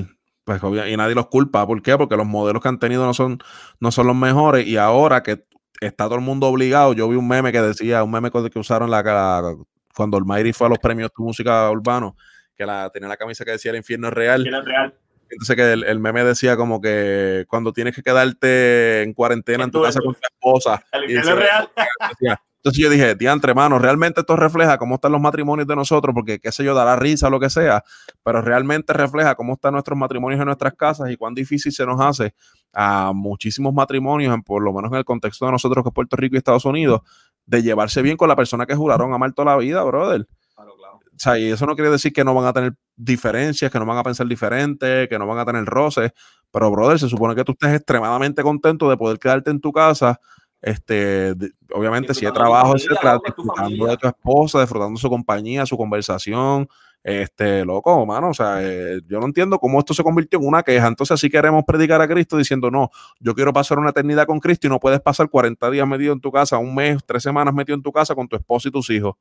Pues, 0.43 0.61
y 0.61 0.95
nadie 0.95 1.15
los 1.15 1.28
culpa. 1.28 1.65
¿Por 1.65 1.82
qué? 1.82 1.97
Porque 1.97 2.15
los 2.15 2.28
modelos 2.28 2.61
que 2.61 2.67
han 2.67 2.78
tenido 2.78 3.03
no 3.03 3.13
son, 3.13 3.39
no 3.80 3.91
son 3.91 4.05
los 4.05 4.15
mejores. 4.15 4.67
Y 4.67 4.78
ahora 4.78 5.23
que 5.23 5.43
está 5.82 6.05
todo 6.05 6.15
el 6.15 6.21
mundo 6.21 6.47
obligado. 6.47 6.93
Yo 6.93 7.07
vi 7.09 7.15
un 7.15 7.28
meme 7.28 7.51
que 7.51 7.61
decía, 7.61 8.03
un 8.03 8.11
meme 8.11 8.32
que 8.32 8.59
usaron 8.59 8.89
la, 8.89 9.55
cuando 9.95 10.17
el 10.17 10.26
Mayri 10.26 10.53
fue 10.53 10.67
a 10.67 10.69
los 10.69 10.80
premios 10.80 11.09
de 11.09 11.23
música 11.23 11.69
urbano, 11.69 12.15
que 12.55 12.65
la, 12.65 12.89
tenía 12.89 13.07
la 13.09 13.17
camisa 13.17 13.45
que 13.45 13.51
decía 13.51 13.71
el 13.71 13.78
infierno 13.78 14.07
es 14.07 14.13
real. 14.13 14.41
Infierno 14.41 14.59
es 14.59 14.65
real. 14.65 14.93
Entonces 15.30 15.55
que 15.55 15.73
el, 15.73 15.84
el, 15.84 15.99
meme 15.99 16.23
decía 16.23 16.55
como 16.55 16.80
que 16.80 17.45
cuando 17.47 17.73
tienes 17.73 17.95
que 17.95 18.03
quedarte 18.03 19.01
en 19.01 19.13
cuarentena 19.13 19.63
en 19.63 19.71
tu 19.71 19.82
casa 19.82 19.99
con 19.99 20.13
tu 20.13 20.19
esposa. 20.21 20.84
El 20.91 21.03
infierno 21.05 21.32
es 21.32 21.38
real. 21.38 21.69
Entonces 22.66 22.82
yo 22.84 22.89
dije, 22.89 23.13
diantre, 23.13 23.51
hermano, 23.51 23.78
realmente 23.78 24.22
esto 24.22 24.36
refleja 24.36 24.80
cómo 24.80 24.95
están 24.95 25.11
los 25.11 25.22
matrimonios 25.22 25.68
de 25.68 25.76
nosotros, 25.76 26.16
porque 26.16 26.39
qué 26.39 26.51
sé 26.51 26.63
yo, 26.63 26.74
dará 26.74 26.95
risa 26.95 27.28
o 27.28 27.30
lo 27.30 27.39
que 27.39 27.51
sea, 27.51 27.84
pero 28.24 28.41
realmente 28.41 28.91
refleja 28.91 29.36
cómo 29.36 29.53
están 29.53 29.74
nuestros 29.74 29.95
matrimonios 29.95 30.39
en 30.41 30.47
nuestras 30.47 30.74
casas 30.74 31.11
y 31.11 31.16
cuán 31.16 31.36
difícil 31.36 31.72
se 31.72 31.86
nos 31.86 32.01
hace 32.01 32.34
a 32.74 33.11
muchísimos 33.13 33.72
matrimonios, 33.72 34.36
por 34.43 34.63
lo 34.63 34.74
menos 34.74 34.91
en 34.91 34.97
el 34.97 35.05
contexto 35.05 35.45
de 35.45 35.51
nosotros 35.51 35.84
que 35.84 35.89
es 35.89 35.93
Puerto 35.93 36.16
Rico 36.16 36.34
y 36.34 36.38
Estados 36.39 36.66
Unidos, 36.66 37.01
de 37.45 37.61
llevarse 37.61 38.01
bien 38.01 38.18
con 38.18 38.30
la 38.30 38.36
persona 38.36 38.66
que 38.66 38.74
juraron 38.74 39.13
amar 39.13 39.32
toda 39.34 39.51
la 39.51 39.57
vida, 39.57 39.84
brother. 39.84 40.26
Claro, 40.55 40.74
claro. 40.76 40.95
O 40.95 41.20
sea, 41.20 41.38
y 41.38 41.51
eso 41.51 41.68
no 41.68 41.76
quiere 41.76 41.91
decir 41.91 42.13
que 42.13 42.24
no 42.24 42.34
van 42.34 42.45
a 42.45 42.53
tener 42.53 42.74
diferencias, 42.95 43.72
que 43.72 43.78
no 43.78 43.86
van 43.86 43.99
a 43.99 44.03
pensar 44.03 44.26
diferente, 44.26 45.07
que 45.07 45.20
no 45.20 45.28
van 45.28 45.38
a 45.38 45.45
tener 45.45 45.66
roces, 45.66 46.13
pero, 46.51 46.72
brother, 46.72 46.97
se 46.97 47.09
supone 47.09 47.36
que 47.36 47.43
tú 47.43 47.51
estés 47.51 47.76
extremadamente 47.76 48.41
contento 48.41 48.89
de 48.89 48.97
poder 48.97 49.20
quedarte 49.20 49.51
en 49.51 49.61
tu 49.61 49.72
casa 49.72 50.20
este, 50.66 51.36
obviamente 51.72 52.16
si 52.16 52.26
hay 52.26 52.32
trabajo, 52.32 52.76
etcétera, 52.76 53.20
disfrutando 53.24 53.86
de 53.86 53.97
tu 53.97 54.07
esposa, 54.07 54.61
disfrutando 54.61 54.99
su 54.99 55.07
compañía, 55.07 55.63
su 55.63 55.78
conversación, 55.78 56.68
este, 57.03 57.63
loco, 57.63 58.03
mano, 58.03 58.30
o 58.30 58.34
sea, 58.34 58.63
eh, 58.63 58.99
yo 59.07 59.20
no 59.20 59.28
entiendo 59.28 59.59
cómo 59.59 59.78
esto 59.78 59.93
se 59.93 60.01
convirtió 60.01 60.39
en 60.39 60.47
una 60.47 60.63
queja, 60.63 60.88
entonces 60.88 61.13
así 61.13 61.30
queremos 61.30 61.63
predicar 61.68 62.01
a 62.01 62.07
Cristo 62.07 62.36
diciendo, 62.36 62.72
no, 62.72 62.89
yo 63.20 63.36
quiero 63.36 63.53
pasar 63.53 63.78
una 63.78 63.91
eternidad 63.91 64.26
con 64.26 64.39
Cristo 64.39 64.66
y 64.66 64.72
no 64.72 64.80
puedes 64.80 64.99
pasar 65.01 65.30
40 65.30 65.70
días 65.70 65.88
metido 65.88 66.13
en 66.13 66.20
tu 66.20 66.32
casa, 66.32 66.57
un 66.57 66.74
mes, 66.74 66.97
tres 67.05 67.22
semanas 67.22 67.53
metido 67.53 67.76
en 67.76 67.84
tu 67.84 67.91
casa 67.91 68.16
con 68.16 68.28
tu 68.28 68.36
esposa 68.36 68.70
y 68.70 68.72
tus 68.72 68.89
hijos. 68.89 69.13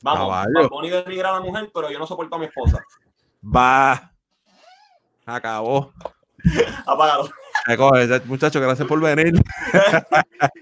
Vamos, 0.00 0.32
Bonnie 0.70 0.92
denigra 0.92 1.30
a 1.30 1.32
la 1.32 1.40
mujer, 1.40 1.72
pero 1.74 1.90
yo 1.90 1.98
no 1.98 2.06
soporto 2.06 2.36
a 2.36 2.38
mi 2.38 2.46
esposa. 2.46 2.78
Va, 3.44 4.12
acabó. 5.26 5.92
Apágalo. 6.86 7.28
Muchachos, 8.26 8.60
gracias 8.60 8.88
por 8.88 9.00
venir. 9.00 9.34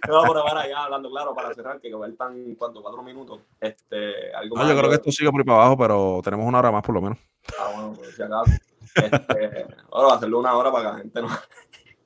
no, 0.09 0.23
por 0.25 0.37
ahora 0.37 0.69
ya 0.69 0.85
hablando 0.85 1.11
claro 1.11 1.35
para 1.35 1.55
cerrar, 1.55 1.81
que 1.81 1.91
tan 2.19 2.55
cuánto, 2.57 2.83
cuatro 2.83 3.03
minutos. 3.03 3.41
Este, 3.61 4.35
algo 4.35 4.57
no, 4.57 4.69
yo 4.69 4.77
creo 4.77 4.91
que 4.91 4.97
esto 4.97 5.11
sigue 5.11 5.31
por 5.31 5.41
ahí 5.41 5.45
para 5.45 5.63
abajo, 5.63 5.79
pero 5.79 6.21
tenemos 6.23 6.47
una 6.47 6.59
hora 6.59 6.71
más 6.71 6.83
por 6.83 6.95
lo 6.95 7.03
menos. 7.03 7.19
Ah, 7.59 7.71
bueno, 7.75 7.95
pues 7.97 8.15
si 8.15 8.23
acaso. 8.23 8.51
Este, 8.95 9.67
ahora 9.91 10.17
hacerlo 10.17 10.41
una 10.41 10.55
hora 10.55 10.71
para 10.71 10.85
que 10.85 10.93
la 10.93 10.99
gente 10.99 11.23
no. 11.23 11.29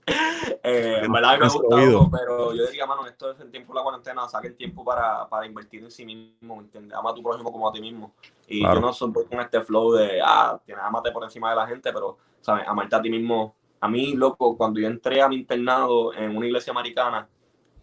eh, 0.63 1.01
en 1.03 1.13
verdad 1.13 1.39
me 1.39 1.47
ha 1.47 1.49
gustado, 1.49 2.11
pero 2.11 2.55
yo 2.55 2.67
diría, 2.67 2.87
mano, 2.87 3.07
esto 3.07 3.33
es 3.33 3.41
el 3.41 3.51
tiempo 3.51 3.73
de 3.73 3.79
la 3.79 3.83
cuarentena, 3.83 4.29
saque 4.29 4.49
el 4.49 4.55
tiempo 4.55 4.85
para, 4.85 5.27
para 5.29 5.47
invertir 5.47 5.83
en 5.83 5.91
sí 5.91 6.05
mismo, 6.05 6.57
¿me 6.57 6.63
entiendes? 6.63 6.97
Ama 6.97 7.11
a 7.11 7.15
tu 7.15 7.23
prójimo 7.23 7.51
como 7.51 7.69
a 7.69 7.73
ti 7.73 7.81
mismo. 7.81 8.13
Y 8.47 8.61
claro. 8.61 8.77
yo 8.77 8.81
no 8.81 8.93
soy 8.93 9.13
con 9.13 9.41
este 9.41 9.63
flow 9.63 9.95
de, 9.95 10.21
ah, 10.23 10.61
amate 10.83 11.11
por 11.11 11.25
encima 11.25 11.51
de 11.51 11.57
la 11.57 11.67
gente, 11.67 11.93
pero, 11.93 12.19
¿sabes? 12.43 12.69
Amarte 12.69 12.95
a 12.95 13.03
ti 13.03 13.11
mismo 13.11 13.57
a 13.85 13.89
mí, 13.89 14.15
loco, 14.15 14.57
cuando 14.57 14.81
yo 14.81 14.87
entré 14.87 15.21
a 15.21 15.29
mi 15.29 15.37
internado 15.37 16.15
en 16.15 16.35
una 16.35 16.47
iglesia 16.47 16.71
americana, 16.71 17.29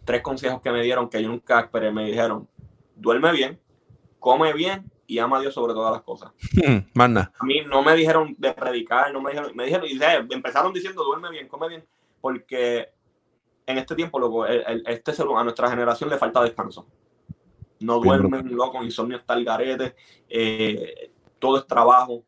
tres 0.04 0.20
consejos 0.20 0.60
que 0.60 0.72
me 0.72 0.82
dieron 0.82 1.08
que 1.08 1.22
yo 1.22 1.28
nunca 1.28 1.60
esperé, 1.60 1.92
me 1.92 2.04
dijeron, 2.06 2.48
duerme 2.96 3.30
bien, 3.30 3.60
come 4.18 4.52
bien 4.52 4.90
y 5.06 5.20
ama 5.20 5.38
a 5.38 5.42
Dios 5.42 5.54
sobre 5.54 5.74
todas 5.74 5.92
las 5.92 6.02
cosas. 6.02 6.32
Manda. 6.92 7.32
A 7.38 7.44
mí 7.44 7.60
no 7.64 7.82
me 7.82 7.94
dijeron 7.94 8.34
de 8.36 8.52
predicar, 8.52 9.12
no 9.12 9.20
me 9.20 9.30
dijeron, 9.30 9.52
me 9.54 9.64
dijeron, 9.64 9.86
y 9.88 10.34
empezaron 10.34 10.72
diciendo, 10.72 11.04
duerme 11.04 11.30
bien, 11.30 11.46
come 11.46 11.68
bien, 11.68 11.86
porque 12.20 12.88
en 13.64 13.78
este 13.78 13.94
tiempo, 13.94 14.18
loco, 14.18 14.44
el, 14.44 14.64
el, 14.66 14.82
este 14.88 15.12
ser, 15.12 15.26
a 15.32 15.44
nuestra 15.44 15.70
generación 15.70 16.10
le 16.10 16.18
falta 16.18 16.42
descanso. 16.42 16.84
No 17.78 18.00
duermen, 18.00 18.52
loco, 18.56 18.82
insomnio 18.82 19.18
está 19.18 19.34
el 19.34 19.44
garete, 19.44 19.94
eh, 20.28 21.12
todo 21.38 21.58
es 21.58 21.66
trabajo, 21.68 22.24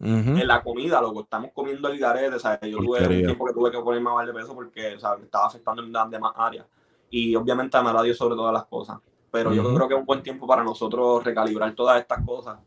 Uh 0.00 0.06
-huh. 0.06 0.40
en 0.40 0.46
la 0.46 0.62
comida, 0.62 1.00
loco, 1.00 1.22
estamos 1.22 1.50
comiendo 1.52 1.88
el 1.88 1.98
garete, 1.98 2.38
¿sabes? 2.38 2.70
Yo 2.70 2.78
tuve 2.78 3.00
un 3.00 3.08
tiempo 3.08 3.44
que 3.46 3.52
tuve 3.52 3.70
que 3.72 3.78
ponerme 3.80 4.10
más 4.10 4.26
de 4.26 4.32
peso 4.32 4.54
porque, 4.54 4.96
¿sabes? 5.00 5.20
Me 5.20 5.24
estaba 5.24 5.46
afectando 5.46 5.82
en 5.82 5.92
las 5.92 6.08
demás 6.08 6.32
áreas. 6.36 6.66
Y 7.10 7.34
obviamente 7.34 7.76
amar 7.76 7.96
a 7.96 8.02
Dios 8.02 8.16
sobre 8.16 8.36
todas 8.36 8.52
las 8.52 8.64
cosas. 8.66 8.98
Pero 9.30 9.50
uh 9.50 9.52
-huh. 9.52 9.56
yo 9.56 9.74
creo 9.74 9.88
que 9.88 9.94
es 9.94 10.00
un 10.00 10.06
buen 10.06 10.22
tiempo 10.22 10.46
para 10.46 10.62
nosotros 10.62 11.24
recalibrar 11.24 11.74
todas 11.74 12.00
estas 12.00 12.24
cosas 12.24 12.58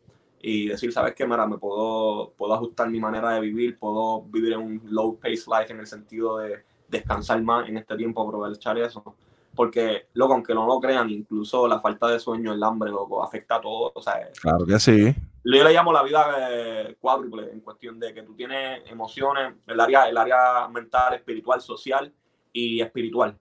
y 0.42 0.68
decir, 0.68 0.92
¿sabes 0.92 1.14
qué? 1.16 1.26
Mira, 1.26 1.46
me 1.48 1.58
puedo, 1.58 2.34
puedo 2.38 2.54
ajustar 2.54 2.90
mi 2.90 3.00
manera 3.00 3.30
de 3.32 3.40
vivir, 3.40 3.78
puedo 3.80 4.24
vivir 4.24 4.54
en 4.54 4.60
un 4.60 4.82
low 4.90 5.18
pace 5.18 5.46
life 5.48 5.72
en 5.72 5.80
el 5.80 5.88
sentido 5.88 6.40
de 6.40 6.64
descansar 6.88 7.42
más 7.42 7.70
en 7.70 7.78
este 7.78 7.96
tiempo, 7.96 8.22
aprovechar 8.22 8.78
eso. 8.78 9.16
Porque, 9.56 10.08
loco, 10.14 10.34
aunque 10.34 10.54
no 10.54 10.66
lo 10.66 10.80
crean, 10.80 11.10
incluso 11.10 11.68
la 11.68 11.80
falta 11.80 12.08
de 12.08 12.20
sueño, 12.20 12.54
el 12.54 12.64
hambre, 12.64 12.90
loco, 12.90 13.24
afecta 13.24 13.56
a 13.56 13.62
todo. 13.62 13.92
O 13.94 14.02
sea, 14.02 14.30
claro 14.42 14.66
que 14.66 14.80
sí 14.80 15.16
yo 15.44 15.64
le 15.64 15.74
llamo 15.74 15.92
la 15.92 16.04
vida 16.04 16.48
eh, 16.50 16.96
cuádruple 17.00 17.52
en 17.52 17.62
cuestión 17.62 18.00
de 18.00 18.14
que 18.14 18.24
tú 18.24 18.36
tienes 18.36 18.82
emociones, 18.90 19.54
el 19.66 19.80
área, 19.80 20.08
el 20.08 20.18
área 20.18 20.68
mental, 20.68 21.16
espiritual, 21.16 21.62
social 21.62 22.14
y 22.54 22.82
espiritual. 22.82 23.38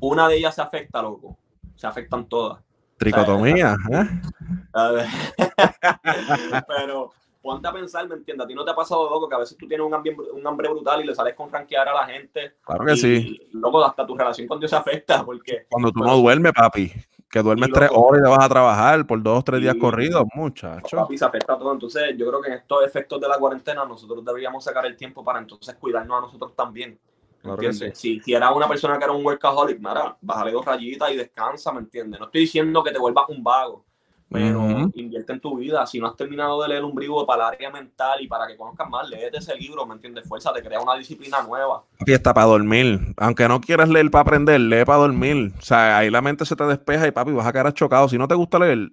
Una 0.00 0.28
de 0.28 0.36
ellas 0.36 0.54
se 0.54 0.62
afecta, 0.62 1.00
loco. 1.00 1.38
Se 1.76 1.86
afectan 1.86 2.28
todas. 2.28 2.62
Tricotomía, 2.98 3.76
o 4.74 4.98
sea, 4.98 5.04
¿eh? 5.04 6.64
Pero 6.68 7.12
ponte 7.48 7.66
a 7.66 7.72
pensar, 7.72 8.06
¿me 8.06 8.14
entiendes? 8.14 8.44
A 8.44 8.46
ti 8.46 8.54
no 8.54 8.62
te 8.62 8.72
ha 8.72 8.74
pasado, 8.74 9.08
loco, 9.08 9.26
que 9.26 9.34
a 9.34 9.38
veces 9.38 9.56
tú 9.56 9.66
tienes 9.66 9.86
un 9.86 9.94
hambre, 9.94 10.14
un 10.34 10.46
hambre 10.46 10.68
brutal 10.68 11.02
y 11.02 11.06
le 11.06 11.14
sales 11.14 11.34
con 11.34 11.50
ranquear 11.50 11.88
a 11.88 11.94
la 11.94 12.06
gente. 12.06 12.56
Claro 12.62 12.84
que 12.84 12.92
y, 12.92 12.96
sí. 12.98 13.48
Loco, 13.52 13.82
hasta 13.82 14.06
tu 14.06 14.14
relación 14.14 14.46
con 14.46 14.58
Dios 14.58 14.70
se 14.70 14.76
afecta. 14.76 15.24
Porque, 15.24 15.64
Cuando 15.70 15.90
tú 15.90 16.00
no 16.00 16.14
duermes, 16.18 16.52
papi, 16.52 16.92
que 17.30 17.42
duermes 17.42 17.70
tres 17.72 17.88
horas 17.90 18.20
y 18.20 18.24
te 18.24 18.28
vas 18.28 18.44
a 18.44 18.48
trabajar 18.50 19.06
por 19.06 19.22
dos 19.22 19.38
o 19.38 19.42
tres 19.42 19.62
días 19.62 19.76
corridos, 19.80 20.24
muchacho. 20.34 20.94
Papi, 20.94 21.16
se 21.16 21.24
afecta 21.24 21.58
todo. 21.58 21.72
Entonces, 21.72 22.14
yo 22.18 22.28
creo 22.28 22.42
que 22.42 22.48
en 22.48 22.58
estos 22.58 22.84
efectos 22.84 23.18
de 23.18 23.28
la 23.28 23.38
cuarentena 23.38 23.86
nosotros 23.86 24.22
deberíamos 24.22 24.62
sacar 24.62 24.84
el 24.84 24.94
tiempo 24.94 25.24
para 25.24 25.38
entonces 25.38 25.74
cuidarnos 25.76 26.18
a 26.18 26.20
nosotros 26.20 26.54
también. 26.54 26.98
Claro 27.40 27.56
que 27.56 27.72
sí. 27.72 27.90
si, 27.94 28.20
si 28.20 28.34
era 28.34 28.52
una 28.52 28.68
persona 28.68 28.98
que 28.98 29.04
era 29.04 29.12
un 29.14 29.24
workaholic, 29.24 29.78
mira, 29.78 30.18
bájale 30.20 30.52
dos 30.52 30.66
rayitas 30.66 31.10
y 31.12 31.16
descansa, 31.16 31.72
¿me 31.72 31.80
entiendes? 31.80 32.20
No 32.20 32.26
estoy 32.26 32.42
diciendo 32.42 32.82
que 32.82 32.90
te 32.90 32.98
vuelvas 32.98 33.24
un 33.28 33.42
vago, 33.42 33.86
pero 34.30 34.60
uh 34.60 34.68
-huh. 34.68 34.92
invierte 34.94 35.32
en 35.32 35.40
tu 35.40 35.56
vida. 35.56 35.86
Si 35.86 35.98
no 35.98 36.06
has 36.06 36.16
terminado 36.16 36.60
de 36.62 36.68
leer 36.68 36.84
un 36.84 36.98
libro 37.00 37.24
para 37.24 37.48
el 37.48 37.54
área 37.54 37.70
mental 37.70 38.20
y 38.20 38.28
para 38.28 38.46
que 38.46 38.56
conozcas 38.56 38.88
más, 38.88 39.08
léete 39.08 39.38
ese 39.38 39.56
libro, 39.56 39.86
¿me 39.86 39.94
entiendes? 39.94 40.28
Fuerza, 40.28 40.52
te 40.52 40.62
crea 40.62 40.80
una 40.80 40.94
disciplina 40.96 41.42
nueva. 41.42 41.84
Y 42.04 42.12
está 42.12 42.34
para 42.34 42.46
dormir. 42.46 43.14
Aunque 43.16 43.48
no 43.48 43.60
quieras 43.60 43.88
leer 43.88 44.10
para 44.10 44.22
aprender, 44.22 44.60
lee 44.60 44.84
para 44.84 44.98
dormir. 44.98 45.52
O 45.58 45.62
sea, 45.62 45.98
ahí 45.98 46.10
la 46.10 46.20
mente 46.20 46.44
se 46.44 46.56
te 46.56 46.64
despeja 46.64 47.06
y 47.06 47.10
papi, 47.10 47.32
vas 47.32 47.46
a 47.46 47.52
quedar 47.52 47.72
chocado. 47.72 48.08
Si 48.08 48.18
no 48.18 48.28
te 48.28 48.34
gusta 48.34 48.58
leer, 48.58 48.88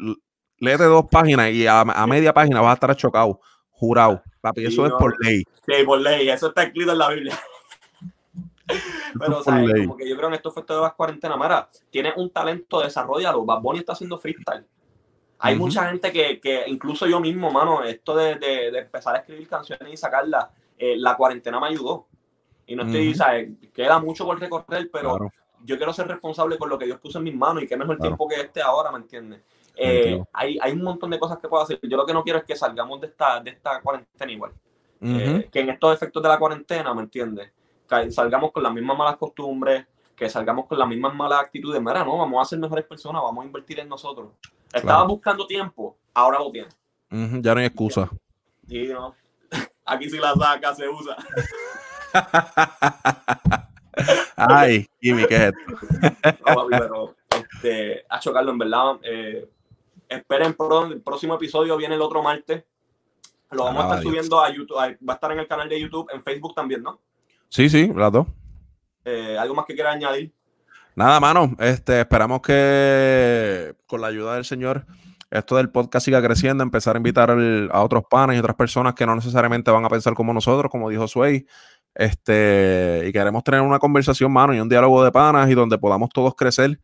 léete 0.59 0.86
dos 0.86 1.05
páginas 1.11 1.51
y 1.51 1.67
a, 1.67 1.81
a 1.81 2.07
media 2.07 2.33
página 2.33 2.61
vas 2.61 2.71
a 2.71 2.73
estar 2.75 2.95
chocado. 2.95 3.41
Jurado. 3.71 4.23
Papi, 4.39 4.65
eso 4.65 4.86
es 4.86 4.93
por 4.93 5.13
ley. 5.21 5.43
Sí, 5.65 5.83
por 5.86 5.99
ley. 5.99 6.29
Eso 6.29 6.47
está 6.47 6.63
escrito 6.63 6.93
en 6.93 6.97
la 6.97 7.09
Biblia. 7.09 7.38
Pero, 9.19 9.39
o 9.39 9.43
sea, 9.43 9.61
como 9.86 9.97
que 9.97 10.09
yo 10.09 10.15
creo 10.15 10.29
en 10.29 10.36
estos 10.36 10.53
efectos 10.53 10.77
de 10.77 10.83
las 10.83 10.93
cuarentenas, 10.93 11.38
Mara, 11.38 11.69
tienes 11.89 12.13
un 12.17 12.29
talento, 12.31 12.81
desarrollalo. 12.81 13.45
Bad 13.45 13.61
Bunny 13.61 13.79
está 13.79 13.93
haciendo 13.93 14.17
freestyle. 14.17 14.65
Hay 15.45 15.53
uh 15.53 15.57
-huh. 15.57 15.59
mucha 15.59 15.87
gente 15.89 16.11
que, 16.11 16.39
que, 16.39 16.63
incluso 16.65 17.05
yo 17.05 17.19
mismo, 17.19 17.51
mano, 17.51 17.83
esto 17.83 18.15
de, 18.15 18.35
de, 18.35 18.71
de 18.71 18.79
empezar 18.79 19.15
a 19.15 19.19
escribir 19.19 19.47
canciones 19.47 19.93
y 19.93 19.95
sacarlas, 19.95 20.47
eh, 20.75 20.95
la 20.97 21.15
cuarentena 21.15 21.59
me 21.59 21.67
ayudó. 21.67 22.07
Y 22.65 22.75
no 22.75 22.81
estoy, 22.81 23.09
uh 23.09 23.11
-huh. 23.11 23.15
¿sabes? 23.15 23.49
Queda 23.71 23.99
mucho 23.99 24.25
por 24.25 24.39
recorrer, 24.39 24.89
pero 24.91 25.17
claro. 25.17 25.31
yo 25.63 25.77
quiero 25.77 25.93
ser 25.93 26.07
responsable 26.07 26.57
con 26.57 26.67
lo 26.67 26.79
que 26.79 26.85
Dios 26.85 26.99
puso 26.99 27.19
en 27.19 27.25
mis 27.25 27.35
manos 27.35 27.61
y 27.61 27.67
qué 27.67 27.77
mejor 27.77 27.97
claro. 27.97 28.09
tiempo 28.09 28.27
que 28.27 28.41
este 28.41 28.59
ahora, 28.59 28.91
¿me 28.91 28.97
entiendes? 28.97 29.41
Eh, 29.75 30.19
hay, 30.33 30.57
hay 30.59 30.71
un 30.71 30.81
montón 30.81 31.11
de 31.11 31.19
cosas 31.19 31.37
que 31.37 31.47
puedo 31.47 31.61
hacer. 31.61 31.79
Yo 31.83 31.95
lo 31.95 32.05
que 32.07 32.13
no 32.13 32.23
quiero 32.23 32.39
es 32.39 32.45
que 32.45 32.55
salgamos 32.55 32.99
de 33.01 33.07
esta, 33.07 33.39
de 33.39 33.51
esta 33.51 33.81
cuarentena 33.81 34.31
igual. 34.31 34.51
Uh 34.99 35.05
-huh. 35.05 35.39
eh, 35.41 35.49
que 35.51 35.59
en 35.59 35.69
estos 35.69 35.93
efectos 35.93 36.23
de 36.23 36.29
la 36.29 36.39
cuarentena, 36.39 36.91
¿me 36.95 37.03
entiendes? 37.03 37.51
Salgamos 38.09 38.51
con 38.51 38.63
las 38.63 38.73
mismas 38.73 38.97
malas 38.97 39.17
costumbres, 39.17 39.85
que 40.16 40.30
salgamos 40.30 40.66
con 40.66 40.80
las 40.80 40.88
mismas 40.88 41.13
malas 41.13 41.41
actitudes. 41.41 41.82
Mira, 41.82 42.03
no, 42.03 42.18
vamos 42.18 42.41
a 42.41 42.45
ser 42.49 42.59
mejores 42.59 42.86
personas, 42.86 43.22
vamos 43.22 43.43
a 43.43 43.45
invertir 43.47 43.80
en 43.80 43.89
nosotros. 43.89 44.30
Estaba 44.68 44.99
claro. 44.99 45.07
buscando 45.07 45.45
tiempo, 45.45 45.97
ahora 46.13 46.39
lo 46.39 46.51
tiene. 46.51 46.70
Uh 47.11 47.16
-huh, 47.16 47.41
ya 47.41 47.53
no 47.53 47.59
hay 47.59 47.66
excusa. 47.68 48.09
Sí, 48.68 48.88
no. 48.88 49.16
Aquí 49.86 50.09
sí 50.09 50.18
la 50.18 50.34
saca, 50.34 50.74
se 50.74 50.88
usa. 50.89 51.16
Ay, 54.36 54.88
Jimmy, 55.01 55.26
¿qué 55.28 55.36
es 55.36 55.41
esto? 55.41 55.59
no, 56.45 56.55
papi, 56.55 56.70
pero, 56.70 57.16
este, 57.30 58.05
a 58.09 58.20
chocarlo, 58.20 58.51
en 58.51 58.57
verdad. 58.57 58.99
Eh, 59.03 59.49
esperen, 60.09 60.55
el 60.91 61.01
próximo 61.01 61.36
episodio 61.36 61.78
viene 61.78 61.95
el 61.95 62.01
otro 62.01 62.22
martes. 62.22 62.63
Lo 63.51 63.63
vamos 63.66 63.84
ah, 63.84 63.86
a 63.86 63.89
estar 63.89 64.01
Dios. 64.01 64.11
subiendo 64.11 64.39
a 64.41 64.49
YouTube. 64.51 64.76
Va 64.78 65.13
a 65.13 65.16
estar 65.16 65.32
en 65.32 65.39
el 65.39 65.47
canal 65.47 65.70
de 65.70 65.80
YouTube, 65.80 66.09
en 66.11 66.22
Facebook 66.22 66.53
también, 66.55 66.84
¿no? 66.84 66.99
Sí, 67.49 67.70
sí, 67.70 67.91
las 67.95 68.11
dos. 68.11 68.28
Eh, 69.05 69.37
¿Algo 69.39 69.55
más 69.55 69.65
que 69.65 69.75
quiera 69.75 69.91
añadir? 69.91 70.33
Nada, 70.95 71.19
mano. 71.19 71.55
Este, 71.59 72.01
esperamos 72.01 72.41
que 72.41 73.75
con 73.87 74.01
la 74.01 74.07
ayuda 74.07 74.35
del 74.35 74.45
Señor 74.45 74.85
esto 75.31 75.57
del 75.57 75.69
podcast 75.69 76.05
siga 76.05 76.21
creciendo, 76.21 76.63
empezar 76.63 76.95
a 76.95 76.97
invitar 76.97 77.31
a 77.31 77.81
otros 77.81 78.03
panes 78.09 78.37
y 78.37 78.39
otras 78.39 78.55
personas 78.55 78.93
que 78.93 79.05
no 79.05 79.15
necesariamente 79.15 79.71
van 79.71 79.85
a 79.85 79.89
pensar 79.89 80.13
como 80.13 80.33
nosotros, 80.33 80.71
como 80.71 80.89
dijo 80.89 81.07
Sway. 81.07 81.45
Este, 81.93 83.05
y 83.07 83.11
queremos 83.11 83.43
tener 83.43 83.61
una 83.61 83.79
conversación, 83.79 84.31
mano, 84.31 84.53
y 84.53 84.59
un 84.59 84.69
diálogo 84.69 85.03
de 85.03 85.11
panas 85.11 85.49
y 85.49 85.53
donde 85.53 85.77
podamos 85.77 86.09
todos 86.09 86.35
crecer 86.35 86.79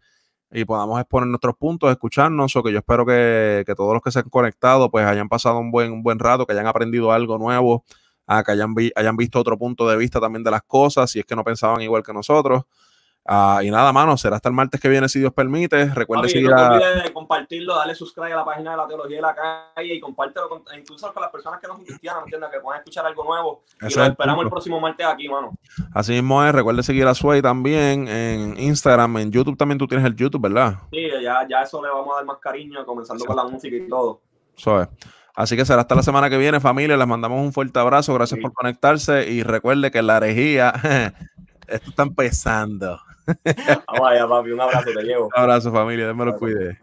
y 0.51 0.65
podamos 0.65 0.99
exponer 0.99 1.27
nuestros 1.27 1.55
puntos, 1.55 1.91
escucharnos, 1.91 2.55
o 2.55 2.63
que 2.63 2.71
yo 2.71 2.79
espero 2.79 3.05
que, 3.05 3.63
que 3.65 3.75
todos 3.75 3.93
los 3.93 4.01
que 4.01 4.11
se 4.11 4.19
han 4.19 4.29
conectado 4.29 4.91
pues 4.91 5.05
hayan 5.05 5.29
pasado 5.29 5.59
un 5.59 5.71
buen, 5.71 5.91
un 5.91 6.03
buen 6.03 6.19
rato, 6.19 6.45
que 6.45 6.53
hayan 6.53 6.67
aprendido 6.67 7.11
algo 7.11 7.37
nuevo, 7.37 7.85
a 8.37 8.43
que 8.43 8.51
hayan, 8.51 8.73
hayan 8.95 9.17
visto 9.17 9.39
otro 9.39 9.57
punto 9.57 9.87
de 9.87 9.97
vista 9.97 10.19
también 10.19 10.43
de 10.43 10.51
las 10.51 10.63
cosas, 10.63 11.09
si 11.11 11.19
es 11.19 11.25
que 11.25 11.35
no 11.35 11.43
pensaban 11.43 11.81
igual 11.81 12.03
que 12.03 12.13
nosotros. 12.13 12.63
Uh, 13.23 13.61
y 13.61 13.69
nada, 13.69 13.93
mano, 13.93 14.17
será 14.17 14.37
hasta 14.37 14.49
el 14.49 14.55
martes 14.55 14.81
que 14.81 14.89
viene, 14.89 15.07
si 15.07 15.19
Dios 15.19 15.31
permite. 15.31 15.85
Recuerde 15.93 16.23
Papi, 16.23 16.31
seguir 16.31 16.49
no 16.49 16.55
te 16.55 16.61
a... 16.61 16.71
olvides 16.71 17.03
de 17.03 17.13
compartirlo, 17.13 17.75
dale 17.75 17.93
subscribe 17.93 18.33
a 18.33 18.37
la 18.37 18.45
página 18.45 18.71
de 18.71 18.77
la 18.77 18.87
teología 18.87 19.17
de 19.17 19.21
la 19.21 19.35
calle 19.35 19.93
y 19.93 19.99
compártelo 19.99 20.49
con, 20.49 20.63
incluso 20.75 21.13
con 21.13 21.21
las 21.21 21.31
personas 21.31 21.59
que 21.59 21.67
no 21.67 21.75
son 21.75 21.85
cristianas, 21.85 22.21
¿me 22.21 22.25
entiendes? 22.25 22.49
Que 22.49 22.59
puedan 22.59 22.79
escuchar 22.79 23.05
algo 23.05 23.23
nuevo. 23.23 23.63
Ese 23.79 23.99
y 23.99 24.03
el 24.03 24.09
esperamos 24.11 24.43
el 24.43 24.49
próximo 24.49 24.79
martes 24.79 25.05
aquí, 25.05 25.29
mano. 25.29 25.53
Así 25.93 26.13
mismo 26.13 26.43
es, 26.43 26.55
recuerde 26.55 26.81
seguir 26.81 27.05
a 27.05 27.13
Sway 27.13 27.43
también 27.43 28.07
en 28.07 28.59
Instagram, 28.59 29.17
en 29.17 29.31
YouTube 29.31 29.55
también 29.55 29.77
tú 29.77 29.87
tienes 29.87 30.05
el 30.07 30.15
YouTube, 30.15 30.41
¿verdad? 30.41 30.79
Sí, 30.91 31.07
ya, 31.21 31.45
ya 31.47 31.61
eso 31.61 31.79
le 31.83 31.89
vamos 31.89 32.13
a 32.13 32.15
dar 32.17 32.25
más 32.25 32.37
cariño, 32.39 32.83
comenzando 32.85 33.23
con 33.23 33.35
la 33.35 33.43
música 33.43 33.75
y 33.75 33.87
todo. 33.87 34.21
Eso 34.57 34.81
es. 34.81 34.87
Así 35.35 35.55
que 35.55 35.65
será 35.65 35.81
hasta 35.81 35.95
la 35.95 36.03
semana 36.03 36.29
que 36.29 36.37
viene, 36.37 36.59
familia. 36.59 36.97
Les 36.97 37.07
mandamos 37.07 37.41
un 37.41 37.53
fuerte 37.53 37.79
abrazo. 37.79 38.13
Gracias 38.13 38.37
Sí. 38.37 38.41
por 38.41 38.53
conectarse. 38.53 39.29
Y 39.29 39.43
recuerde 39.43 39.91
que 39.91 40.01
la 40.01 40.17
herejía, 40.17 40.73
esto 41.67 41.89
está 41.89 42.03
empezando. 42.03 42.99
Vamos 43.87 44.09
allá, 44.09 44.27
papi, 44.27 44.51
un 44.51 44.61
abrazo, 44.61 44.89
te 44.93 45.03
llevo. 45.03 45.25
Un 45.27 45.31
abrazo, 45.35 45.71
familia. 45.71 46.05
Dios 46.05 46.17
me 46.17 46.25
lo 46.25 46.35
cuide. 46.37 46.79